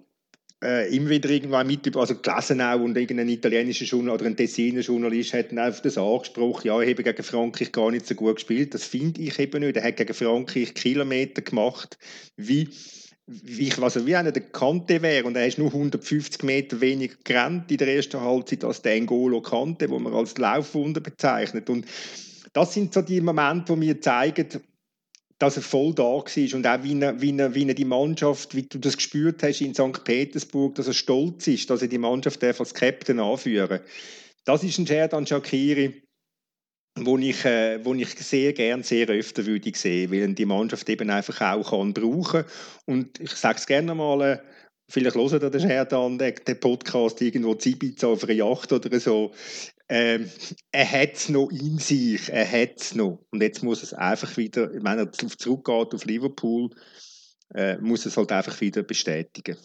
äh, 0.62 0.94
immer 0.94 1.10
wieder 1.10 1.30
irgendwann 1.30 1.66
mit, 1.66 1.96
also 1.96 2.16
gelesen 2.16 2.60
auch, 2.60 2.80
und 2.80 2.96
irgendein 2.96 3.28
italienischer 3.28 3.84
Journalist 3.84 4.20
oder 4.20 4.30
ein 4.30 4.36
Tessiner 4.36 4.80
Journalist 4.80 5.34
hat 5.34 5.50
dann 5.50 5.58
einfach 5.58 5.82
das 5.82 5.98
angesprochen, 5.98 6.68
ja, 6.68 6.80
er 6.80 6.90
habe 6.90 7.02
gegen 7.02 7.22
Frankreich 7.22 7.72
gar 7.72 7.90
nicht 7.90 8.06
so 8.06 8.14
gut 8.14 8.36
gespielt. 8.36 8.74
Das 8.74 8.84
finde 8.84 9.20
ich 9.22 9.38
eben 9.38 9.60
nicht. 9.60 9.76
Er 9.76 9.84
hat 9.84 9.96
gegen 9.96 10.14
Frankreich 10.14 10.74
Kilometer 10.74 11.42
gemacht, 11.42 11.98
wie 12.36 12.68
wie, 13.26 13.72
also 13.80 14.06
wie 14.06 14.14
einer 14.14 14.32
der 14.32 14.42
Kante 14.42 15.02
wäre 15.02 15.24
und 15.24 15.36
er 15.36 15.46
ist 15.46 15.58
nur 15.58 15.68
150 15.68 16.42
Meter 16.44 16.80
weniger 16.80 17.16
gerannt 17.24 17.70
in 17.70 17.78
der 17.78 17.94
ersten 17.94 18.20
Halbzeit 18.20 18.62
als 18.64 18.82
der 18.82 18.98
N'Golo 18.98 19.42
Kante, 19.42 19.90
wo 19.90 19.98
man 19.98 20.14
als 20.14 20.38
Laufwunder 20.38 21.00
bezeichnet. 21.00 21.68
Und 21.68 21.86
das 22.52 22.72
sind 22.72 22.94
so 22.94 23.02
die 23.02 23.20
Momente, 23.20 23.72
die 23.72 23.78
mir 23.78 24.00
zeigen, 24.00 24.46
dass 25.38 25.56
er 25.56 25.62
voll 25.62 25.92
da 25.92 26.04
war 26.04 26.24
und 26.54 26.66
auch 26.66 26.82
wie 26.82 27.00
er, 27.00 27.20
wie, 27.20 27.36
er, 27.36 27.54
wie 27.54 27.68
er 27.68 27.74
die 27.74 27.84
Mannschaft, 27.84 28.54
wie 28.54 28.62
du 28.62 28.78
das 28.78 28.96
gespürt 28.96 29.42
hast 29.42 29.60
in 29.60 29.74
St. 29.74 30.04
Petersburg, 30.04 30.76
dass 30.76 30.86
er 30.86 30.94
stolz 30.94 31.46
ist, 31.48 31.68
dass 31.68 31.82
er 31.82 31.88
die 31.88 31.98
Mannschaft 31.98 32.42
als 32.42 32.72
Captain 32.72 33.20
anführen 33.20 33.80
Das 34.44 34.62
ist 34.62 34.78
ein 34.78 34.86
Sherdan 34.86 35.26
Shakiri, 35.26 36.05
wo 36.96 37.18
ich, 37.18 37.44
äh, 37.44 37.84
wo 37.84 37.94
ich 37.94 38.08
sehr 38.18 38.52
gern, 38.52 38.82
sehr 38.82 39.08
öfter 39.08 39.44
würde 39.44 39.72
sehen, 39.74 40.10
weil 40.10 40.34
die 40.34 40.46
Mannschaft 40.46 40.88
eben 40.88 41.10
einfach 41.10 41.40
auch 41.40 41.70
kann 41.70 41.92
brauchen. 41.92 42.44
Und 42.86 43.20
ich 43.20 43.32
sage 43.32 43.58
es 43.58 43.66
gerne 43.66 43.94
mal, 43.94 44.22
äh, 44.22 44.38
vielleicht 44.88 45.16
hören 45.16 45.42
ihr 45.42 45.50
das 45.50 45.64
her 45.64 45.84
dann 45.84 46.18
den, 46.18 46.34
den 46.46 46.60
Podcast 46.60 47.20
irgendwo 47.20 47.54
zu 47.54 47.70
Ibiza 47.70 48.08
auf 48.08 48.24
einer 48.24 48.32
Yacht 48.32 48.72
oder 48.72 48.98
so, 48.98 49.32
ähm, 49.88 50.28
er 50.72 50.90
hat 50.90 51.14
es 51.14 51.28
noch 51.28 51.50
in 51.50 51.78
sich, 51.78 52.28
er 52.32 52.50
hat 52.50 52.80
es 52.80 52.94
noch. 52.94 53.20
Und 53.30 53.42
jetzt 53.42 53.62
muss 53.62 53.82
es 53.82 53.94
einfach 53.94 54.36
wieder, 54.36 54.72
wenn 54.72 54.98
er 54.98 55.12
zurückgeht 55.12 55.94
auf 55.94 56.04
Liverpool, 56.04 56.70
äh, 57.54 57.76
muss 57.78 58.06
es 58.06 58.16
halt 58.16 58.32
einfach 58.32 58.60
wieder 58.60 58.82
bestätigen. 58.82 59.56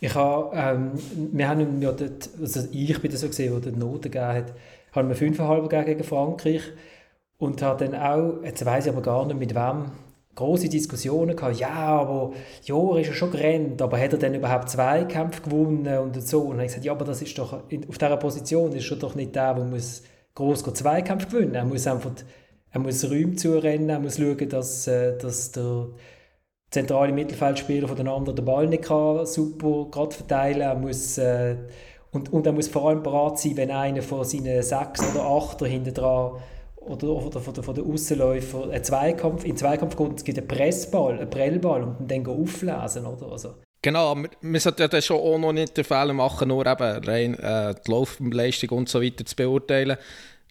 Ich 0.00 0.14
habe, 0.14 0.56
ähm, 0.56 0.92
wir 1.32 1.48
haben 1.48 1.82
ja 1.82 1.92
dort, 1.92 2.28
also 2.40 2.68
ich 2.70 2.98
bin 3.00 3.10
das 3.10 3.20
so 3.20 3.28
gesehen, 3.28 3.54
wo 3.54 3.58
der 3.58 3.72
Noten 3.72 4.02
gegeben 4.02 4.26
hat, 4.26 4.54
haben 4.98 5.08
wir 5.08 5.16
5,5 5.16 5.62
gegeben 5.62 5.84
gegen 5.86 6.04
Frankreich 6.04 6.62
und 7.38 7.62
hat 7.62 7.80
dann 7.80 7.94
auch, 7.94 8.42
jetzt 8.44 8.64
weiß 8.64 8.86
ich 8.86 8.92
aber 8.92 9.02
gar 9.02 9.26
nicht 9.26 9.38
mit 9.38 9.54
wem, 9.54 9.92
große 10.34 10.68
Diskussionen 10.68 11.36
gehabt. 11.36 11.58
Ja, 11.58 11.68
aber 11.68 12.32
ja, 12.64 12.98
ist 12.98 13.08
ja 13.08 13.12
schon 13.12 13.32
gerannt, 13.32 13.82
aber 13.82 13.98
hat 13.98 14.12
er 14.12 14.18
denn 14.18 14.34
überhaupt 14.34 14.70
zwei 14.70 15.04
Kämpfe 15.04 15.42
gewonnen 15.42 15.98
und 15.98 16.22
so? 16.26 16.40
Und 16.42 16.50
dann 16.50 16.56
habe 16.58 16.64
ich 16.64 16.68
gesagt, 16.68 16.84
ja, 16.84 16.92
aber 16.92 17.04
das 17.04 17.22
ist 17.22 17.36
doch, 17.38 17.52
auf 17.52 17.98
dieser 17.98 18.16
Position 18.16 18.72
ist 18.72 18.90
er 18.90 18.96
doch 18.96 19.14
nicht 19.14 19.34
der, 19.34 19.54
der 19.54 19.64
muss 19.64 20.02
groß 20.34 20.62
zwei 20.74 21.02
Kämpfe 21.02 21.26
gewinnen. 21.26 21.54
Er 21.54 21.64
muss 21.64 21.86
einfach, 21.86 22.12
er 22.70 22.80
muss 22.80 23.04
Räume 23.10 23.34
zurennen, 23.34 23.88
er 23.88 23.98
muss 23.98 24.18
schauen, 24.18 24.48
dass, 24.48 24.86
äh, 24.86 25.18
dass 25.18 25.50
der 25.52 25.88
zentrale 26.70 27.12
Mittelfeldspieler 27.12 27.88
von 27.88 27.96
den 27.96 28.08
anderen 28.08 28.36
den 28.36 28.44
Ball 28.44 28.66
nicht 28.68 28.84
kann 28.84 29.26
super 29.26 29.86
gerade 29.90 30.14
verteilen. 30.14 30.60
Er 30.60 30.76
muss 30.76 31.18
äh, 31.18 31.56
und, 32.12 32.32
und 32.32 32.46
er 32.46 32.52
muss 32.52 32.68
vor 32.68 32.88
allem 32.88 33.02
bereit 33.02 33.38
sein, 33.38 33.56
wenn 33.56 33.70
einer 33.70 34.02
von 34.02 34.24
seinen 34.24 34.62
sechs 34.62 35.02
oder 35.10 35.24
achter 35.24 35.66
hinten 35.66 35.94
dran 35.94 36.32
oder, 36.76 37.08
oder 37.08 37.40
von, 37.40 37.54
der, 37.54 37.62
von 37.62 37.74
der 37.74 37.84
Aussenläufer 37.84 38.70
einen 38.70 38.82
Zweikampf, 38.82 39.44
in 39.44 39.56
Zweikampf 39.56 39.96
kommt, 39.96 40.18
es 40.18 40.24
gibt 40.24 40.38
einen 40.38 40.48
Pressball, 40.48 41.18
einen 41.18 41.30
Prellball 41.30 41.82
und 41.82 42.10
dann 42.10 42.26
auflesen, 42.26 43.06
oder? 43.06 43.32
Also. 43.32 43.54
Genau, 43.82 44.14
man 44.14 44.60
sollte 44.60 44.88
ja 44.90 45.02
schon 45.02 45.18
auch 45.18 45.38
noch 45.38 45.52
nicht 45.52 45.76
den 45.76 45.84
Fehler 45.84 46.12
machen, 46.12 46.48
nur 46.48 46.66
eben 46.66 47.04
rein 47.04 47.34
äh, 47.34 47.74
die 47.86 47.90
Laufleistung 47.90 48.78
und 48.78 48.88
so 48.88 49.02
weiter 49.02 49.24
zu 49.24 49.36
beurteilen. 49.36 49.96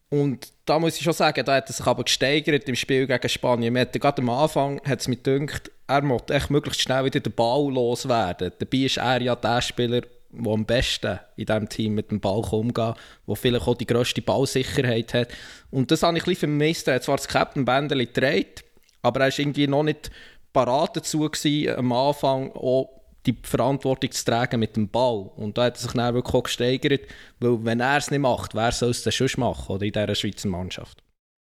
Und 0.10 0.54
da 0.66 0.80
muss 0.80 0.96
ich 0.96 1.04
schon 1.04 1.12
sagen, 1.12 1.44
da 1.44 1.56
hat 1.56 1.70
er 1.70 1.74
sich 1.74 1.86
aber 1.86 2.06
gesteigert 2.06 2.70
im 2.70 2.76
Spiel 2.76 3.06
gegen 3.06 3.30
Spanien. 3.30 3.74
Man 3.74 3.82
hat 3.82 3.94
gerade 3.94 4.22
am 4.22 4.30
Anfang 4.30 4.80
hat 4.86 5.02
es 5.02 5.10
mir 5.10 5.18
gedacht, 5.18 5.70
er 5.88 6.02
muss 6.02 6.22
echt 6.30 6.50
möglichst 6.50 6.82
schnell 6.82 7.04
wieder 7.04 7.20
den 7.20 7.34
Ball 7.34 7.70
loswerden. 7.70 8.54
Dabei 8.58 8.78
ist 8.78 8.98
er 8.98 9.22
ja 9.22 9.36
der 9.36 9.62
Spieler, 9.62 10.02
der 10.44 10.54
am 10.54 10.66
besten 10.66 11.20
in 11.36 11.46
diesem 11.46 11.70
Team 11.70 11.94
mit 11.94 12.12
dem 12.12 12.20
Ball 12.20 12.44
umgeht, 12.52 12.96
der 13.28 13.36
vielleicht 13.36 13.68
auch 13.68 13.76
die 13.76 13.88
grösste 13.88 14.22
Ballsicherheit 14.22 15.14
hat. 15.14 15.30
Und 15.72 15.92
das 15.92 16.04
habe 16.04 16.18
ich 16.18 16.24
ein 16.24 16.30
bisschen 16.30 16.50
vermisst. 16.50 16.88
Er 16.88 16.96
hat 16.96 17.04
zwar 17.04 17.18
das 17.18 17.28
Captain 17.28 17.66
Bändeli 17.66 18.08
gedreht, 18.08 18.64
aber 19.02 19.22
er 19.22 19.32
war 19.32 19.40
irgendwie 19.40 19.68
noch 19.68 19.84
nicht 19.84 20.12
parat 20.54 20.98
dazu 20.98 21.20
gewesen, 21.20 21.78
am 21.78 21.92
Anfang 21.92 22.52
auch 22.54 22.90
die 23.26 23.38
Verantwortung 23.44 24.12
zu 24.12 24.26
tragen 24.26 24.60
mit 24.60 24.76
dem 24.76 24.90
Ball. 24.90 25.30
Und 25.36 25.58
da 25.58 25.66
hat 25.66 25.78
er 25.78 25.82
sich 25.82 25.92
dann 25.92 26.14
wirklich 26.14 26.34
auch 26.34 26.44
gesteigert, 26.44 27.02
weil 27.40 27.64
wenn 27.64 27.80
er 27.80 27.98
es 27.98 28.10
nicht 28.10 28.20
macht, 28.20 28.56
wer 28.56 28.72
soll 28.72 28.92
es 28.92 29.04
denn 29.04 29.12
schon 29.12 29.30
machen 29.38 29.76
oder 29.76 29.86
in 29.86 29.92
dieser 29.92 30.16
Schweizer 30.16 30.48
Mannschaft? 30.48 31.04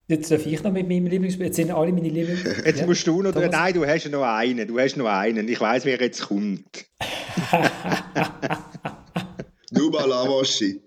Jetzt 0.10 0.32
darf 0.32 0.46
ich 0.46 0.64
noch 0.64 0.72
mit 0.72 0.88
meinem 0.88 1.08
Lieblingsspieler. 1.08 1.48
Jetzt 1.48 1.58
sind 1.58 1.70
alle 1.70 1.92
meine 1.92 2.08
Lieblingsspieler. 2.08 2.56
Jetzt 2.66 2.80
ja. 2.80 2.86
musst 2.86 3.06
du 3.06 3.22
noch. 3.22 3.34
Thomas. 3.34 3.52
Nein, 3.52 3.74
du 3.74 3.86
hast 3.86 4.10
noch 4.10 4.24
einen. 4.24 4.66
Du 4.66 4.80
hast 4.80 4.96
noch 4.96 5.08
einen. 5.08 5.50
Ich 5.50 5.60
weiß, 5.60 5.84
wer 5.84 6.00
jetzt 6.00 6.22
kommt. 6.22 6.86
Nuba 9.72 10.06
Lavoschi. 10.06 10.82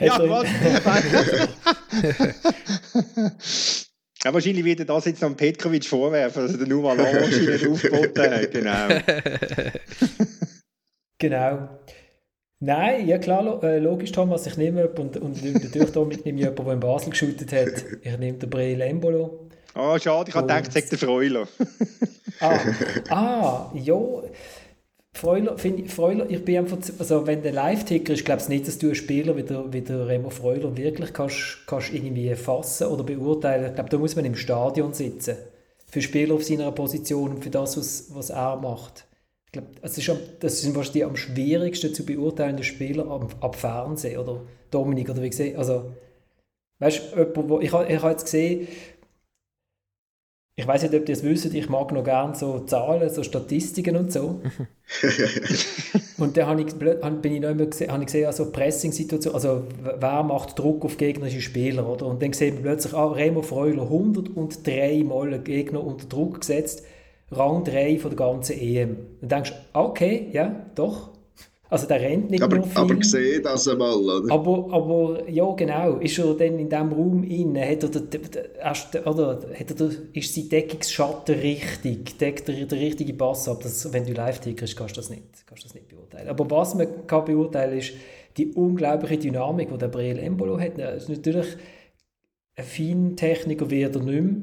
ja, 0.00 0.18
was? 0.18 0.48
ja, 4.24 4.32
wahrscheinlich 4.32 4.64
wird 4.64 4.80
er 4.80 4.86
das 4.86 5.04
jetzt 5.04 5.22
an 5.22 5.36
Petkovic 5.36 5.84
vorwerfen, 5.84 6.44
dass 6.44 6.52
er 6.52 6.58
den 6.58 6.70
Nuba 6.70 6.94
Lavoschi 6.94 7.46
nicht 7.46 7.66
aufgeboten 7.66 8.30
hat. 8.30 8.50
Genau. 8.52 8.88
genau. 11.18 11.68
Nein, 12.58 13.06
ja 13.06 13.18
klar, 13.18 13.62
äh, 13.62 13.78
logisch 13.78 14.12
Thomas, 14.12 14.46
ich 14.46 14.56
nehme 14.56 14.80
jemanden 14.82 15.18
und, 15.18 15.42
und 15.42 15.62
natürlich 15.62 15.92
Dominik 15.92 16.24
nehme 16.24 16.38
ich 16.38 16.44
jemanden, 16.44 16.64
der 16.64 16.74
in 16.74 16.80
Basel 16.80 17.10
geschootet 17.10 17.52
hat. 17.52 17.84
Ich 18.02 18.18
nehme 18.18 18.38
den 18.38 18.48
Breel 18.48 18.80
Embolo. 18.80 19.48
Ah, 19.74 19.94
oh, 19.94 19.98
schade, 19.98 20.30
ich 20.30 20.34
habe 20.34 20.46
gedacht, 20.46 20.70
es 20.74 20.88
der 20.88 20.98
Freuler. 20.98 21.46
ah, 22.40 22.58
ah, 23.10 23.72
ja. 23.74 24.00
Freuler, 25.12 25.58
find, 25.58 25.90
Freuler, 25.90 26.28
ich 26.30 26.44
bin 26.44 26.58
einfach, 26.58 26.78
also 26.98 27.26
wenn 27.26 27.42
der 27.42 27.52
Live-Ticker 27.52 28.14
ist, 28.14 28.24
glaube 28.24 28.40
ich 28.40 28.48
nicht, 28.48 28.66
dass 28.66 28.78
du 28.78 28.86
einen 28.86 28.94
Spieler 28.94 29.36
wie 29.36 29.42
der, 29.42 29.72
wie 29.72 29.82
der 29.82 30.06
Remo 30.06 30.30
Freuler 30.30 30.76
wirklich 30.76 31.12
kannst, 31.12 31.66
kannst 31.66 31.92
irgendwie 31.92 32.34
fassen 32.34 32.86
oder 32.86 33.04
beurteilen. 33.04 33.66
Ich 33.66 33.74
glaube, 33.74 33.90
da 33.90 33.98
muss 33.98 34.16
man 34.16 34.24
im 34.24 34.34
Stadion 34.34 34.94
sitzen. 34.94 35.36
Für 35.88 36.00
Spieler 36.00 36.34
auf 36.34 36.44
seiner 36.44 36.72
Position 36.72 37.32
und 37.32 37.44
für 37.44 37.50
das, 37.50 37.76
was, 37.76 38.14
was 38.14 38.30
er 38.30 38.56
macht 38.56 39.06
glaube, 39.56 39.68
das, 39.82 39.98
ist, 39.98 40.10
das 40.40 40.60
sind 40.60 40.74
wahrscheinlich 40.74 40.92
die 40.92 41.04
am 41.04 41.16
schwierigsten 41.16 41.94
zu 41.94 42.04
beurteilenden 42.04 42.64
Spieler 42.64 43.06
am, 43.08 43.28
am 43.40 43.52
Fernsehen, 43.52 44.18
oder 44.18 44.42
Dominik, 44.70 45.10
oder 45.10 45.22
wie 45.22 45.30
gesehen. 45.30 45.56
Also, 45.56 45.92
weißt 46.78 47.12
du, 47.34 47.60
ich, 47.60 47.72
ich 47.72 47.72
habe 47.72 48.10
jetzt 48.10 48.24
gesehen, 48.24 48.68
ich 50.58 50.66
weiß 50.66 50.82
nicht, 50.82 50.94
ob 50.94 51.06
ihr 51.06 51.14
das 51.14 51.22
wisst, 51.22 51.52
ich 51.52 51.68
mag 51.68 51.92
noch 51.92 52.02
gerne 52.02 52.34
so 52.34 52.60
Zahlen, 52.60 53.10
so 53.10 53.22
Statistiken 53.22 53.94
und 53.94 54.10
so. 54.10 54.40
und 56.16 56.34
dann 56.36 56.46
habe 56.46 56.62
ich, 56.62 56.74
bin 56.74 57.32
ich 57.34 57.40
noch 57.40 57.50
immer 57.50 57.66
gesehen, 57.66 57.92
habe 57.92 58.02
ich 58.02 58.06
gesehen, 58.06 58.26
also 58.26 58.50
Pressing-Situation, 58.50 59.34
also 59.34 59.64
wer 59.82 60.22
macht 60.22 60.58
Druck 60.58 60.86
auf 60.86 60.96
gegnerische 60.96 61.42
Spieler, 61.42 61.86
oder? 61.86 62.06
Und 62.06 62.22
dann 62.22 62.32
sehen 62.32 62.56
wir 62.56 62.62
plötzlich, 62.62 62.94
ah, 62.94 63.12
Remo 63.12 63.42
Freuler, 63.42 63.82
103 63.82 65.04
Mal 65.04 65.38
Gegner 65.40 65.84
unter 65.84 66.06
Druck 66.06 66.40
gesetzt 66.40 66.84
Rang 67.30 67.64
3 67.64 67.98
von 67.98 68.10
der 68.10 68.16
ganzen 68.16 68.58
EM. 68.58 68.96
Dann 69.20 69.28
denkst 69.28 69.52
du, 69.52 69.78
okay, 69.78 70.28
ja, 70.32 70.66
doch. 70.74 71.10
Also 71.68 71.88
der 71.88 72.00
rennt 72.00 72.30
nicht 72.30 72.44
aber, 72.44 72.56
nur 72.56 72.66
viel. 72.66 72.78
Aber 72.78 72.94
gesehen 72.94 73.42
das 73.42 73.66
einmal, 73.66 73.96
oder? 73.96 74.32
Aber, 74.32 74.68
aber 74.72 75.28
ja, 75.28 75.50
genau. 75.54 75.96
Ist 75.96 76.16
er 76.18 76.34
dann 76.34 76.60
in 76.60 76.68
diesem 76.68 76.92
Raum 76.92 77.24
innen? 77.24 77.60
Hat 77.60 77.82
er, 77.82 77.88
den, 77.88 79.04
oder, 79.04 79.40
hat 79.52 79.70
er 79.70 79.76
den, 79.76 80.08
ist 80.12 80.32
sein 80.32 80.48
Deckungsschatten 80.48 81.34
richtig? 81.34 82.18
Deckt 82.18 82.48
er 82.48 82.54
den 82.54 82.78
richtigen 82.78 83.18
Pass 83.18 83.48
ab? 83.48 83.60
Das, 83.64 83.92
wenn 83.92 84.06
du 84.06 84.12
live 84.12 84.38
tickerst, 84.38 84.76
kannst 84.76 84.96
du 84.96 85.00
das 85.00 85.10
nicht, 85.10 85.24
kannst 85.44 85.64
das 85.64 85.74
nicht 85.74 85.88
beurteilen. 85.88 86.28
Aber 86.28 86.48
was 86.48 86.76
man 86.76 87.06
kann 87.08 87.24
beurteilen 87.24 87.78
ist 87.78 87.94
die 88.36 88.52
unglaubliche 88.52 89.18
Dynamik, 89.18 89.70
die 89.70 89.78
der 89.78 89.88
Breel 89.88 90.18
Embolo 90.18 90.60
hat. 90.60 90.78
Er 90.78 90.94
ist 90.94 91.08
natürlich 91.08 91.56
ein 92.54 92.64
Feintechniker, 92.64 93.70
wie 93.70 93.82
er 93.82 93.88
nicht 93.88 94.04
mehr, 94.04 94.34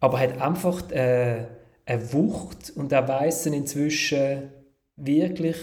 aber 0.00 0.18
hat 0.18 0.40
einfach... 0.40 0.90
Äh, 0.90 1.44
eine 1.86 2.12
Wucht 2.12 2.72
und 2.76 2.92
er 2.92 3.06
weiß 3.06 3.46
inzwischen 3.46 4.50
wirklich 4.96 5.56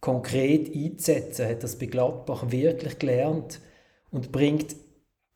konkret 0.00 0.74
einzusetzen, 0.74 1.48
hat 1.48 1.62
das 1.62 1.78
bei 1.78 1.86
Gladbach 1.86 2.50
wirklich 2.50 2.98
gelernt 2.98 3.60
und 4.10 4.32
bringt 4.32 4.76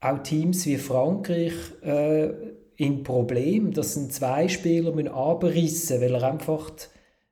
auch 0.01 0.19
Teams 0.19 0.67
wie 0.67 0.77
Frankreich 0.77 1.55
äh, 1.83 2.31
in 2.77 3.03
Problem. 3.03 3.73
Das 3.73 3.95
sind 3.95 4.13
zwei 4.13 4.49
Spieler 4.49 4.93
müssen 4.93 5.09
abreißen, 5.09 6.01
weil 6.01 6.15
er 6.15 6.23
einfach, 6.25 6.71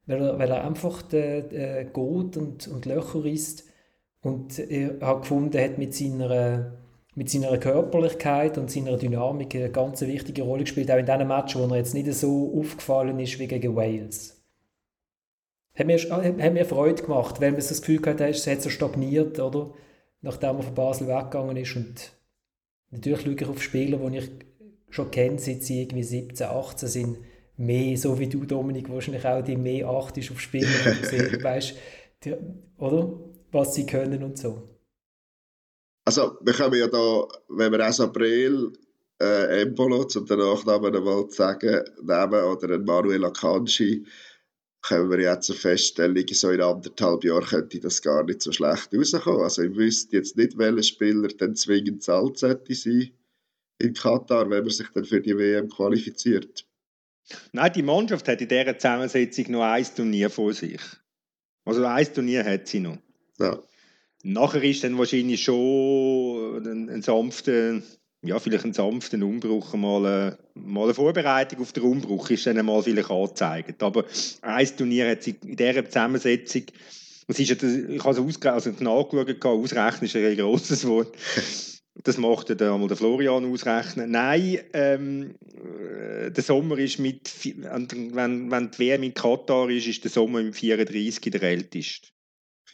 weil 0.06 0.22
er, 0.22 0.38
weil 0.38 0.50
er 0.50 0.64
einfach 0.64 1.12
äh, 1.12 1.84
geht 1.84 2.36
und, 2.36 2.68
und 2.68 2.86
Löcher 2.86 3.24
isst. 3.24 3.64
Und 4.22 4.58
er 4.58 5.00
hat 5.00 5.22
gefunden, 5.22 5.56
er 5.56 5.64
hat 5.64 5.78
mit 5.78 5.94
seiner 5.94 6.78
mit 7.14 7.30
seiner 7.30 7.56
Körperlichkeit 7.58 8.58
und 8.58 8.70
seiner 8.70 8.96
Dynamik 8.96 9.54
eine 9.54 9.70
ganz 9.70 10.00
wichtige 10.00 10.42
Rolle 10.42 10.64
gespielt, 10.64 10.90
auch 10.90 10.98
in 10.98 11.06
diesen 11.06 11.28
Matchen, 11.28 11.60
wo 11.60 11.72
er 11.72 11.78
jetzt 11.78 11.94
nicht 11.94 12.12
so 12.12 12.52
aufgefallen 12.58 13.20
ist 13.20 13.38
wie 13.38 13.46
gegen 13.46 13.76
Wales. 13.76 14.42
Hat 15.76 15.86
mir, 15.86 15.98
hat 15.98 16.52
mir 16.52 16.64
Freude 16.64 17.02
gemacht, 17.02 17.40
weil 17.40 17.50
man 17.50 17.60
das 17.60 17.80
Gefühl 17.80 18.00
hat, 18.06 18.20
es 18.20 18.46
hat 18.46 18.62
so 18.62 18.70
stagniert, 18.70 19.38
oder? 19.40 19.74
Nachdem 20.20 20.56
er 20.56 20.62
von 20.62 20.74
Basel 20.74 21.08
weggegangen 21.08 21.56
ist. 21.56 21.76
Und 21.76 22.12
natürlich 22.90 23.22
schaue 23.22 23.34
ich 23.34 23.48
auf 23.48 23.62
Spieler, 23.62 23.98
die 23.98 24.18
ich 24.18 24.30
schon 24.90 25.10
kenne, 25.10 25.38
seit 25.38 25.62
sie 25.62 25.82
irgendwie 25.82 26.04
17, 26.04 26.46
18 26.46 26.88
sind, 26.88 27.18
mehr, 27.56 27.96
so 27.96 28.18
wie 28.18 28.28
du, 28.28 28.44
Dominik, 28.44 28.88
wahrscheinlich 28.88 29.24
auch 29.24 29.42
die 29.42 29.56
mehr 29.56 29.88
achtest 29.88 30.30
auf 30.30 30.40
Spieler, 30.40 30.68
die 31.10 31.42
weißt, 31.42 31.74
die, 32.24 32.34
oder? 32.78 33.12
Was 33.52 33.74
sie 33.74 33.86
können 33.86 34.22
und 34.24 34.38
so. 34.38 34.73
Also, 36.04 36.38
wir 36.42 36.52
können 36.52 36.74
ja 36.74 36.86
da, 36.86 37.26
wenn 37.48 37.72
wir 37.72 37.88
auch 37.88 38.00
April 38.00 38.72
äh, 39.20 39.62
Embolo 39.62 40.04
zum 40.04 40.26
den 40.26 40.38
Nachnamen 40.38 40.94
einmal 40.94 41.30
sagen, 41.30 41.82
nehmen, 42.02 42.44
oder 42.44 42.74
ein 42.74 42.84
Manuel 42.84 43.24
Akanji, 43.24 44.04
können 44.82 45.10
wir 45.10 45.20
jetzt 45.20 45.50
eine 45.50 45.58
Feststellung, 45.58 46.24
so 46.30 46.50
in 46.50 46.60
anderthalb 46.60 47.24
Jahren 47.24 47.46
könnte 47.46 47.80
das 47.80 48.02
gar 48.02 48.22
nicht 48.22 48.42
so 48.42 48.52
schlecht 48.52 48.94
rauskommen. 48.94 49.40
Also 49.40 49.62
ich 49.62 49.74
wüsste 49.74 50.16
jetzt 50.18 50.36
nicht, 50.36 50.58
welcher 50.58 50.82
Spieler 50.82 51.28
dann 51.28 51.56
zwingend 51.56 52.02
zahlt 52.02 52.38
sollte 52.38 52.74
sein 52.74 53.10
in 53.78 53.94
Katar, 53.94 54.48
wenn 54.50 54.62
man 54.62 54.70
sich 54.70 54.88
dann 54.94 55.04
für 55.04 55.20
die 55.20 55.36
WM 55.36 55.68
qualifiziert. 55.68 56.66
Nein, 57.52 57.72
die 57.72 57.82
Mannschaft 57.82 58.28
hat 58.28 58.40
in 58.42 58.48
dieser 58.48 58.78
Zusammensetzung 58.78 59.52
noch 59.52 59.62
ein 59.62 59.86
Turnier 59.96 60.28
vor 60.28 60.52
sich. 60.52 60.80
Also 61.64 61.84
ein 61.84 62.12
Turnier 62.12 62.44
hat 62.44 62.68
sie 62.68 62.80
noch. 62.80 62.98
Ja. 63.38 63.58
Nachher 64.24 64.62
ist 64.62 64.82
dann 64.82 64.98
wahrscheinlich 64.98 65.44
schon 65.44 66.66
ein, 66.66 66.88
ein 66.88 67.02
sanfter 67.02 67.80
ja, 68.24 68.38
vielleicht 68.38 68.64
einen 68.64 68.72
sanften 68.72 69.22
Umbruch, 69.22 69.74
mal 69.74 70.06
eine, 70.06 70.38
mal 70.54 70.84
eine 70.84 70.94
Vorbereitung 70.94 71.60
auf 71.60 71.72
den 71.72 71.82
Umbruch 71.82 72.30
ist 72.30 72.46
dann 72.46 72.64
mal 72.64 72.82
vielleicht 72.82 73.10
angezeigt. 73.10 73.82
Aber 73.82 74.04
ein 74.40 74.76
Turnier 74.76 75.10
hat 75.10 75.22
sich 75.22 75.36
in 75.44 75.56
dieser 75.56 75.84
Zusammensetzung, 75.84 76.62
es 77.26 77.38
ist 77.38 77.50
ja, 77.50 77.56
ich 77.56 78.04
habe 78.04 78.28
es 78.28 78.46
also 78.46 78.70
nachgeschaut, 78.80 79.44
ausrechnen 79.44 80.04
ist 80.04 80.16
ein 80.16 80.36
grosses 80.36 80.86
Wort, 80.86 81.14
das 82.02 82.18
macht 82.18 82.48
dann 82.48 82.72
einmal 82.72 82.88
der 82.88 82.96
Florian 82.96 83.50
ausrechnen. 83.50 84.10
Nein, 84.10 84.58
ähm, 84.72 85.34
der 86.34 86.42
Sommer 86.42 86.78
ist 86.78 86.98
mit, 86.98 87.30
wenn, 87.44 88.50
wenn 88.50 88.70
die 88.70 88.78
WM 88.78 89.02
in 89.02 89.14
Katar 89.14 89.68
ist, 89.70 89.86
ist 89.86 90.02
der 90.02 90.10
Sommer 90.10 90.42
mit 90.42 90.56
34 90.56 91.20
der 91.30 91.42
älteste. 91.42 92.08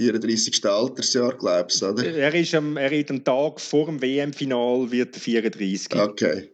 34. 0.00 0.64
Altersjahr, 0.64 1.36
glaubst 1.36 1.82
du, 1.82 1.88
oder? 1.88 2.06
Er 2.06 2.34
ist 2.34 2.54
am, 2.54 2.78
er 2.78 2.90
ist 2.90 3.10
am 3.10 3.22
Tag 3.22 3.60
vor 3.60 3.86
dem 3.86 4.00
WM-Final 4.00 4.90
wird 4.90 5.14
34. 5.14 5.94
Okay. 5.94 6.50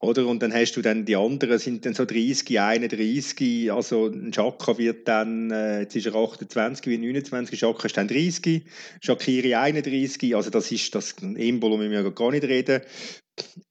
Oder? 0.00 0.26
Und 0.26 0.42
dann 0.42 0.52
hast 0.52 0.74
du 0.76 0.82
dann 0.82 1.06
die 1.06 1.16
anderen, 1.16 1.58
sind 1.58 1.86
dann 1.86 1.94
so 1.94 2.04
30, 2.04 2.60
31, 2.60 3.72
also 3.72 4.06
ein 4.06 4.30
Chaka 4.30 4.78
wird 4.78 5.08
dann, 5.08 5.50
äh, 5.50 5.80
jetzt 5.80 5.96
ist 5.96 6.06
er 6.06 6.14
28, 6.14 6.86
wie 6.86 6.98
29, 6.98 7.58
Chaka 7.58 7.86
ist 7.86 7.96
dann 7.96 8.06
30, 8.06 8.62
Shakiri 9.00 9.54
31, 9.54 10.36
also 10.36 10.50
das 10.50 10.70
ist 10.70 10.94
das 10.94 11.16
Embolo, 11.20 11.78
müssen 11.78 11.90
wir 11.92 12.10
gar 12.12 12.30
nicht 12.30 12.44
reden. 12.44 12.82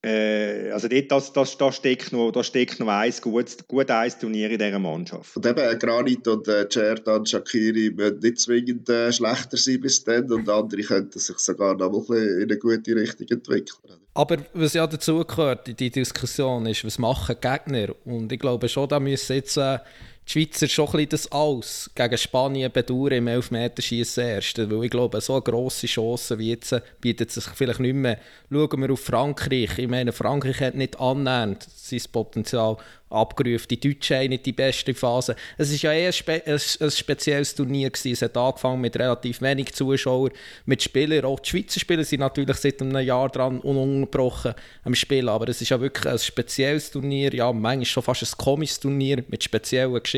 Äh, 0.03 0.71
also 0.71 0.87
dort, 0.87 1.11
das, 1.11 1.33
das, 1.33 1.57
das, 1.57 1.75
steckt 1.75 2.11
noch, 2.11 2.31
das 2.31 2.47
steckt 2.47 2.79
noch 2.79 2.87
ein 2.87 3.13
gut, 3.21 3.67
gut 3.67 3.89
ein 3.89 4.11
Turnier 4.19 4.49
in 4.51 4.59
dieser 4.59 4.79
Mannschaft. 4.79 5.35
Und 5.35 5.45
eben 5.45 5.79
Granit 5.79 6.27
und 6.27 6.47
äh, 6.47 6.67
Cerdan, 6.69 7.25
Shakiri 7.25 7.91
müssen 7.95 8.19
nicht 8.19 8.39
zwingend 8.39 8.89
äh, 8.89 9.11
schlechter 9.11 9.57
sein 9.57 9.81
bis 9.81 10.03
dann 10.03 10.31
und 10.31 10.49
andere 10.49 10.81
könnten 10.81 11.19
sich 11.19 11.37
sogar 11.39 11.75
noch 11.75 12.07
mal 12.07 12.17
in 12.17 12.43
eine 12.43 12.57
gute 12.57 12.95
Richtung 12.95 13.27
entwickeln. 13.29 13.99
Aber 14.13 14.37
was 14.53 14.73
ja 14.73 14.87
dazu 14.87 15.23
gehört 15.23 15.67
in 15.67 15.75
die 15.75 15.91
Diskussion 15.91 16.65
ist, 16.65 16.85
was 16.85 16.97
machen 16.97 17.35
Gegner? 17.39 17.89
Und 18.05 18.31
ich 18.31 18.39
glaube 18.39 18.69
schon, 18.69 18.89
da 18.89 18.99
müssen 18.99 19.35
jetzt... 19.35 19.57
Äh, 19.57 19.79
die 20.27 20.31
Schweizer 20.31 20.67
schon 20.67 20.87
ein 20.87 20.91
bisschen 20.91 21.09
das 21.09 21.31
Aus 21.31 21.89
gegen 21.95 22.17
Spanien 22.17 22.71
bedauern 22.71 23.13
im 23.13 23.27
Elfmeterschießen 23.27 24.23
erst. 24.25 24.57
Weil 24.57 24.83
ich 24.83 24.91
glaube, 24.91 25.21
so 25.21 25.33
eine 25.33 25.41
grosse 25.41 25.87
Chance 25.87 26.37
wie 26.37 26.49
jetzt 26.49 26.75
bietet 26.99 27.31
sich 27.31 27.45
vielleicht 27.55 27.79
nicht 27.79 27.95
mehr. 27.95 28.19
Schauen 28.51 28.81
wir 28.81 28.91
auf 28.91 28.99
Frankreich. 28.99 29.77
Ich 29.77 29.87
meine, 29.87 30.11
Frankreich 30.11 30.59
hat 30.59 30.75
nicht 30.75 30.99
annähernd 30.99 31.63
sein 31.63 32.01
Potenzial 32.11 32.77
abgerufen. 33.09 33.67
Die 33.69 33.79
Deutschen 33.79 34.17
haben 34.17 34.29
nicht 34.29 34.45
die 34.45 34.51
beste 34.51 34.93
Phase. 34.93 35.35
Es 35.57 35.71
war 35.71 35.93
ja 35.93 35.99
eher 35.99 36.11
spe 36.11 36.43
ein, 36.45 36.59
ein, 36.79 36.91
spezielles 36.91 37.55
Turnier. 37.55 37.89
Gewesen. 37.89 38.11
Es 38.13 38.21
hat 38.21 38.35
angefangen 38.35 38.81
mit 38.81 38.97
relativ 38.97 39.41
wenig 39.41 39.73
Zuschauern, 39.73 40.31
mit 40.65 40.83
Spielern. 40.83 41.25
Auch 41.25 41.39
die 41.39 41.49
Schweizer 41.49 41.79
Spieler 41.79 42.03
sind 42.03 42.19
natürlich 42.19 42.57
seit 42.57 42.81
einem 42.81 43.05
Jahr 43.05 43.29
dran 43.29 43.59
ununterbrochen 43.59 44.55
am 44.83 44.95
Spielen. 44.95 45.29
Aber 45.29 45.47
es 45.47 45.61
ist 45.61 45.69
ja 45.69 45.79
wirklich 45.79 46.05
ein 46.05 46.19
spezielles 46.19 46.91
Turnier. 46.91 47.33
Ja, 47.33 47.53
manchmal 47.53 47.85
schon 47.85 48.03
fast 48.03 48.23
ein 48.23 48.37
komisches 48.37 48.79
Turnier 48.79 49.23
mit 49.29 49.43
speziellen 49.43 50.01
Geschichten. 50.01 50.16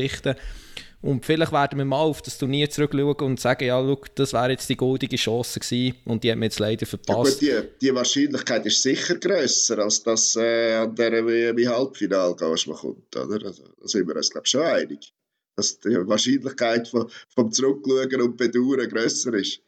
Und 1.02 1.24
vielleicht 1.24 1.52
werden 1.52 1.78
wir 1.78 1.84
mal 1.86 2.02
auf 2.02 2.20
das 2.20 2.36
Turnier 2.36 2.68
zurückschauen 2.68 3.14
und 3.20 3.40
sagen, 3.40 3.64
ja, 3.64 3.80
schau, 3.80 4.02
das 4.16 4.34
wäre 4.34 4.50
jetzt 4.50 4.68
die 4.68 4.76
goldige 4.76 5.16
Chance 5.16 5.58
gewesen 5.58 5.96
und 6.04 6.22
die 6.22 6.30
haben 6.30 6.40
wir 6.40 6.46
jetzt 6.46 6.58
leider 6.58 6.84
verpasst. 6.84 7.40
Ja, 7.40 7.60
gut, 7.60 7.70
die, 7.80 7.86
die, 7.86 7.94
Wahrscheinlichkeit 7.94 8.66
ist 8.66 8.82
sicher 8.82 9.14
grösser, 9.16 9.78
als 9.78 10.02
dass 10.02 10.36
äh, 10.36 10.74
an 10.74 10.94
der 10.94 11.24
WM 11.24 11.56
Halbfinale 11.68 12.36
gehst, 12.36 12.66
man 12.66 12.76
kommt, 12.76 13.16
oder? 13.16 13.46
Also, 13.46 13.64
da 13.80 13.88
sind 13.88 14.08
wir 14.08 14.16
uns, 14.16 14.30
glaube 14.30 14.44
ich, 14.44 14.50
schon 14.50 14.62
einig. 14.62 15.14
Dass 15.56 15.80
die 15.80 16.06
Wahrscheinlichkeit 16.06 16.88
von, 16.88 17.10
vom 17.34 17.50
Zurückschauen 17.50 18.20
und 18.20 18.36
Bedauern 18.36 18.88
grösser 18.88 19.32
ist. 19.34 19.62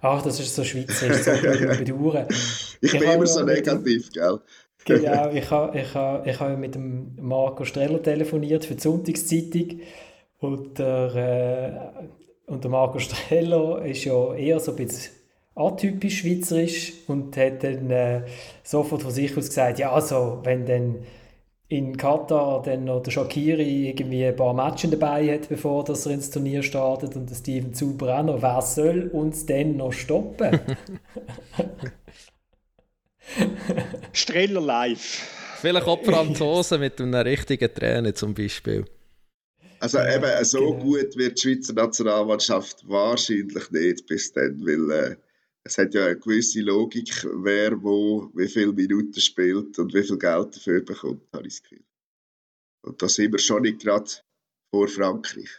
Ach, 0.00 0.22
das 0.22 0.40
ist 0.40 0.54
so 0.54 0.64
schweizerisch, 0.64 1.22
so 1.22 1.30
bedauern. 1.84 2.26
Ich, 2.30 2.94
ich 2.94 2.98
bin 2.98 3.10
immer 3.10 3.26
so 3.26 3.42
negativ, 3.42 4.10
gell? 4.12 4.40
Genau, 4.84 5.30
ich 5.30 5.50
habe 5.50 5.78
ich 5.78 5.94
ha, 5.94 6.22
ich 6.24 6.40
ha 6.40 6.56
mit 6.56 6.74
dem 6.74 7.14
Marco 7.20 7.64
Streller 7.64 8.02
telefoniert 8.02 8.64
für 8.64 8.74
die 8.74 8.80
Sonntagszeitung 8.80 9.80
und 10.38 10.78
der, 10.78 12.02
äh, 12.46 12.50
und 12.50 12.64
der 12.64 12.70
Marco 12.70 12.98
Streller 12.98 13.84
ist 13.84 14.04
ja 14.04 14.34
eher 14.34 14.58
so 14.58 14.72
ein 14.72 14.76
bisschen 14.78 15.12
atypisch 15.54 16.20
schweizerisch 16.20 16.92
und 17.08 17.36
hat 17.36 17.62
dann 17.62 17.90
äh, 17.90 18.22
sofort 18.62 19.02
von 19.02 19.10
sich 19.10 19.36
aus 19.36 19.48
gesagt, 19.48 19.78
ja, 19.78 19.92
also 19.92 20.40
wenn 20.44 20.64
dann 20.66 20.98
in 21.68 21.96
Katar 21.96 22.62
dann 22.62 22.84
noch 22.84 23.02
der 23.02 23.12
Shakiri 23.12 23.88
irgendwie 23.90 24.26
ein 24.26 24.36
paar 24.36 24.54
Matches 24.54 24.90
dabei 24.90 25.34
hat, 25.34 25.48
bevor 25.48 25.84
das 25.84 26.06
er 26.06 26.12
ins 26.12 26.30
Turnier 26.30 26.62
startet 26.62 27.16
und 27.16 27.30
der 27.30 27.36
Steven 27.36 27.74
Zuber 27.74 28.18
auch 28.18 28.24
noch, 28.24 28.42
wer 28.42 28.60
soll 28.62 29.08
uns 29.12 29.46
denn 29.46 29.76
noch 29.76 29.92
stoppen? 29.92 30.60
Streller 34.12 34.60
live. 34.60 35.28
Vielleicht 35.60 35.86
auch 35.86 35.98
die 36.00 36.06
Franzosen 36.06 36.80
mit 36.80 37.00
einem 37.00 37.14
richtigen 37.14 37.72
Trainer 37.74 38.14
zum 38.14 38.34
Beispiel. 38.34 38.84
Also 39.80 39.98
eben, 39.98 40.44
so 40.44 40.72
genau. 40.72 40.82
gut 40.82 41.16
wird 41.16 41.38
die 41.38 41.40
Schweizer 41.40 41.72
Nationalmannschaft 41.72 42.86
wahrscheinlich 42.86 43.70
nicht 43.70 44.06
bis 44.06 44.32
dann, 44.32 44.60
weil 44.64 44.90
äh, 44.90 45.16
es 45.64 45.78
hat 45.78 45.94
ja 45.94 46.06
eine 46.06 46.18
gewisse 46.18 46.60
Logik, 46.60 47.26
wer 47.42 47.82
wo 47.82 48.30
wie 48.34 48.48
viele 48.48 48.72
Minuten 48.72 49.20
spielt 49.20 49.78
und 49.78 49.94
wie 49.94 50.02
viel 50.02 50.18
Geld 50.18 50.56
dafür 50.56 50.82
bekommt, 50.82 51.22
habe 51.32 51.46
ich 51.46 51.54
das 51.54 51.62
Gefühl. 51.62 51.84
Und 52.82 53.00
da 53.02 53.08
sind 53.08 53.32
wir 53.32 53.38
schon 53.38 53.62
nicht 53.62 53.80
gerade 53.80 54.10
vor 54.70 54.88
Frankreich. 54.88 55.50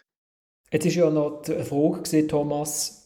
Jetzt 0.71 0.85
ist 0.85 0.95
ja 0.95 1.09
noch 1.09 1.41
die 1.41 1.63
Frage 1.63 2.27
Thomas, 2.27 3.00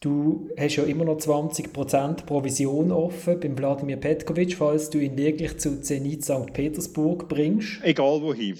du 0.00 0.48
hast 0.58 0.76
ja 0.76 0.84
immer 0.84 1.04
noch 1.04 1.18
20% 1.18 2.24
Provision 2.24 2.90
offen 2.90 3.38
beim 3.38 3.56
Wladimir 3.58 3.96
Petkovic, 3.96 4.56
falls 4.56 4.90
du 4.90 4.98
ihn 4.98 5.16
wirklich 5.16 5.58
zu 5.58 5.80
Zenit 5.80 6.24
St. 6.24 6.52
Petersburg 6.52 7.28
bringst. 7.28 7.82
Egal 7.82 8.22
wohin. 8.22 8.58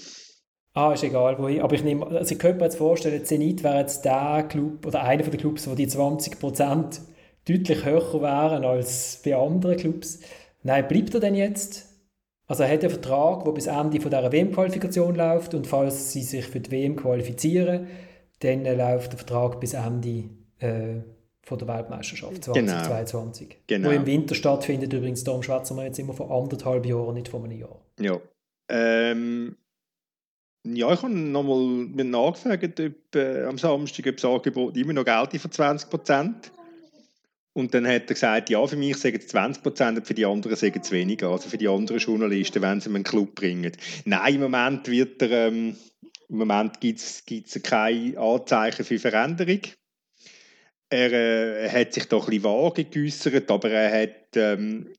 Ah, 0.73 0.93
ist 0.93 1.03
egal, 1.03 1.39
wohin. 1.39 1.63
Aber 1.63 1.75
ich 1.75 1.83
nehme, 1.83 2.07
also 2.07 2.33
ich 2.33 2.39
könnte 2.39 2.59
mir 2.59 2.65
jetzt 2.65 2.77
vorstellen, 2.77 3.25
Zenit 3.25 3.65
wäre 3.65 3.81
jetzt 3.81 4.05
der 4.05 4.47
Club 4.49 4.87
oder 4.87 5.03
einer 5.03 5.23
der 5.23 5.39
Clubs, 5.39 5.69
wo 5.69 5.75
die 5.75 5.89
20% 5.89 7.01
deutlich 7.49 7.85
höher 7.85 8.23
wären 8.23 8.65
als 8.65 9.21
bei 9.25 9.35
anderen 9.35 9.77
Clubs. 9.77 10.21
Nein, 10.63 10.87
bleibt 10.87 11.15
er 11.15 11.21
denn 11.21 11.35
jetzt? 11.35 11.87
Also 12.47 12.65
er 12.65 12.73
hat 12.73 12.81
einen 12.81 12.91
Vertrag, 12.91 13.45
der 13.45 13.53
bis 13.53 13.67
Ende 13.67 14.01
von 14.01 14.11
dieser 14.11 14.33
WM-Qualifikation 14.33 15.15
läuft 15.15 15.55
und 15.55 15.67
falls 15.67 16.13
sie 16.13 16.23
sich 16.23 16.47
für 16.47 16.61
die 16.61 16.71
WM 16.71 16.97
qualifizieren, 16.97 17.87
dann 18.41 18.65
läuft 18.65 19.13
der 19.13 19.19
Vertrag 19.19 19.61
bis 19.61 19.75
Ende 19.75 20.31
äh, 20.59 21.01
von 21.43 21.59
der 21.59 21.69
Weltmeisterschaft 21.69 22.45
2022. 22.45 23.49
Genau. 23.49 23.61
genau. 23.67 23.91
Wo 23.91 23.93
im 23.93 24.07
Winter 24.07 24.35
stattfindet 24.35 24.93
übrigens, 24.93 25.25
darum 25.25 25.43
schwätzen 25.43 25.77
wir 25.77 25.85
jetzt 25.85 25.99
immer 25.99 26.13
von 26.13 26.31
anderthalb 26.31 26.87
Jahren, 26.87 27.15
nicht 27.15 27.29
von 27.29 27.45
einem 27.45 27.59
Jahr. 27.59 27.81
Ja. 27.99 28.21
Ähm, 28.69 29.57
ja, 30.65 30.93
ich 30.93 31.03
habe 31.03 31.13
nochmal 31.13 32.05
nachgefragt, 32.05 32.81
ob 32.81 33.17
äh, 33.17 33.45
am 33.45 33.57
Samstag 33.57 34.07
ob 34.07 34.17
das 34.17 34.25
Angebot 34.25 34.77
immer 34.77 34.93
noch 34.93 35.05
Geld 35.05 35.41
von 35.41 35.51
20 35.51 35.89
Prozent. 35.89 36.53
Und 37.53 37.75
dann 37.75 37.87
hat 37.87 38.03
er 38.03 38.15
gesagt, 38.15 38.51
ja, 38.51 38.65
für 38.67 38.77
mich 38.77 38.97
sagen 38.99 39.19
es 39.19 39.27
20 39.29 39.63
Prozent, 39.63 40.07
für 40.07 40.15
die 40.15 40.27
anderen 40.27 40.57
sagen 40.57 40.81
es 40.83 40.93
weniger. 40.93 41.31
Also 41.31 41.49
für 41.49 41.59
die 41.59 41.69
anderen 41.69 41.99
Journalisten, 41.99 42.63
wenn 42.63 42.81
sie 42.81 42.91
einen 42.91 43.03
Club 43.03 43.35
bringen. 43.35 43.73
Nein, 44.05 44.35
im 44.35 44.41
Moment 44.43 44.87
wird 44.89 45.21
er, 45.23 45.49
ähm, 45.49 45.77
im 46.29 46.37
Moment 46.37 46.81
gibt 46.81 47.01
es 47.01 47.63
keine 47.63 48.17
Anzeichen 48.19 48.85
für 48.85 48.99
Veränderung. 48.99 49.61
Er, 50.91 51.13
äh, 51.13 51.69
hat 51.69 51.93
sich 51.93 52.07
da 52.07 52.19
ein 52.19 52.27
bisschen 52.27 52.45
vage 52.45 52.85
geäußert, 52.85 53.51
aber 53.51 53.71
er 53.71 54.03
hat 54.03 54.37
ähm, 54.37 54.93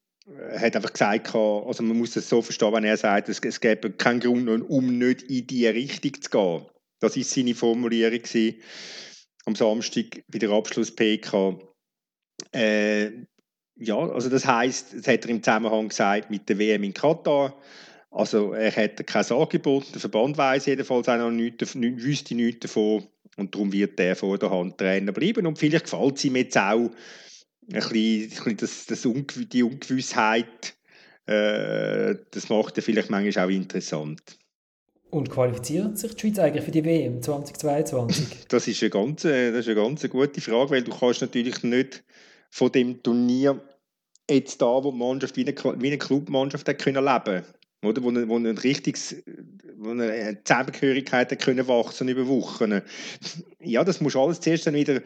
hat 0.58 0.76
einfach 0.76 0.94
gesagt, 0.94 1.36
also 1.36 1.84
man 1.84 1.98
muss 1.98 2.16
es 2.16 2.30
so 2.30 2.42
verstehen, 2.42 2.74
wenn 2.74 2.84
er 2.84 2.98
sagt, 2.98 3.30
es, 3.30 3.40
es 3.40 3.60
gäbe 3.60 3.92
keinen 3.92 4.20
Grund, 4.20 4.48
um 4.70 4.98
nicht 4.98 5.24
in 5.24 5.48
diese 5.48 5.74
Richtung 5.74 6.22
zu 6.22 6.30
gehen. 6.30 6.66
Das 7.00 7.16
war 7.16 7.24
seine 7.24 7.56
Formulierung 7.56 8.22
gewesen, 8.22 8.62
am 9.46 9.56
Samstag 9.56 10.24
bei 10.28 10.40
der 10.40 10.52
Abschluss-PK. 10.52 11.60
Äh, 12.54 13.12
ja, 13.76 13.98
also 13.98 14.30
das 14.30 14.46
heißt, 14.46 14.94
das 14.94 15.08
hat 15.08 15.26
er 15.26 15.30
im 15.30 15.42
Zusammenhang 15.42 15.90
gesagt 15.90 16.30
mit 16.30 16.48
der 16.48 16.60
WM 16.60 16.84
in 16.84 16.94
Katar. 16.94 17.60
Also 18.12 18.54
er 18.54 18.72
hätte 18.72 19.04
kein 19.04 19.26
Angebot, 19.26 19.94
der 19.94 20.02
Verband 20.02 20.38
weiß 20.38 20.66
jedenfalls 20.66 21.08
auch 21.08 21.18
noch 21.18 21.32
nichts, 21.32 21.76
nicht, 21.76 22.04
wüsste 22.04 22.36
nichts 22.36 22.60
davon 22.62 23.08
und 23.38 23.54
darum 23.56 23.72
wird 23.72 24.00
er 24.00 24.16
vor 24.16 24.38
der 24.38 24.52
Hand 24.52 24.78
Trainer 24.78 25.12
bleiben 25.12 25.46
und 25.46 25.58
vielleicht 25.58 25.86
gefällt 25.86 26.18
es 26.18 26.26
ihm 26.26 26.36
jetzt 26.36 26.58
auch, 26.58 26.90
ein 27.74 27.90
bisschen, 27.90 28.58
das, 28.58 28.86
das 28.86 29.06
Ungew 29.06 29.46
die 29.46 29.64
Ungewissheit, 29.64 30.76
äh, 31.26 32.16
das 32.32 32.50
macht 32.50 32.78
er 32.78 32.84
vielleicht 32.84 33.10
manchmal 33.10 33.46
auch 33.46 33.50
interessant. 33.50 34.22
Und 35.10 35.30
qualifiziert 35.30 35.98
sich 35.98 36.16
die 36.16 36.22
Schweiz 36.22 36.40
eigentlich 36.40 36.64
für 36.64 36.72
die 36.72 36.86
WM 36.86 37.22
2022? 37.22 38.28
Das 38.48 38.68
ist 38.68 38.82
eine 38.82 38.90
ganz, 38.90 39.24
das 39.24 39.32
ist 39.32 39.68
eine 39.68 39.76
ganz 39.76 40.08
gute 40.10 40.42
Frage, 40.42 40.72
weil 40.72 40.84
du 40.84 40.92
kannst 40.92 41.22
natürlich 41.22 41.64
nicht 41.64 42.04
von 42.50 42.72
dem 42.72 43.04
Turnier 43.04 43.62
jetzt 44.30 44.62
da, 44.62 44.84
wo 44.84 44.92
die 44.92 44.98
Mannschaft 44.98 45.36
wie 45.36 45.46
eine, 45.46 45.82
wie 45.82 45.88
eine 45.88 45.98
Clubmannschaft 45.98 46.68
hat 46.68 46.80
können 46.80 47.04
leben 47.04 47.46
oder? 47.84 48.04
Wo, 48.04 48.14
wo 48.14 48.38
ein 48.38 48.46
richtiges, 48.46 49.24
wo 49.78 49.90
eine 49.90 50.44
Zusammengehörigkeit 50.44 51.40
können 51.40 51.68
wachsen 51.68 52.08
über 52.08 52.28
Wochen. 52.28 52.82
Ja, 53.60 53.84
das 53.84 54.02
musst 54.02 54.16
du 54.16 54.22
alles 54.22 54.40
zuerst 54.40 54.68
dann 54.68 54.76
wieder 54.76 55.02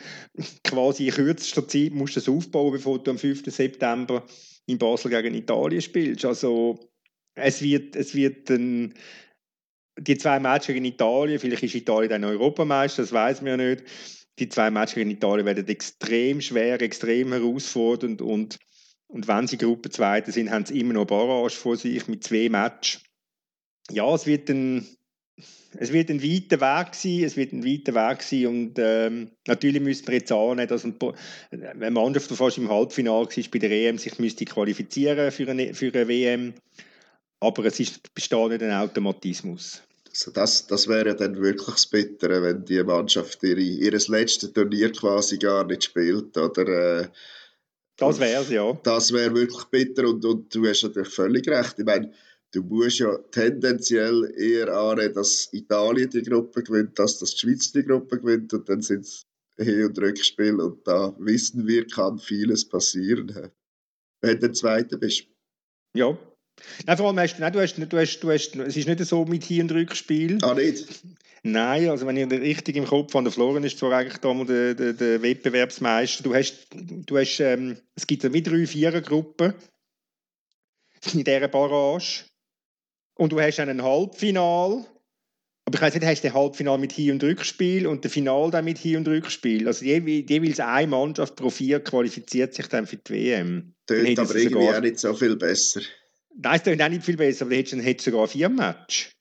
quasi 0.64 1.08
in 1.08 1.14
kürzester 1.14 1.68
Zeit 1.68 1.94
musst 1.94 2.18
das 2.18 2.30
aufbauen, 2.30 2.74
bevor 2.74 3.02
du 3.02 3.12
am 3.12 3.18
5. 3.18 3.44
September 3.48 4.26
in 4.66 4.78
Basel 4.78 5.12
gegen 5.12 5.36
Italien 5.36 5.82
spielst. 5.82 6.26
Also 6.26 6.92
es 7.36 7.62
wird, 7.62 7.96
es 7.96 8.16
wird 8.16 8.50
ein, 8.50 8.94
die 10.00 10.18
zwei 10.18 10.40
Matches 10.40 10.68
gegen 10.68 10.86
Italien, 10.86 11.40
vielleicht 11.40 11.64
ist 11.64 11.76
Italien 11.76 12.10
dann 12.10 12.24
Europameister, 12.24 13.04
das 13.04 13.14
weiß 13.14 13.42
man 13.42 13.52
ja 13.52 13.58
nicht. 13.58 13.84
Die 14.40 14.50
zwei 14.50 14.70
Matches 14.70 14.96
gegen 14.96 15.12
Italien 15.12 15.46
werden 15.46 15.68
extrem 15.68 16.42
schwer, 16.42 16.82
extrem 16.82 17.32
herausfordernd 17.32 18.22
und 18.22 18.60
und 19.16 19.30
wenn 19.30 19.48
sie 19.48 19.58
Gruppenzweite 19.58 20.34
sind, 20.34 20.52
haben 20.52 20.66
sie 20.66 20.78
immer 20.78 20.92
noch 20.92 21.06
Barrage 21.06 21.56
vor 21.56 21.78
sich 21.78 22.06
mit 22.10 22.26
zwei 22.26 22.50
Matches. 22.50 23.02
Ja, 23.90 24.14
es 24.14 24.26
wird 24.26 24.50
ein, 24.50 24.86
es 25.78 25.94
wird 25.94 26.10
ein 26.10 26.22
weiter 26.22 26.60
Weg 26.60 26.94
sein, 26.96 27.24
es 27.24 27.38
wird 27.38 27.54
ein 27.54 27.64
weiter 27.64 27.96
Weg 27.96 28.22
sein 28.22 28.48
und 28.48 28.74
ähm, 28.78 29.32
natürlich 29.48 29.82
müssen 29.82 30.06
wir 30.08 30.16
jetzt 30.16 30.34
annehmen, 30.34 30.68
dass 30.68 30.84
ein, 30.84 30.98
eine 31.52 31.92
Mannschaft, 31.92 32.30
fast 32.30 32.58
im 32.58 32.70
Halbfinale 32.70 33.28
war 33.28 33.44
bei 33.52 33.60
der 33.60 33.72
EM, 33.72 33.98
sich 33.98 34.20
müsste 34.20 34.44
qualifizieren 34.44 35.32
für 35.32 35.50
eine, 35.50 35.74
für 35.74 35.94
eine 35.94 36.10
WM, 36.10 36.54
aber 37.40 37.64
es 37.64 37.80
ist, 37.80 38.14
besteht 38.14 38.50
nicht 38.50 38.64
ein 38.64 38.74
Automatismus. 38.74 39.82
Also 40.10 40.32
das, 40.32 40.68
das 40.68 40.90
wäre 40.90 41.16
dann 41.16 41.42
wirklich 41.42 41.76
das 41.76 41.88
Bittere, 41.88 42.44
wenn 42.44 42.66
die 42.66 42.84
Mannschaft 42.84 43.42
ihr 43.44 43.92
letztes 43.92 44.52
Turnier 44.52 44.92
quasi 44.92 45.38
gar 45.38 45.66
nicht 45.66 45.86
spielt, 45.86 46.38
oder 46.38 46.68
äh, 46.68 47.08
das 47.98 48.20
wäre 48.20 48.42
es, 48.42 48.50
ja. 48.50 48.74
Das 48.84 49.12
wäre 49.14 49.34
wirklich 49.34 49.64
bitter 49.66 50.08
und, 50.08 50.24
und 50.26 50.54
du 50.54 50.66
hast 50.66 50.84
natürlich 50.84 51.14
völlig 51.14 51.48
recht. 51.48 51.80
Ich 51.80 51.86
meine, 51.86 52.12
du 52.52 52.64
musst 52.64 53.00
ja 53.00 53.18
tendenziell 53.32 54.34
eher 54.38 54.74
annehmen, 54.74 55.14
dass 55.14 55.50
Italien 55.52 56.10
die 56.10 56.24
Gruppe 56.24 56.64
gewinnt, 56.64 56.98
dass 57.00 57.20
die 57.20 57.26
Schweiz 57.26 57.72
die 57.72 57.84
Gruppe 57.84 58.20
gewinnt 58.20 58.54
und 58.54 58.68
dann 58.68 58.82
sind 58.82 59.02
es 59.06 59.26
Hin- 59.58 59.86
und 59.86 59.98
Rückspiel 60.00 60.60
und 60.60 60.86
da 60.86 61.16
wissen 61.20 61.66
wir, 61.68 61.88
kann 61.88 62.20
vieles 62.20 62.68
passieren, 62.68 63.52
wenn 64.22 64.40
du 64.40 64.52
Zweiter 64.52 64.98
bist. 64.98 65.28
Ja. 65.94 66.18
Nein, 66.86 66.98
vor 66.98 67.08
allem 67.08 67.20
hast, 67.20 67.40
nein, 67.40 67.52
du 67.52 67.60
hast, 67.60 67.76
du 67.78 67.98
hast, 67.98 68.20
du 68.20 68.32
hast, 68.32 68.56
es 68.56 68.78
ist 68.78 68.88
nicht 68.88 69.00
so 69.06 69.26
mit 69.26 69.44
Hin- 69.44 69.64
und 69.64 69.72
Rückspiel. 69.72 70.38
Ah, 70.42 70.54
nicht? 70.54 70.88
Nein, 71.44 71.90
also 71.90 72.08
wenn 72.08 72.18
ich 72.18 72.32
richtig 72.32 72.76
im 72.76 72.86
Kopf 72.86 73.14
habe, 73.14 73.26
der 73.26 73.32
Florian 73.32 73.64
ist 73.64 73.78
zwar 73.78 73.92
eigentlich 73.92 74.18
da 74.18 74.34
der, 74.34 74.74
der, 74.74 74.94
der 74.94 75.22
Wettbewerbsmeister. 75.22 76.24
Du 76.24 76.34
hast, 76.34 76.68
du 76.74 77.18
hast 77.18 77.40
ähm, 77.40 77.78
es 77.96 78.08
gibt 78.08 78.24
ja 78.24 78.34
wie 78.34 78.42
drei, 78.42 78.66
vier 78.66 79.00
Gruppen 79.02 79.54
in 81.14 81.24
dieser 81.24 81.48
Barrage. 81.48 82.24
Und 83.16 83.32
du 83.32 83.40
hast 83.40 83.60
ein 83.60 83.84
Halbfinal. 83.84 84.86
Aber 85.68 85.76
ich 85.76 85.82
weiß 85.82 85.94
nicht, 85.94 86.06
hast 86.06 86.24
du 86.24 86.28
ein 86.28 86.34
Halbfinal 86.34 86.80
mit 86.80 86.94
Hin- 86.94 87.12
und 87.12 87.24
Rückspiel 87.24 87.86
und 87.86 88.06
das 88.06 88.12
Final 88.12 88.50
dann 88.50 88.66
mit 88.66 88.80
Hin- 88.80 88.98
und 88.98 89.08
Rückspiel. 89.08 89.68
Also 89.68 89.86
jeweils 89.86 90.60
eine 90.60 90.88
Mannschaft 90.88 91.36
pro 91.36 91.52
vier 91.52 91.80
qualifiziert 91.80 92.56
sich 92.56 92.68
dann 92.68 92.88
für 92.88 92.98
die 92.98 93.14
WM. 93.14 93.76
Tönt 93.86 94.18
aber 94.18 94.36
irgendwie 94.36 94.64
sogar... 94.64 94.78
auch 94.78 94.82
nicht 94.82 95.00
so 95.00 95.14
viel 95.14 95.36
besser. 95.36 95.82
Nein, 96.38 96.56
es 96.56 96.64
tönt 96.64 96.82
auch 96.82 96.90
nicht 96.90 97.04
viel 97.04 97.18
besser, 97.18 97.46
aber 97.46 97.56
dann 97.56 97.80
hättest 97.80 98.08
du 98.08 98.12
sogar 98.12 98.28
vier 98.28 98.50
Matches 98.50 99.12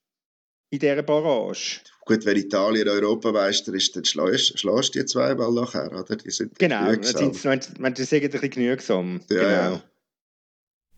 in 0.70 0.80
dieser 0.80 1.02
Barrage. 1.02 1.80
Gut, 2.04 2.26
wenn 2.26 2.36
Italien 2.36 2.88
Europameister 2.88 3.72
ist, 3.72 3.96
dann 3.96 4.04
schlägst, 4.04 4.62
du 4.62 4.80
die 4.92 5.06
zweimal 5.06 5.52
nachher, 5.52 5.90
oder? 5.92 6.16
Die 6.16 6.30
sind 6.30 6.58
genau, 6.58 6.86
wenn, 6.86 7.60
wenn 7.78 7.96
sie 7.96 8.04
sagen, 8.04 8.24
ein 8.24 8.30
bisschen 8.30 8.50
genügsam. 8.50 9.20
Ja, 9.30 9.36
genau. 9.36 9.74
Ja. 9.74 9.82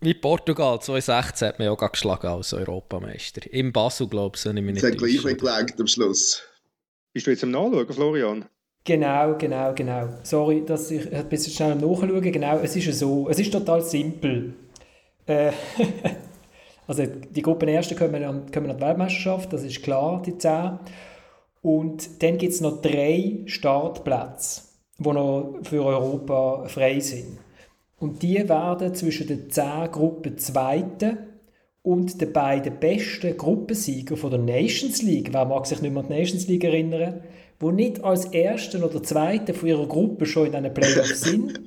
Wie 0.00 0.14
Portugal 0.14 0.80
2016 0.80 1.48
hat 1.48 1.58
man 1.58 1.66
ja 1.66 1.72
auch 1.72 1.92
geschlagen 1.92 2.26
als 2.26 2.52
Europameister. 2.52 3.50
Im 3.52 3.72
Basel, 3.72 4.08
glaube 4.08 4.36
ich, 4.36 4.44
mich 4.44 4.64
nicht 4.64 4.82
Das 4.82 4.90
hat 4.90 4.98
gleich 4.98 5.24
nicht 5.24 5.38
gelangt 5.38 5.80
am 5.80 5.86
Schluss. 5.86 6.42
Bist 7.12 7.26
du 7.26 7.30
jetzt 7.30 7.44
am 7.44 7.50
Nachschauen, 7.50 7.92
Florian? 7.92 8.44
Genau, 8.84 9.36
genau, 9.38 9.74
genau. 9.74 10.20
Sorry, 10.22 10.64
dass 10.64 10.90
ich 10.90 11.10
ein 11.12 11.28
bisschen 11.28 11.52
schnell 11.52 11.72
am 11.72 11.80
Nachschauen. 11.80 12.20
Genau, 12.20 12.58
es 12.58 12.76
ist 12.76 12.98
so. 12.98 13.28
Es 13.28 13.38
ist 13.38 13.52
total 13.52 13.82
simpel. 13.82 14.54
Äh, 15.26 15.52
Also 16.86 17.04
die 17.04 17.42
Gruppenersten 17.42 17.96
kommen 17.96 18.22
an, 18.22 18.50
kommen 18.52 18.70
an 18.70 18.76
die 18.76 18.82
Weltmeisterschaft, 18.82 19.52
das 19.52 19.64
ist 19.64 19.82
klar, 19.82 20.22
die 20.24 20.38
10. 20.38 20.78
Und 21.62 22.22
dann 22.22 22.38
gibt 22.38 22.52
es 22.52 22.60
noch 22.60 22.80
drei 22.80 23.40
Startplätze, 23.46 24.62
die 24.98 25.08
noch 25.08 25.58
für 25.62 25.84
Europa 25.84 26.64
frei 26.68 27.00
sind. 27.00 27.38
Und 27.98 28.22
die 28.22 28.48
werden 28.48 28.94
zwischen 28.94 29.26
den 29.26 29.50
10 29.50 29.90
Gruppenzweiten 29.90 31.18
und 31.82 32.20
den 32.20 32.32
beiden 32.32 32.78
besten 32.78 33.36
Gruppensiegern 33.36 34.16
von 34.18 34.30
der 34.30 34.40
Nations 34.40 35.02
League, 35.02 35.32
wer 35.32 35.44
mag 35.44 35.66
sich 35.66 35.80
nicht 35.80 35.92
mehr 35.92 36.02
an 36.02 36.08
die 36.08 36.14
Nations 36.14 36.46
League 36.46 36.64
erinnern, 36.64 37.22
die 37.60 37.72
nicht 37.72 38.04
als 38.04 38.26
Ersten 38.26 38.84
oder 38.84 39.02
Zweiten 39.02 39.54
von 39.54 39.68
ihrer 39.68 39.86
Gruppe 39.86 40.26
schon 40.26 40.48
in 40.48 40.54
einem 40.54 40.74
Playoff 40.74 41.06
sind, 41.16 41.60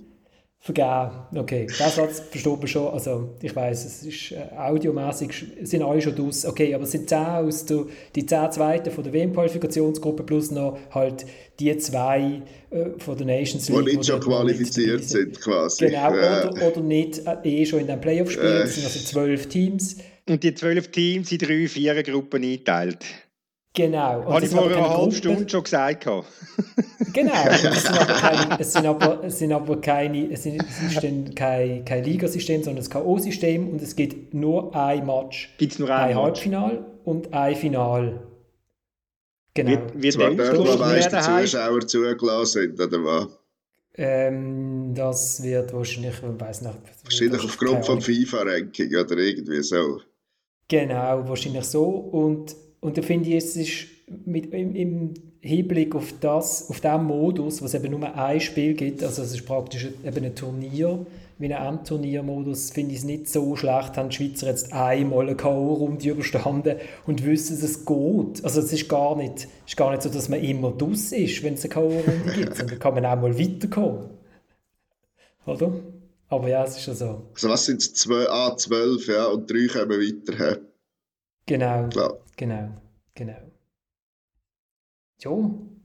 vergeben. 0.59 1.11
Okay, 1.35 1.67
das 1.77 1.95
Satz 1.95 2.19
versteht 2.19 2.57
man 2.57 2.67
schon. 2.67 2.87
Also, 2.87 3.35
ich 3.41 3.55
weiß, 3.55 3.85
es 3.85 4.03
ist 4.03 4.31
äh, 4.31 4.55
audiomäßig, 4.57 5.45
sind 5.63 5.81
alle 5.81 6.01
schon 6.01 6.15
draus. 6.15 6.45
Okay, 6.45 6.73
aber 6.73 6.83
es 6.83 6.91
sind 6.91 7.07
10 7.07 7.17
aus 7.17 7.65
der, 7.65 7.85
die 8.15 8.25
10 8.25 8.51
Zweiten 8.51 8.91
von 8.91 9.03
der 9.03 9.13
WM-Qualifikationsgruppe 9.13 10.23
plus 10.23 10.51
noch 10.51 10.77
halt 10.91 11.25
die 11.59 11.75
zwei 11.77 12.41
äh, 12.71 12.85
von 12.97 13.17
der 13.17 13.25
Nations 13.25 13.69
League. 13.69 13.85
Die 13.85 13.97
nicht 13.97 14.05
schon 14.05 14.19
qualifiziert 14.19 15.03
sind, 15.03 15.39
quasi. 15.39 15.85
Genau, 15.85 16.15
ja. 16.15 16.49
oder, 16.49 16.67
oder 16.67 16.81
nicht 16.81 17.21
äh, 17.25 17.37
eh 17.43 17.65
schon 17.65 17.79
in 17.79 17.87
den 17.87 18.01
Playoff 18.01 18.31
spielen. 18.31 18.57
Äh. 18.57 18.59
Das 18.61 18.75
sind 18.75 18.85
also 18.85 18.99
zwölf 18.99 19.47
Teams. 19.47 19.97
Und 20.27 20.43
die 20.43 20.53
zwölf 20.53 20.89
Teams 20.89 21.29
sind 21.29 21.41
drei, 21.41 21.67
vier 21.67 22.03
Gruppen 22.03 22.43
eingeteilt. 22.43 23.05
Genau. 23.75 24.25
Habe 24.25 24.45
ich 24.45 24.51
vor 24.51 24.65
einer 24.65 24.89
halben 24.89 25.11
Stunde 25.11 25.47
schon 25.47 25.63
gesagt. 25.63 26.05
genau. 27.13 27.33
Es 27.47 27.61
sind 27.61 27.97
aber 27.97 28.13
keine, 28.13 28.59
es 28.59 28.73
sind 28.73 28.85
aber, 28.85 29.23
es 29.23 29.39
sind 29.39 29.51
aber 29.53 29.81
keine, 29.81 30.31
es 30.31 30.43
sind, 30.43 30.63
es 30.63 30.93
ist 30.93 31.35
kein, 31.35 31.85
kein 31.85 32.03
Ligasystem, 32.03 32.63
sondern 32.63 32.83
ein 32.83 32.89
K.O.-System 32.89 33.69
und 33.71 33.81
es 33.81 33.95
gibt 33.95 34.33
nur 34.33 34.75
ein 34.75 35.05
Match. 35.05 35.53
Gibt 35.57 35.73
es 35.73 35.79
nur 35.79 35.89
ein, 35.89 36.09
ein 36.09 36.15
Halbfinal 36.15 36.85
und 37.05 37.33
ein 37.33 37.55
Final. 37.55 38.21
Genau. 39.53 39.71
Wird, 39.71 40.01
wird 40.01 40.13
Zwar 40.13 40.57
wo 40.57 40.77
meiste 40.77 41.19
Zuschauer 41.19 41.87
zugelassen 41.87 42.77
sind, 42.77 42.81
oder 42.81 43.03
was? 43.03 43.39
Ähm, 43.95 44.93
das 44.95 45.43
wird 45.43 45.73
wahrscheinlich, 45.73 46.13
ich 46.13 46.39
weiß 46.39 46.61
nicht. 46.61 46.75
Wahrscheinlich 47.03 47.43
aufgrund 47.43 47.85
vom 47.85 48.01
FIFA-Ranking 48.01 48.95
oder 48.95 49.17
irgendwie 49.17 49.61
so. 49.61 49.99
Genau, 50.69 51.27
wahrscheinlich 51.27 51.65
so. 51.65 51.85
Und 51.85 52.55
und 52.81 52.97
da 52.97 53.01
finde 53.01 53.29
ich, 53.29 53.35
es 53.35 53.55
ist 53.55 53.87
mit, 54.25 54.53
im, 54.53 54.75
im 54.75 55.13
Hinblick 55.41 55.95
auf 55.95 56.13
das, 56.19 56.69
auf 56.69 56.81
diesen 56.81 57.03
Modus, 57.05 57.61
was 57.61 57.73
eben 57.73 57.91
nur 57.91 58.15
ein 58.15 58.39
Spiel 58.39 58.73
gibt, 58.73 59.03
also 59.03 59.21
es 59.21 59.33
ist 59.33 59.45
praktisch 59.45 59.87
eben 60.05 60.25
ein 60.25 60.35
Turnier, 60.35 61.05
wie 61.37 61.53
ein 61.53 61.75
Endturniermodus, 61.75 62.71
finde 62.71 62.91
ich 62.91 62.99
es 62.99 63.03
nicht 63.05 63.29
so 63.29 63.55
schlecht, 63.55 63.95
haben 63.95 64.09
die 64.09 64.15
Schweizer 64.17 64.47
jetzt 64.47 64.73
einmal 64.73 65.27
eine 65.27 65.35
K.O.-Runde 65.35 66.09
überstanden 66.09 66.75
und 67.07 67.25
wissen, 67.25 67.55
dass 67.55 67.69
es 67.69 67.85
geht. 67.85 68.43
Also 68.43 68.59
es 68.59 68.73
ist 68.73 68.89
gar 68.89 69.15
nicht, 69.15 69.47
ist 69.65 69.77
gar 69.77 69.91
nicht 69.91 70.01
so, 70.01 70.09
dass 70.09 70.27
man 70.27 70.41
immer 70.41 70.71
dus 70.71 71.13
ist, 71.13 71.41
wenn 71.43 71.53
es 71.53 71.63
eine 71.63 71.73
K.O.-Runde 71.73 72.33
gibt, 72.35 72.57
sondern 72.57 72.79
kann 72.79 72.93
man 72.93 73.05
auch 73.05 73.21
mal 73.21 73.39
weiterkommen. 73.39 74.09
Oder? 75.45 75.71
Aber 76.27 76.47
ja, 76.49 76.63
es 76.65 76.77
ist 76.77 76.87
ja 76.87 76.93
so. 76.93 77.23
Also 77.33 77.49
was 77.49 77.65
sind 77.65 77.81
es? 77.81 78.07
Ah, 78.09 78.55
zwölf, 78.57 79.07
ja, 79.07 79.25
und 79.27 79.49
drei 79.49 79.67
kommen 79.67 79.99
weiter. 79.99 80.59
Genau. 81.49 81.89
Klar. 81.89 82.19
Genau, 82.37 82.69
genau. 83.15 83.41
Ja. 85.19 85.31
Und 85.31 85.81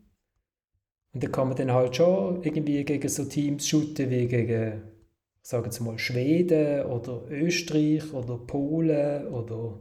da 1.14 1.26
kann 1.28 1.48
man 1.48 1.56
dann 1.56 1.72
halt 1.72 1.96
schon 1.96 2.42
irgendwie 2.42 2.84
gegen 2.84 3.08
so 3.08 3.24
Teams 3.24 3.66
shooten 3.66 4.10
wie 4.10 4.26
gegen, 4.26 4.82
sagen 5.40 5.72
wir 5.72 5.82
mal, 5.82 5.98
Schweden 5.98 6.84
oder 6.84 7.22
Österreich 7.30 8.12
oder 8.12 8.36
Polen 8.36 9.28
oder... 9.28 9.80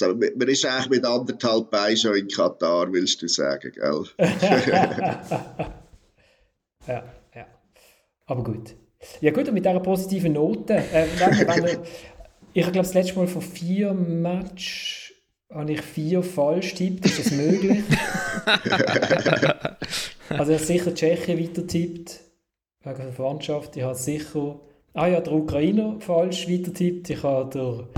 Also, 0.00 0.14
man 0.14 0.48
ist 0.48 0.64
eigentlich 0.64 0.90
mit 0.90 1.04
anderthalb 1.04 1.72
Beinen 1.72 1.96
schon 1.96 2.14
in 2.14 2.28
Katar, 2.28 2.92
willst 2.92 3.20
du 3.20 3.26
sagen, 3.26 3.72
gell? 3.72 4.04
ja, 6.86 7.02
ja. 7.34 7.46
Aber 8.26 8.44
gut. 8.44 8.76
Ja 9.20 9.32
gut, 9.32 9.48
und 9.48 9.54
mit 9.54 9.64
dieser 9.64 9.80
positiven 9.80 10.34
Note, 10.34 10.74
äh, 10.74 11.08
wenn, 11.18 11.48
wenn 11.48 11.64
wir, 11.64 11.82
ich 12.52 12.62
glaube, 12.62 12.78
das 12.78 12.94
letzte 12.94 13.16
Mal 13.16 13.26
von 13.26 13.42
vier 13.42 13.92
Matches 13.92 15.05
habe 15.50 15.72
ich 15.72 15.82
vier 15.82 16.22
falsch 16.22 16.74
tippt, 16.74 17.06
ist 17.06 17.18
das 17.18 17.30
möglich? 17.30 17.84
also 20.28 20.52
ich 20.52 20.58
habe 20.58 20.66
sicher 20.66 20.94
Tschechien 20.94 21.38
weiter 21.38 21.66
tippt, 21.66 22.20
wegen 22.84 22.96
der 22.96 23.12
Verwandtschaft. 23.12 23.76
Ich 23.76 23.82
habe 23.82 23.94
sicher, 23.94 24.60
ah 24.94 25.06
ja, 25.06 25.20
der 25.20 25.32
Ukrainer 25.32 25.96
falsch 26.00 26.48
weiter 26.48 26.72
tippt. 26.72 27.10
Ich 27.10 27.22
habe 27.22 27.50
der 27.50 27.88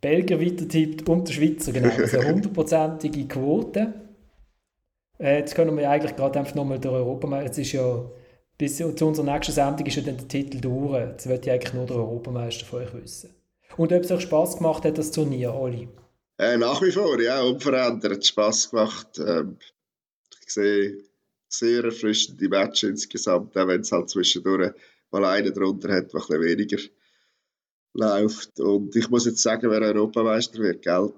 Belgier 0.00 0.40
weiter 0.40 0.68
tippt 0.68 1.08
und 1.08 1.28
der 1.28 1.32
Schweizer, 1.32 1.72
genau. 1.72 1.94
Also 1.94 2.18
eine 2.18 2.32
hundertprozentige 2.32 3.26
Quote. 3.26 3.94
Äh, 5.18 5.38
jetzt 5.38 5.54
können 5.54 5.76
wir 5.76 5.88
eigentlich 5.88 6.16
gerade 6.16 6.38
einfach 6.38 6.54
nochmal 6.54 6.78
der 6.78 6.92
Europameister, 6.92 7.46
jetzt 7.46 7.58
ist 7.58 7.72
ja, 7.72 8.04
bis 8.58 8.76
zu 8.76 9.06
unserer 9.06 9.32
nächsten 9.32 9.52
Sendung 9.52 9.86
ist 9.86 9.96
ja 9.96 10.02
dann 10.02 10.16
der 10.16 10.28
Titel 10.28 10.60
durch. 10.60 10.94
Jetzt 11.00 11.26
möchte 11.26 11.50
ich 11.50 11.52
eigentlich 11.52 11.74
nur 11.74 11.86
der 11.86 11.96
Europameister 11.96 12.64
von 12.64 12.80
euch 12.80 12.94
wissen. 12.94 13.30
Und 13.76 13.92
ob 13.92 14.02
es 14.02 14.10
euch 14.10 14.22
Spass 14.22 14.56
gemacht 14.56 14.84
hat, 14.84 14.98
das 14.98 15.10
Turnier, 15.10 15.54
Oli? 15.54 15.88
Äh, 16.38 16.56
nach 16.56 16.82
wie 16.82 16.92
vor, 16.92 17.20
ja, 17.20 17.42
unverändert. 17.42 18.26
Spass 18.26 18.70
gemacht. 18.70 19.18
Ähm, 19.18 19.58
ich 20.44 20.52
sehe 20.52 20.98
sehr 21.48 21.84
erfrischende 21.84 22.48
Matches 22.48 22.90
insgesamt, 22.90 23.56
auch 23.56 23.68
wenn 23.68 23.82
es 23.82 23.92
halt 23.92 24.10
zwischendurch 24.10 24.72
mal 25.10 25.24
einen 25.24 25.52
drunter 25.52 25.92
hat, 25.92 26.12
der 26.12 26.20
ein 26.20 26.26
bisschen 26.26 26.40
weniger 26.40 26.78
läuft. 27.94 28.58
Und 28.60 28.96
ich 28.96 29.10
muss 29.10 29.26
jetzt 29.26 29.42
sagen, 29.42 29.70
wer 29.70 29.82
Europameister 29.82 30.58
wird, 30.60 30.82
gell? 30.82 31.12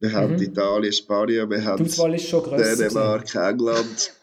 Wir 0.00 0.10
mhm. 0.10 0.14
haben 0.14 0.42
Italien, 0.42 0.92
Spanien, 0.92 1.48
wir 1.48 1.64
haben 1.64 1.84
Dänemark, 1.86 3.34
England. 3.34 4.12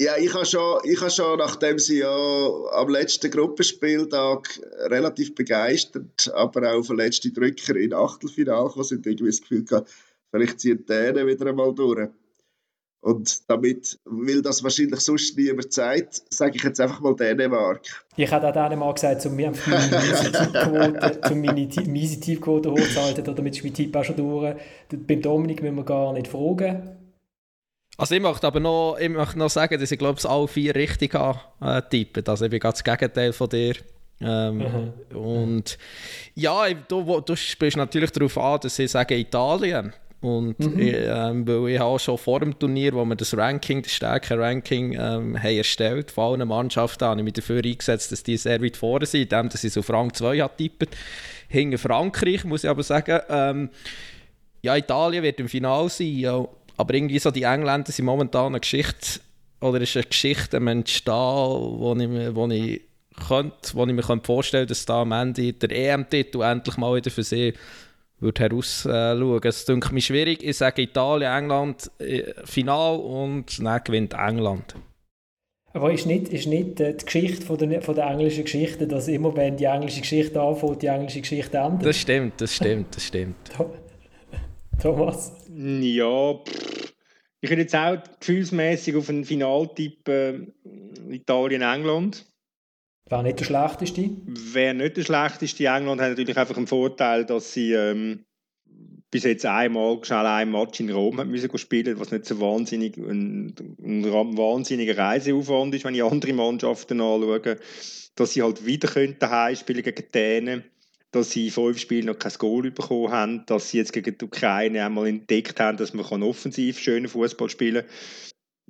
Ja, 0.00 0.16
ich 0.16 0.32
habe 0.32 0.46
schon, 0.46 0.78
ich 0.84 1.00
habe 1.00 1.10
schon, 1.10 1.38
nachdem 1.38 1.80
sie 1.80 1.98
ja 1.98 2.08
am 2.08 2.88
letzten 2.88 3.32
Gruppenspieltag 3.32 4.60
relativ 4.82 5.34
begeistert, 5.34 6.30
aber 6.34 6.70
auch 6.70 6.78
auf 6.78 6.86
den 6.86 6.98
letzten 6.98 7.34
Drücker 7.34 7.74
in 7.74 7.92
Achtelfinale 7.92 8.68
gekommen 8.68 8.84
sind, 8.84 9.06
irgendwie 9.06 9.30
das 9.30 9.40
Gefühl 9.40 9.64
gehabt, 9.64 9.90
vielleicht 10.30 10.60
ziehen 10.60 10.78
die 10.78 10.86
Dänen 10.86 11.26
wieder 11.26 11.46
einmal 11.46 11.74
durch. 11.74 12.10
Und 13.00 13.50
damit, 13.50 13.98
weil 14.04 14.40
das 14.40 14.62
wahrscheinlich 14.62 15.00
sonst 15.00 15.36
niemand 15.36 15.72
sagt, 15.72 16.22
sage 16.30 16.56
ich 16.56 16.62
jetzt 16.62 16.80
einfach 16.80 17.00
mal 17.00 17.16
Dänemark. 17.16 17.80
Ich 18.16 18.30
hätte 18.30 18.48
auch 18.48 18.52
Dänemark 18.52 18.94
gesagt, 18.96 19.26
um 19.26 19.34
meine 19.34 21.68
Tiefquote 21.68 22.70
hochzuhalten, 22.70 23.34
damit 23.34 23.56
ist 23.56 23.64
mein 23.64 23.74
Tipp 23.74 23.96
auch 23.96 24.04
schon 24.04 24.16
durch. 24.16 24.54
Beim 24.90 25.22
Dominik 25.22 25.60
müssen 25.60 25.76
wir 25.76 25.84
gar 25.84 26.12
nicht 26.12 26.28
fragen. 26.28 26.97
Also 27.98 28.14
ich 28.14 28.22
möchte 28.22 28.46
aber 28.46 28.60
noch, 28.60 28.96
ich 29.00 29.08
möchte 29.08 29.38
noch 29.38 29.50
sagen, 29.50 29.78
dass 29.78 29.90
ich 29.90 29.98
glaube, 29.98 30.18
es 30.18 30.24
alle 30.24 30.46
vier 30.46 30.72
richtig 30.72 31.14
habe, 31.14 31.40
äh, 31.60 31.82
tippen. 31.82 32.24
Also 32.28 32.44
ich 32.44 32.50
bin 32.50 32.60
ganz 32.60 32.82
das 32.82 32.84
Gegenteil 32.84 33.32
von 33.32 33.48
dir. 33.48 33.74
Ähm, 34.20 34.58
mhm. 34.58 35.16
Und 35.16 35.78
ja, 36.36 36.72
du, 36.72 37.20
du 37.20 37.36
spielst 37.36 37.76
natürlich 37.76 38.12
darauf 38.12 38.38
an, 38.38 38.60
dass 38.60 38.78
ich 38.78 38.92
sage 38.92 39.18
Italien. 39.18 39.92
Und 40.20 40.60
mhm. 40.60 40.78
ich, 40.78 40.94
ähm, 40.96 41.46
weil 41.46 41.70
ich 41.70 41.80
habe 41.80 41.98
schon 41.98 42.18
vor 42.18 42.38
dem 42.38 42.56
Turnier, 42.56 42.92
wo 42.92 43.04
wir 43.04 43.16
das 43.16 43.36
Ranking, 43.36 43.82
das 43.82 43.92
Stärke-Ranking 43.92 44.92
ähm, 44.92 45.42
haben 45.42 45.56
erstellt, 45.56 46.12
von 46.12 46.40
allen 46.40 46.48
Mannschaften, 46.48 47.04
habe 47.04 47.20
ich 47.20 47.24
mich 47.24 47.34
dafür 47.34 47.64
eingesetzt, 47.64 48.12
dass 48.12 48.22
die 48.22 48.36
sehr 48.36 48.62
weit 48.62 48.76
vorne 48.76 49.06
sind, 49.06 49.32
indem 49.32 49.48
dass 49.48 49.64
ich 49.64 49.72
so 49.72 49.80
Rang 49.80 50.14
2 50.14 50.38
habe 50.40 50.56
tippt. 50.56 50.96
Hinter 51.48 51.78
Frankreich, 51.78 52.44
muss 52.44 52.62
ich 52.62 52.70
aber 52.70 52.84
sagen, 52.84 53.20
ähm, 53.28 53.70
ja, 54.62 54.76
Italien 54.76 55.22
wird 55.22 55.40
im 55.40 55.48
Finale 55.48 55.88
sein, 55.88 56.16
ja, 56.16 56.44
aber 56.78 56.94
irgendwie 56.94 57.18
so 57.18 57.30
die 57.30 57.42
Engländer 57.42 57.92
sind 57.92 58.06
momentan 58.06 58.46
eine 58.46 58.60
Geschichte, 58.60 59.20
oder 59.60 59.80
ist 59.80 59.96
eine 59.96 60.06
Geschichte 60.06 60.56
am 60.56 60.68
Entstehen, 60.68 61.14
wo 61.14 61.94
ich, 61.98 62.34
wo 62.34 62.46
ich 62.48 62.82
könnte, 63.26 63.74
wo 63.74 63.84
ich 63.84 63.92
mir 63.92 64.02
vorstellen 64.02 64.62
könnte, 64.62 64.66
dass 64.66 64.86
da 64.86 65.02
am 65.02 65.12
Ende 65.12 65.52
der 65.52 65.70
EM-Titel 65.70 66.42
endlich 66.42 66.76
mal 66.76 66.94
wieder 66.94 67.10
für 67.10 67.24
sie 67.24 67.52
würde 68.20 68.42
herausschauen. 68.42 69.40
Es 69.42 69.64
klingt 69.64 69.92
mir 69.92 70.00
schwierig. 70.00 70.42
Ich 70.42 70.56
sage 70.56 70.82
Italien, 70.82 71.32
England, 71.32 71.90
äh, 71.98 72.32
Final 72.44 72.96
und 72.96 73.64
dann 73.64 73.84
gewinnt 73.84 74.14
England. 74.14 74.74
Aber 75.72 75.92
ist 75.92 76.06
nicht, 76.06 76.28
ist 76.28 76.46
nicht 76.46 76.78
die 76.78 76.96
Geschichte 77.04 77.44
von 77.44 77.58
der, 77.58 77.82
von 77.82 77.94
der 77.94 78.06
englischen 78.06 78.44
Geschichte, 78.44 78.86
dass 78.86 79.06
immer 79.06 79.36
wenn 79.36 79.56
die 79.56 79.64
englische 79.64 80.00
Geschichte 80.00 80.40
anfängt, 80.40 80.82
die 80.82 80.86
englische 80.86 81.20
Geschichte 81.20 81.58
endet? 81.58 81.86
Das 81.86 81.96
stimmt, 81.96 82.40
das 82.40 82.54
stimmt, 82.54 82.96
das 82.96 83.04
stimmt. 83.04 83.36
Thomas? 84.80 85.32
Ja, 85.54 86.34
pff. 86.34 86.94
ich 87.40 87.50
würde 87.50 87.62
jetzt 87.62 87.74
auch 87.74 87.98
gefühlsmäßig 88.20 88.96
auf 88.96 89.08
einen 89.08 89.24
Finaltipp 89.24 90.08
äh, 90.08 90.40
Italien-England. 91.10 92.24
Wäre 93.06 93.22
nicht 93.22 93.40
der 93.40 93.44
schlechteste? 93.44 94.10
Wäre 94.26 94.74
nicht 94.74 94.96
der 94.96 95.02
schlechteste. 95.02 95.64
England 95.64 96.00
hat 96.00 96.10
natürlich 96.10 96.36
einfach 96.36 96.56
einen 96.56 96.66
Vorteil, 96.66 97.24
dass 97.24 97.52
sie 97.52 97.72
ähm, 97.72 98.24
bis 99.10 99.24
jetzt 99.24 99.46
einmal 99.46 99.98
schnell 100.04 100.26
ein 100.26 100.50
Match 100.50 100.80
in 100.80 100.90
Rom 100.90 101.18
haben 101.18 101.30
müssen 101.30 101.56
spielen, 101.56 101.98
was 101.98 102.10
nicht 102.10 102.26
so 102.26 102.40
wahnsinnig 102.40 102.96
ein, 102.98 103.54
ein 103.82 104.04
wahnsinniger 104.04 104.98
Reiseaufwand 104.98 105.74
ist, 105.74 105.84
wenn 105.84 105.94
ich 105.94 106.04
andere 106.04 106.34
Mannschaften 106.34 107.00
anschaue, 107.00 107.58
dass 108.14 108.32
sie 108.32 108.42
halt 108.42 108.66
wieder 108.66 108.88
daheim 109.06 109.56
spielen 109.56 109.82
gegen 109.82 110.12
Dänen, 110.12 110.64
dass 111.10 111.30
sie 111.30 111.46
in 111.46 111.52
fünf 111.52 111.78
Spielen 111.78 112.06
noch 112.06 112.18
kein 112.18 112.32
Goal 112.38 112.70
bekommen 112.70 113.10
haben, 113.10 113.46
dass 113.46 113.70
sie 113.70 113.78
jetzt 113.78 113.92
gegen 113.92 114.16
die 114.16 114.24
Ukraine 114.24 114.84
einmal 114.84 115.06
entdeckt 115.06 115.58
haben, 115.60 115.78
dass 115.78 115.94
man 115.94 116.22
offensiv 116.22 116.78
schönen 116.78 117.08
Fußball 117.08 117.48
spielen 117.48 117.84
kann, 117.84 117.94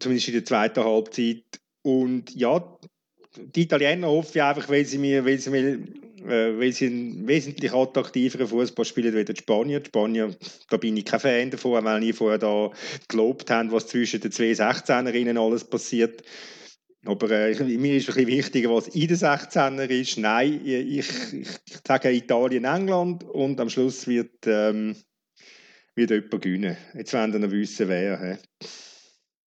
zumindest 0.00 0.28
in 0.28 0.34
der 0.34 0.44
zweiten 0.44 0.84
Halbzeit. 0.84 1.44
Und 1.82 2.34
ja, 2.34 2.78
die 3.36 3.62
Italiener 3.62 4.08
hoffe 4.08 4.38
ich 4.38 4.42
einfach, 4.42 4.68
weil 4.68 4.84
sie 4.84 4.98
mir, 4.98 5.24
weil 5.24 5.38
sie 5.38 5.50
mir 5.50 5.78
äh, 6.26 6.58
weil 6.58 6.72
sie 6.72 6.86
einen 6.86 7.28
wesentlich 7.28 7.72
attraktiveren 7.72 8.48
Fußball 8.48 8.84
spielen 8.84 9.16
als 9.16 9.30
die 9.30 9.36
Spanier. 9.36 9.80
Die 9.80 9.86
Spanier, 9.86 10.34
da 10.68 10.76
bin 10.76 10.96
ich 10.96 11.04
kein 11.04 11.20
Fan 11.20 11.50
davon, 11.50 11.84
weil 11.84 12.00
nie 12.00 12.12
vorher 12.12 12.38
da 12.38 12.70
gelobt 13.08 13.50
haben, 13.50 13.70
was 13.70 13.86
zwischen 13.86 14.20
den 14.20 14.32
zwei 14.32 14.52
16erinnen 14.52 15.38
alles 15.38 15.64
passiert. 15.64 16.22
Aber 17.04 17.30
äh, 17.30 17.54
mir 17.54 17.96
ist 17.96 18.08
ein 18.08 18.14
bisschen 18.14 18.26
wichtiger, 18.26 18.74
was 18.74 18.88
in 18.88 19.08
den 19.08 19.16
16er 19.16 19.88
ist. 19.88 20.18
Nein, 20.18 20.60
ich, 20.64 20.98
ich, 20.98 21.32
ich 21.32 21.78
sage 21.86 22.12
Italien, 22.12 22.64
England 22.64 23.24
und 23.24 23.60
am 23.60 23.70
Schluss 23.70 24.06
wird, 24.06 24.46
ähm, 24.46 24.96
wird 25.94 26.10
jemand 26.10 26.42
gewinnen. 26.42 26.76
Jetzt 26.94 27.12
werden 27.12 27.40
wir 27.40 27.50
wissen, 27.50 27.88
wer. 27.88 28.18
He? 28.18 28.66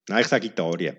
Nein, 0.09 0.21
ich 0.23 0.29
sage 0.29 0.47
Italien 0.47 0.97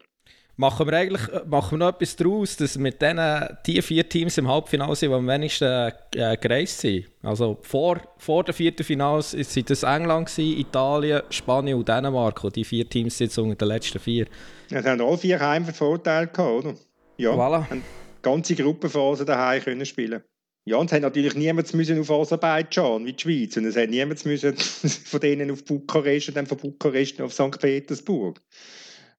machen 0.62 0.86
wir 0.86 0.93
eigentlich 0.93 1.28
äh, 1.30 1.41
machen 1.47 1.72
wir 1.72 1.86
noch 1.86 1.95
etwas 1.95 2.16
daraus, 2.16 2.55
dass 2.55 2.78
mit 2.78 3.01
diesen 3.01 3.20
die 3.66 3.82
vier 3.82 4.07
Teams 4.07 4.38
im 4.38 4.47
Halbfinale 4.47 4.95
sind, 4.95 5.09
die 5.09 5.16
am 5.16 5.28
wenigsten 5.28 5.91
äh, 6.16 6.38
gereist 6.38 6.80
sind. 6.80 7.07
Also 7.24 7.57
vor, 7.64 7.99
vor 8.18 8.43
den 8.43 8.53
vierten 8.53 8.84
Finals 8.84 9.34
waren 9.34 9.66
das 9.66 9.84
England, 9.84 10.30
gewesen, 10.30 10.59
Italien, 10.59 11.22
Spanien 11.32 11.78
und 11.78 11.89
Dänemark. 11.89 12.43
Und 12.43 12.55
die 12.55 12.64
vier 12.64 12.88
Teams 12.88 13.18
sind 13.18 13.36
unter 13.39 13.55
den 13.55 13.68
letzten 13.70 13.99
vier. 13.99 14.28
Ja, 14.70 14.82
sie 14.82 14.89
haben 14.89 15.01
alle 15.01 15.18
vier 15.18 15.39
Heim 15.39 15.66
Vorteile 15.66 16.28
gehabt, 16.28 16.66
oder? 16.66 16.76
Ja, 17.18 17.32
voilà. 17.32 17.68
haben 17.70 17.84
ganze 18.22 18.55
Gruppenphase 18.55 19.26
daheim 19.26 19.64
können 19.64 19.86
spielen. 19.86 20.22
Ja, 20.64 20.78
und 20.78 20.86
es 20.86 20.93
hat 20.93 21.01
natürlich 21.01 21.34
niemand 21.34 21.74
müssen 21.74 21.99
auf 21.99 22.12
Aserbaidschan 22.12 23.03
wie 23.03 23.14
die 23.14 23.22
Schweiz. 23.22 23.57
Und 23.57 23.66
es 23.66 23.76
hat 23.76 23.89
niemand 23.89 24.24
müssen 24.26 24.55
von 25.05 25.20
denen 25.20 25.49
auf 25.49 25.66
Bukarest 25.66 26.28
und 26.30 26.38
dann 26.38 26.45
von 26.45 26.57
Bukarest 26.57 27.20
auf 27.20 27.34
St. 27.34 27.59
Petersburg. 27.59 28.39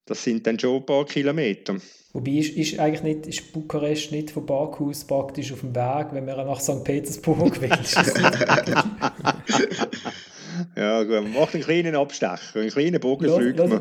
Das 0.06 0.24
sind 0.24 0.46
dann 0.46 0.58
schon 0.58 0.76
ein 0.76 0.86
paar 0.86 1.04
Kilometer. 1.06 1.76
Wobei 2.12 2.32
ist, 2.32 2.56
ist 2.56 2.78
eigentlich 2.78 3.02
nicht, 3.02 3.26
ist 3.26 3.52
Bukarest 3.52 4.12
nicht 4.12 4.30
von 4.30 4.44
Baku 4.44 4.90
aus 4.90 5.04
praktisch 5.04 5.50
auf 5.52 5.60
dem 5.60 5.74
Weg, 5.74 6.08
wenn 6.12 6.26
man 6.26 6.46
nach 6.46 6.60
St. 6.60 6.84
Petersburg 6.84 7.58
will. 7.60 7.70
ja, 10.76 11.02
gut, 11.04 11.32
macht 11.32 11.54
einen 11.54 11.64
kleinen 11.64 11.96
Abstecher, 11.96 12.60
einen 12.60 12.70
kleinen 12.70 13.00
Bogen 13.00 13.24
los, 13.26 13.38
fliegt 13.38 13.58
man. 13.58 13.80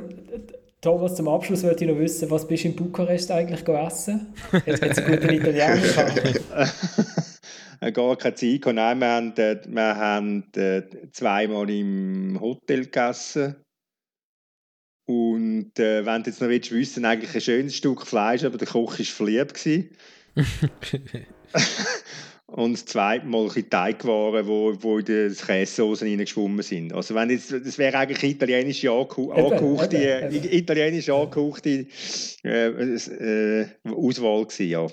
Thomas, 0.79 1.15
zum 1.15 1.27
Abschluss 1.27 1.63
wollte 1.63 1.83
ich 1.83 1.91
noch 1.91 1.99
wissen, 1.99 2.31
was 2.31 2.47
bist 2.47 2.63
du 2.63 2.69
in 2.69 2.75
Bukarest 2.75 3.29
eigentlich 3.31 3.65
gegessen? 3.65 4.33
Jetzt 4.65 4.81
hat 4.81 4.91
es 4.91 4.99
einen 4.99 5.19
guten 5.19 5.33
Italiener 5.33 5.77
gehabt. 5.77 6.41
gar 7.93 8.15
keine 8.15 8.35
Zeit 8.35 8.65
Nein, 8.73 8.99
wir 8.99 9.07
haben, 9.07 9.33
äh, 9.37 9.59
wir 9.67 9.97
haben 9.97 10.45
äh, 10.55 10.83
zweimal 11.11 11.69
im 11.69 12.39
Hotel 12.39 12.85
gegessen 12.85 13.57
und 15.11 15.77
äh, 15.79 16.05
wenn 16.05 16.23
du 16.23 16.29
jetzt 16.29 16.41
noch 16.41 16.47
willst, 16.47 16.71
wissen, 16.71 17.03
eigentlich 17.05 17.33
ein 17.35 17.41
schönes 17.41 17.75
Stück 17.75 18.05
Fleisch, 18.05 18.43
aber 18.43 18.57
der 18.57 18.67
Koch 18.67 18.97
war 18.97 19.05
verliebt. 19.05 19.65
und 22.47 22.73
das 22.73 22.85
zweite 22.85 23.25
Mal 23.25 23.49
ein 23.53 23.69
Teigwaren, 23.69 24.47
wo, 24.47 24.73
wo 24.81 24.99
in 24.99 25.05
die 25.05 25.29
Käsesoßen 25.35 26.07
reingeschwommen 26.07 26.63
sind. 26.63 26.93
Also 26.93 27.13
wenn 27.15 27.29
jetzt, 27.29 27.51
das 27.51 27.77
wäre 27.77 27.97
eigentlich 27.97 28.31
italienisch 28.35 28.85
angehauchte, 28.85 29.97
äh, 29.97 30.57
italienisch 30.57 31.09
angehauchte 31.09 31.87
äh, 32.43 32.67
äh, 32.67 33.65
Auswahl 33.85 34.45
gewesen, 34.45 34.69
ja. 34.69 34.87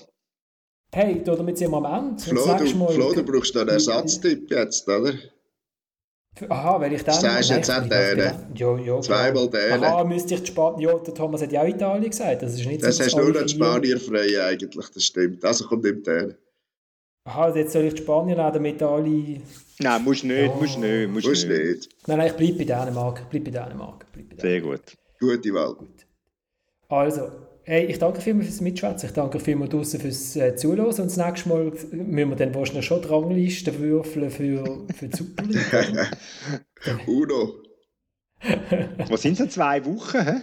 Hey, 0.91 1.21
damit 1.23 1.57
sind 1.57 1.71
wir 1.71 1.77
am 1.77 2.09
Ende. 2.09 2.21
Flo, 2.21 2.57
du, 2.57 2.65
Flo, 2.65 3.13
du 3.13 3.23
brauchst 3.23 3.55
einen 3.55 3.69
Ersatztipp 3.69 4.49
jetzt, 4.51 4.87
oder? 4.87 5.13
Aha, 6.47 6.79
weil 6.79 6.93
ich 6.93 7.03
dann... 7.03 7.19
Sagst 7.19 7.49
du 7.49 7.53
jetzt 7.55 7.69
auch 7.69 7.87
Dänen? 7.87 8.33
Ja, 8.55 8.77
ja. 8.77 9.01
Zweimal 9.01 9.49
Dänen. 9.49 9.83
Aha, 9.83 10.03
müsste 10.03 10.35
ich 10.35 10.41
die 10.41 10.47
Spanier... 10.47 10.89
Ja, 10.89 10.99
der 10.99 11.13
Thomas 11.13 11.41
hat 11.41 11.51
ja 11.51 11.61
auch 11.61 11.67
Italien 11.67 12.09
gesagt. 12.09 12.41
Das 12.41 12.53
ist 12.53 12.65
nicht 12.65 12.83
das 12.83 12.97
so, 12.97 13.03
hast 13.03 13.17
nur 13.17 13.43
die 13.43 13.49
Spanier 13.49 13.99
frei 13.99 14.41
eigentlich, 14.41 14.89
das 14.89 15.03
stimmt. 15.03 15.43
Also 15.43 15.65
kommt 15.65 15.85
im 15.85 16.01
Dänen. 16.01 16.35
Aha, 17.25 17.45
also 17.45 17.59
jetzt 17.59 17.73
soll 17.73 17.83
ich 17.83 17.95
die 17.95 18.03
Spanier 18.03 18.35
nehmen, 18.35 18.53
damit 18.53 18.81
alle... 18.81 19.41
Nein, 19.79 20.03
musst 20.03 20.23
nicht, 20.23 20.39
ja. 20.39 20.55
musst 20.55 20.77
nicht, 20.77 21.09
musst, 21.09 21.27
musst 21.27 21.47
nicht. 21.47 21.63
nicht. 21.63 21.89
Nein, 22.07 22.17
nein, 22.17 22.27
ich 22.27 22.33
bleibe 22.33 22.57
bei 22.57 22.63
Dänemark. 22.63 23.21
Ich 23.21 23.27
bleibe 23.27 23.51
bei 23.51 23.59
Dänemark. 23.59 24.05
Bleib 24.13 24.29
bei 24.29 24.35
Dänemark. 24.35 24.41
Sehr 24.41 24.61
gut. 24.61 25.37
Gute 25.37 25.53
Wahl. 25.53 25.73
Gut. 25.75 26.05
Also, 26.87 27.29
Hey, 27.69 27.85
ich 27.85 27.99
danke 27.99 28.19
vielmals 28.19 28.47
fürs 28.47 28.61
Mitschwätzen. 28.61 29.09
Ich 29.09 29.13
danke 29.13 29.39
vielmals 29.39 29.69
draußen 29.69 29.99
fürs 29.99 30.35
äh, 30.35 30.55
Zuhören. 30.55 30.87
Und 30.87 30.97
das 30.97 31.17
nächste 31.17 31.49
Mal 31.49 31.65
müssen 31.65 32.29
wir 32.31 32.35
dann 32.35 32.55
wahrscheinlich 32.55 32.87
schon 32.87 32.99
die 32.99 33.07
Rangliste 33.07 33.77
würfeln 33.77 34.31
für, 34.31 34.87
für 34.95 35.07
die 35.07 35.15
Superliga. 35.15 36.07
Uno. 37.05 37.61
Was 39.07 39.21
sind 39.21 39.37
so 39.37 39.45
zwei 39.45 39.85
Wochen? 39.85 40.19
Hä? 40.19 40.41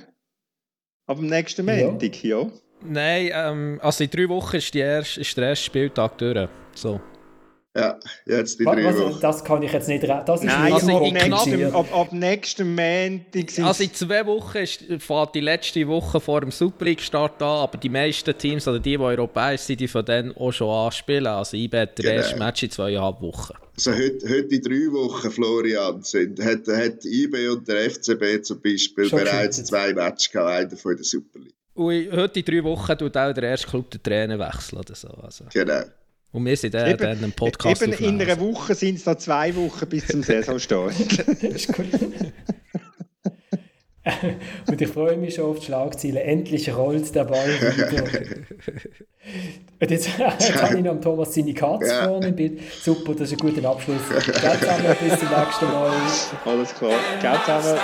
Ab 1.07 1.17
dem 1.17 1.27
nächsten 1.27 1.67
Montag, 1.67 2.23
ja. 2.23 2.43
ja. 2.43 2.51
Nein, 2.85 3.31
ähm, 3.33 3.81
also 3.83 4.05
in 4.05 4.11
drei 4.11 4.29
Wochen 4.29 4.59
ist, 4.59 4.73
die 4.73 4.79
erste, 4.79 5.21
ist 5.21 5.37
der 5.37 5.49
erste 5.49 5.65
Spieltag 5.65 6.19
durch. 6.19 6.49
So. 6.77 7.01
Ja, 7.77 7.99
jetzt 8.25 8.59
die 8.59 8.65
Was, 8.65 8.75
drei 8.75 8.85
was, 8.85 8.97
Wochen. 8.99 9.21
das 9.21 9.45
kann 9.45 9.63
ich 9.63 9.73
jetzt 9.73 9.89
nicht... 9.89 10.03
Das 10.03 10.41
ist 10.41 10.47
Nein, 10.47 10.65
nicht 10.73 10.75
also 10.75 10.97
ab, 10.97 11.13
nächstem, 11.13 11.75
ab, 11.75 11.87
ab 11.95 12.13
nächsten 12.13 12.75
Montag 12.75 13.59
Also 13.65 13.83
in 13.85 13.93
zwei 13.95 14.25
Wochen 14.27 14.59
ist, 14.59 14.85
fährt 14.99 15.35
die 15.35 15.41
letzte 15.41 15.87
Woche 15.87 16.19
vor 16.21 16.41
dem 16.41 16.51
Super 16.51 16.85
League-Start 16.87 17.43
an, 17.43 17.49
aber 17.49 17.77
die 17.79 17.89
meisten 17.89 18.37
Teams, 18.39 18.67
oder 18.67 18.79
die, 18.79 18.97
die 18.97 18.99
europäisch 18.99 19.61
sind, 19.63 19.81
die 19.81 19.89
von 19.89 20.05
denen 20.05 20.35
auch 20.37 20.53
schon 20.53 20.71
anspielen. 20.71 21.27
Also 21.27 21.57
IB 21.57 21.77
hat 21.79 21.99
das 21.99 22.05
Genau. 22.05 22.17
erste 22.17 22.37
Match 22.39 22.63
in 22.63 22.71
zweieinhalb 22.71 23.21
Wochen. 23.21 23.55
Also 23.77 23.93
heute, 23.93 24.27
heute 24.29 24.55
in 24.55 24.63
drei 24.63 24.93
Wochen, 24.93 25.31
Florian, 25.31 26.03
sind, 26.03 26.43
hat, 26.43 26.67
hat 26.69 27.05
IB 27.05 27.49
und 27.49 27.69
der 27.69 27.91
FCB 27.91 28.43
zum 28.43 28.61
Beispiel 28.63 29.05
Schon 29.09 29.19
bereits 29.19 29.59
geschüttet. 29.59 29.67
zwei 29.67 29.93
Matches 29.93 30.31
gehabt, 30.31 30.51
einer 30.51 30.77
von 30.77 30.97
der 30.97 31.05
Super 31.05 31.41
League. 31.41 31.53
Und 31.75 32.11
heute 32.13 32.41
in 32.41 32.45
drei 32.47 32.65
Wochen 32.65 32.97
tut 32.97 33.15
auch 33.19 33.35
der 33.35 33.43
erste 33.43 33.67
Club 33.69 33.91
den 33.91 34.03
Trainer 34.03 34.39
wechseln 34.39 34.79
oder 34.79 34.95
so. 34.95 35.09
Also. 35.09 35.45
Genau. 35.53 35.83
Und 36.33 36.45
wir 36.45 36.57
sind 36.57 36.75
dann, 36.75 36.97
dann 36.99 37.23
im 37.25 37.33
Podcast 37.33 37.81
eben 37.83 37.93
in 37.93 37.99
aufnehmen. 37.99 38.21
einer 38.21 38.41
Woche 38.41 38.75
sind 38.75 38.97
es 38.97 39.07
noch 39.07 39.17
zwei 39.17 39.55
Wochen 39.57 39.87
bis 39.89 40.07
zum 40.07 40.23
Saisonstart. 40.23 40.93
Das 41.27 41.43
ist 41.43 41.73
gut. 41.73 41.87
Und 44.69 44.81
ich 44.81 44.87
freue 44.89 45.17
mich 45.17 45.35
schon 45.35 45.47
auf 45.47 45.59
die 45.59 45.65
Schlagziele. 45.67 46.23
Endlich 46.23 46.73
rollt 46.77 47.13
der 47.15 47.25
Ball 47.25 47.49
wieder. 47.49 48.05
Und 49.81 49.91
jetzt, 49.91 50.09
jetzt 50.19 50.63
habe 50.63 50.77
ich 50.79 50.85
noch 50.85 51.01
Thomas 51.01 51.35
seine 51.35 51.53
Katze 51.55 51.89
Ja. 51.89 52.05
vorne 52.09 52.29
im 52.29 52.37
Bild. 52.37 52.61
Super, 52.83 53.15
das 53.15 53.33
ist 53.33 53.43
ein 53.43 53.49
guter 53.49 53.69
Abschluss. 53.69 54.03
Ciao 54.09 54.57
zusammen, 54.59 54.97
bis 55.03 55.19
zum 55.19 55.29
nächsten 55.29 55.65
Mal. 55.67 55.93
Alles 56.45 56.75
klar. 56.75 56.93
Ciao 57.21 57.39
zusammen. 57.61 57.81